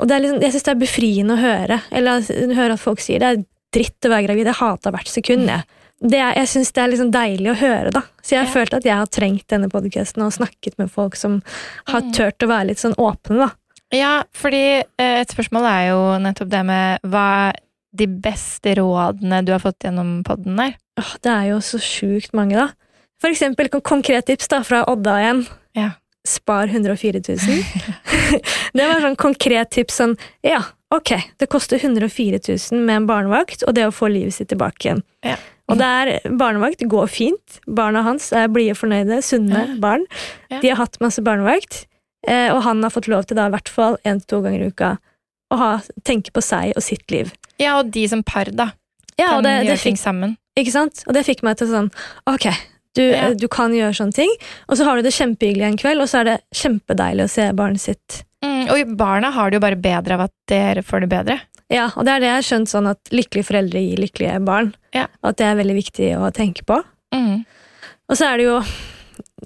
[0.00, 1.80] og det liksom, jeg syns det er befriende å høre.
[1.92, 2.20] Eller
[2.56, 4.46] høre at folk sier det er dritt å være gravid.
[4.52, 5.48] Jeg hata hvert sekund.
[5.48, 5.64] Jeg,
[6.02, 8.02] det er, jeg syns det er liksom deilig å høre, da.
[8.22, 8.52] Så jeg har Ja.
[8.52, 11.42] følt at jeg har trengt denne podkasten og snakket med folk som
[11.86, 12.12] har Mm.
[12.12, 13.50] turt å være litt sånn åpne, da.
[13.92, 17.58] Ja, fordi eh, et spørsmål er jo nettopp det med hva er
[17.94, 20.74] de beste rådene du har fått gjennom podden der?
[20.98, 22.70] Åh, det er jo så sjukt mange, da.
[23.20, 25.46] For eksempel konkret tips da, fra Odda igjen.
[25.76, 25.90] Ja.
[26.26, 27.62] Spar 104 000.
[28.74, 32.40] det var sånn konkret tips sånn Ja, ok, det koster 104
[32.72, 35.02] 000 med en barnevakt og det å få livet sitt tilbake igjen.
[35.22, 35.36] Ja.
[35.72, 37.60] Og det er barnevakt går fint.
[37.66, 40.04] Barna hans er blide, fornøyde, sunne barn.
[40.52, 40.60] Ja.
[40.62, 41.86] De har hatt masse barnevakt,
[42.28, 44.66] eh, og han har fått lov til da i hvert fall én til to ganger
[44.66, 44.92] i uka
[45.52, 45.70] å ha,
[46.08, 47.32] tenke på seg og sitt liv.
[47.60, 48.70] ja, og de som par, da.
[49.18, 50.36] Ja, kan det, gjøre det gjøre ting sammen.
[50.56, 51.02] ikke sant?
[51.06, 51.90] Og det fikk meg til sånn
[52.26, 52.46] Ok,
[52.96, 53.32] du, Ja.
[53.36, 54.30] du kan gjøre sånne ting,
[54.68, 57.50] og så har du det kjempehyggelig en kveld, og så er det kjempedeilig å se
[57.52, 58.22] barnet sitt.
[58.42, 61.36] Mm, og barna har det jo bare bedre av at dere får det bedre.
[61.72, 64.72] Ja, og det er det jeg har skjønt sånn at lykkelige foreldre gir lykkelige barn.
[64.96, 65.06] Ja.
[65.24, 66.80] At det er veldig viktig å tenke på.
[67.14, 67.44] Mm.
[68.10, 68.56] Og så er det jo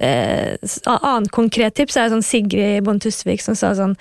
[0.01, 0.55] eh,
[0.95, 3.97] Annet konkret tips er jo sånn Sigrid Bonde Tusvik som sa sånn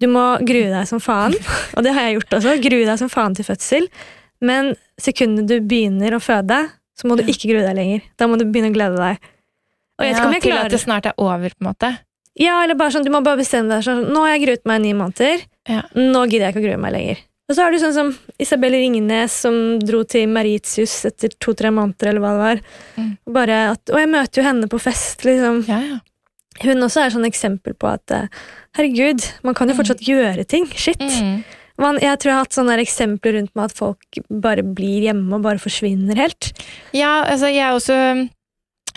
[0.00, 1.36] Du må grue deg som faen,
[1.76, 2.56] og det har jeg gjort også.
[2.64, 3.88] Grue deg som faen til fødsel.
[4.40, 6.62] Men sekundet du begynner å føde,
[6.96, 8.06] så må du ikke grue deg lenger.
[8.20, 9.32] Da må du begynne å glede deg.
[10.00, 11.90] Og jeg vet ikke om jeg til at det snart er over, på en måte.
[12.40, 14.80] Ja, eller bare sånn, Du må bare bestemme deg sånn Nå har jeg gruet meg
[14.80, 15.42] i ni måneder.
[15.68, 15.82] Ja.
[15.98, 17.20] Nå gidder jeg ikke å grue meg lenger.
[17.50, 22.12] Og så har du sånn som Isabel Ringnes som dro til Maritius etter to-tre måneder,
[22.12, 22.60] eller hva det var.
[22.94, 23.08] Mm.
[23.34, 25.64] Bare at, og jeg møter jo henne på fest, liksom.
[25.66, 25.98] Ja, ja.
[26.60, 28.28] Hun også er sånn eksempel på at eh,
[28.76, 30.68] herregud, man kan jo fortsatt gjøre ting.
[30.78, 31.02] Shit.
[31.02, 31.40] Mm.
[31.80, 35.38] Man, jeg tror jeg har hatt sånne eksempler rundt meg at folk bare blir hjemme
[35.38, 36.52] og bare forsvinner helt.
[36.92, 37.96] Ja, altså jeg er også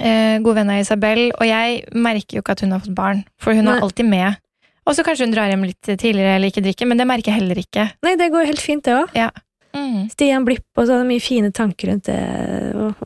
[0.03, 3.23] eh, god venn av Isabel, og jeg merker jo ikke at hun har fått barn,
[3.41, 3.77] for hun Nei.
[3.77, 4.42] er alltid med.
[4.85, 7.39] Og så kanskje hun drar hjem litt tidligere eller ikke drikker, men det merker jeg
[7.41, 7.85] heller ikke.
[8.03, 9.13] Nei, det går helt fint, det òg.
[9.15, 9.29] Ja.
[9.73, 10.09] Mm.
[10.11, 12.17] Stian Blipp og så hadde mye fine tanker rundt det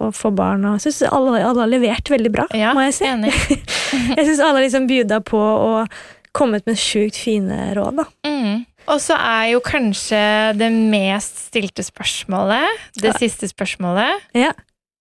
[0.03, 0.65] å få barn.
[0.67, 3.05] Og jeg syns alle, alle har levert veldig bra, Ja, må jeg si.
[3.07, 3.32] enig.
[4.17, 5.93] Jeg syns alle har liksom bjuda på og
[6.36, 8.01] kommet med sjukt fine råd.
[8.01, 8.05] da.
[8.28, 8.65] Mm.
[8.88, 10.19] Og så er jo kanskje
[10.59, 12.67] det mest stilte spørsmålet,
[12.99, 13.17] det Ja.
[13.19, 14.51] siste spørsmålet, Ja.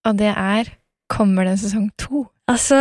[0.05, 0.71] og det er
[1.09, 2.25] Kommer det en sesong to?
[2.47, 2.79] Altså,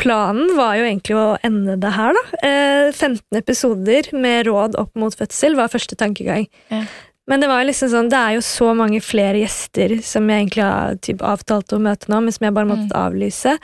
[0.00, 2.38] Planen var jo egentlig å ende det her, da.
[2.42, 6.48] Eh, 15 episoder med råd opp mot fødsel var første tankegang.
[6.72, 6.82] Ja.
[7.30, 10.44] Men det var jo liksom sånn, det er jo så mange flere gjester som jeg
[10.44, 13.56] egentlig har typ, avtalt å møte nå, men som jeg bare måtte avlyse.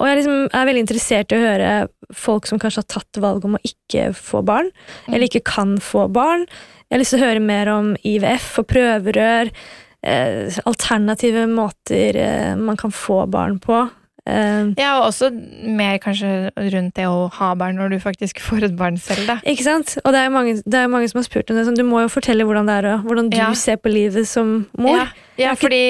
[0.00, 1.70] Og jeg liksom er veldig interessert i å høre
[2.16, 4.72] folk som kanskje har tatt valg om å ikke få barn,
[5.08, 6.46] eller ikke kan få barn.
[6.88, 9.52] Jeg har lyst til å høre mer om IVF og prøverør,
[10.02, 13.84] eh, alternative måter eh, man kan få barn på.
[14.26, 15.30] Eh, Ja, og også
[15.64, 19.38] mer kanskje rundt det å ha barn når du faktisk får et barn selv, da.
[19.48, 19.96] Ikke sant?
[20.04, 21.66] Og det er mange, det er mange som har spurt om det.
[21.68, 23.52] Sånn, du må jo fortelle hvordan det er, og hvordan du Ja.
[23.54, 24.96] ser på livet som mor.
[24.96, 25.06] Ja,
[25.40, 25.80] ja, fordi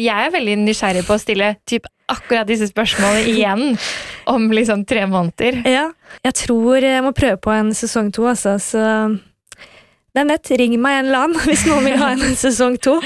[0.00, 3.78] jeg er veldig nysgjerrig på å stille typ akkurat disse spørsmålene igjen
[4.34, 5.60] om liksom tre måneder.
[5.66, 5.88] Ja.
[6.26, 8.56] Jeg tror jeg må prøve på en sesong to, altså.
[8.62, 8.78] Så
[10.14, 10.50] det er nett.
[10.58, 12.98] Ring meg en eller annen hvis noen vil ha en sesong to.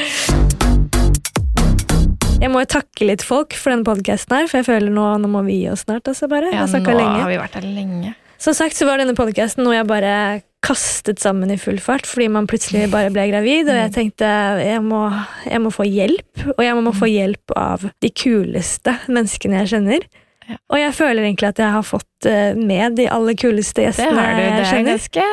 [2.44, 5.28] Jeg må jo takke litt folk for denne podkasten her, for jeg føler nå, nå
[5.32, 6.04] må vi gi oss snart.
[6.10, 6.50] Altså bare.
[6.52, 7.22] Ja, nå lenge.
[7.22, 8.10] har vi vært her lenge.
[8.44, 12.26] Som sagt så var denne podkasten noe jeg bare kastet sammen i full fart fordi
[12.32, 14.28] man plutselig bare ble gravid, og jeg tenkte
[14.60, 15.06] jeg må,
[15.48, 16.44] jeg må få hjelp.
[16.58, 20.06] Og jeg må få hjelp av de kuleste menneskene jeg kjenner.
[20.44, 20.60] Ja.
[20.68, 24.20] Og jeg føler egentlig at jeg har fått eh, med de aller kuleste Det gjestene
[24.20, 24.42] har du.
[24.42, 24.98] Det jeg er, kjenner.
[24.98, 25.28] ganske,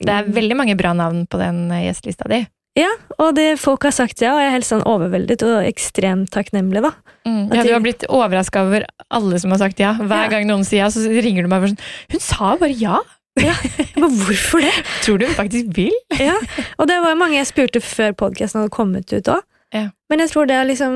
[0.00, 2.40] det er veldig mange bra navn på den eh, gjestelista di.
[2.74, 2.88] Ja,
[3.22, 6.80] og det folk har sagt ja, og jeg er helt sånn overveldet og ekstremt takknemlig,
[6.82, 6.90] da.
[7.24, 7.44] Mm.
[7.54, 9.92] Ja, du har blitt overraska over alle som har sagt ja.
[10.00, 10.30] Hver Ja.
[10.32, 12.98] gang noen sier ja, så ringer du meg og sånn Hun sa bare ja!
[13.38, 14.72] Men hvorfor det?
[15.06, 15.94] Tror du hun faktisk vil?
[16.20, 16.34] Ja,
[16.78, 19.40] og det var jo mange jeg spurte før podkasten hadde kommet ut òg.
[19.74, 19.88] Ja.
[20.10, 20.92] Men jeg tror det er liksom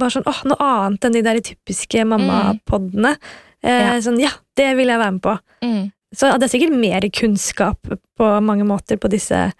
[0.00, 3.12] bare sånn åh, noe annet enn de der typiske mammapoddene.
[3.62, 3.92] Eh, Ja.
[4.02, 5.36] Sånn, ja, det vil jeg være med på.
[5.62, 5.84] Mm.
[6.14, 7.78] Så det er sikkert mer kunnskap
[8.18, 9.52] på mange måter på disse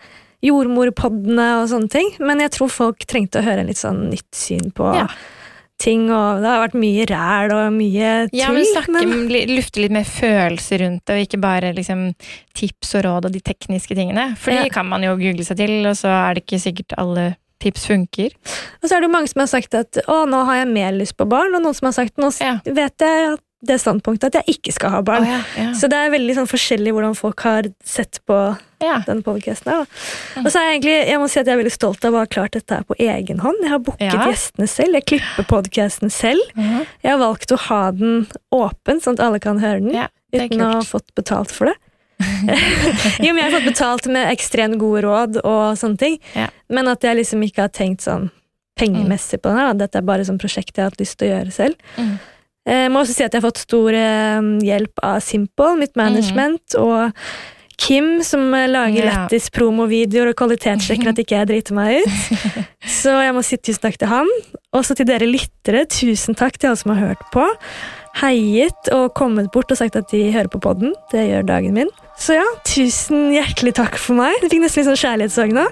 [0.45, 4.31] jordmorpoddene og sånne ting, men jeg tror folk trengte å høre en litt sånn nytt
[4.39, 5.07] syn på Ja.
[5.79, 8.39] ting, og det har vært mye ræl og mye tull.
[8.41, 9.29] Ja, men snakke, men...
[9.55, 12.09] lufte litt mer følelser rundt det, og ikke bare liksom,
[12.59, 14.37] tips og råd og de tekniske tingene.
[14.37, 14.63] For Ja.
[14.65, 17.87] de kan man jo google seg til, og så er det ikke sikkert alle tips
[17.87, 18.31] funker.
[18.83, 20.93] Og så er det jo mange som har sagt at å, nå har jeg mer
[20.99, 22.59] lyst på barn, og noen som har sagt nå Ja.
[22.65, 25.23] vet jeg at det standpunktet at jeg ikke skal ha barn.
[25.23, 25.73] Oh, ja, ja.
[25.75, 28.37] Så det er veldig sånn forskjellig hvordan folk har sett på
[28.81, 29.01] Ja.
[29.07, 29.85] den podcasten her.
[29.85, 30.43] Da.
[30.45, 32.23] Og så er jeg egentlig, jeg må si at jeg er veldig stolt av å
[32.23, 33.59] ha klart dette her på egen hånd.
[33.63, 34.27] Jeg har booket Ja.
[34.31, 36.41] gjestene selv, jeg klipper podcasten selv.
[36.55, 36.87] Mhm.
[37.03, 40.61] Jeg har valgt å ha den åpen, sånn at alle kan høre den, Ja, uten
[40.61, 41.75] å ha fått betalt for det.
[42.19, 46.19] jo, men jeg har fått betalt med ekstremt gode råd og sånne ting,
[46.69, 48.31] men at jeg liksom ikke har tenkt sånn
[48.79, 49.73] pengemessig på den her.
[49.73, 49.87] Da.
[49.87, 51.75] Dette er bare sånn prosjekt jeg har hatt lyst til å gjøre selv.
[51.97, 52.19] Mm.
[52.69, 55.97] Eh, Jeg må også si at jeg har fått stor eh, hjelp av Simple, mitt
[55.97, 57.13] management, og
[57.79, 59.11] Kim, som eh, lager Ja.
[59.29, 62.11] lættis promovideoer og kvalitetssjekker at ikke jeg driter meg ut.
[62.99, 64.29] Så jeg må si tusen takk til han.
[64.75, 67.47] Også til dere lyttere, tusen takk til alle som har hørt på.
[68.19, 70.91] heiet og kommet bort og sagt at de hører på podden.
[71.13, 71.91] Det gjør dagen min.
[72.19, 74.35] Så ja, tusen hjertelig takk for meg.
[74.43, 75.69] Du fikk nesten litt sånn kjærlighetssorg nå.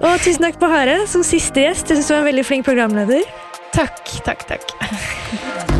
[0.00, 1.86] Og tusen takk på Hare som siste gjest.
[1.92, 3.22] Jeg synes du var en veldig flink programleder.
[3.76, 5.76] Takk, takk, takk.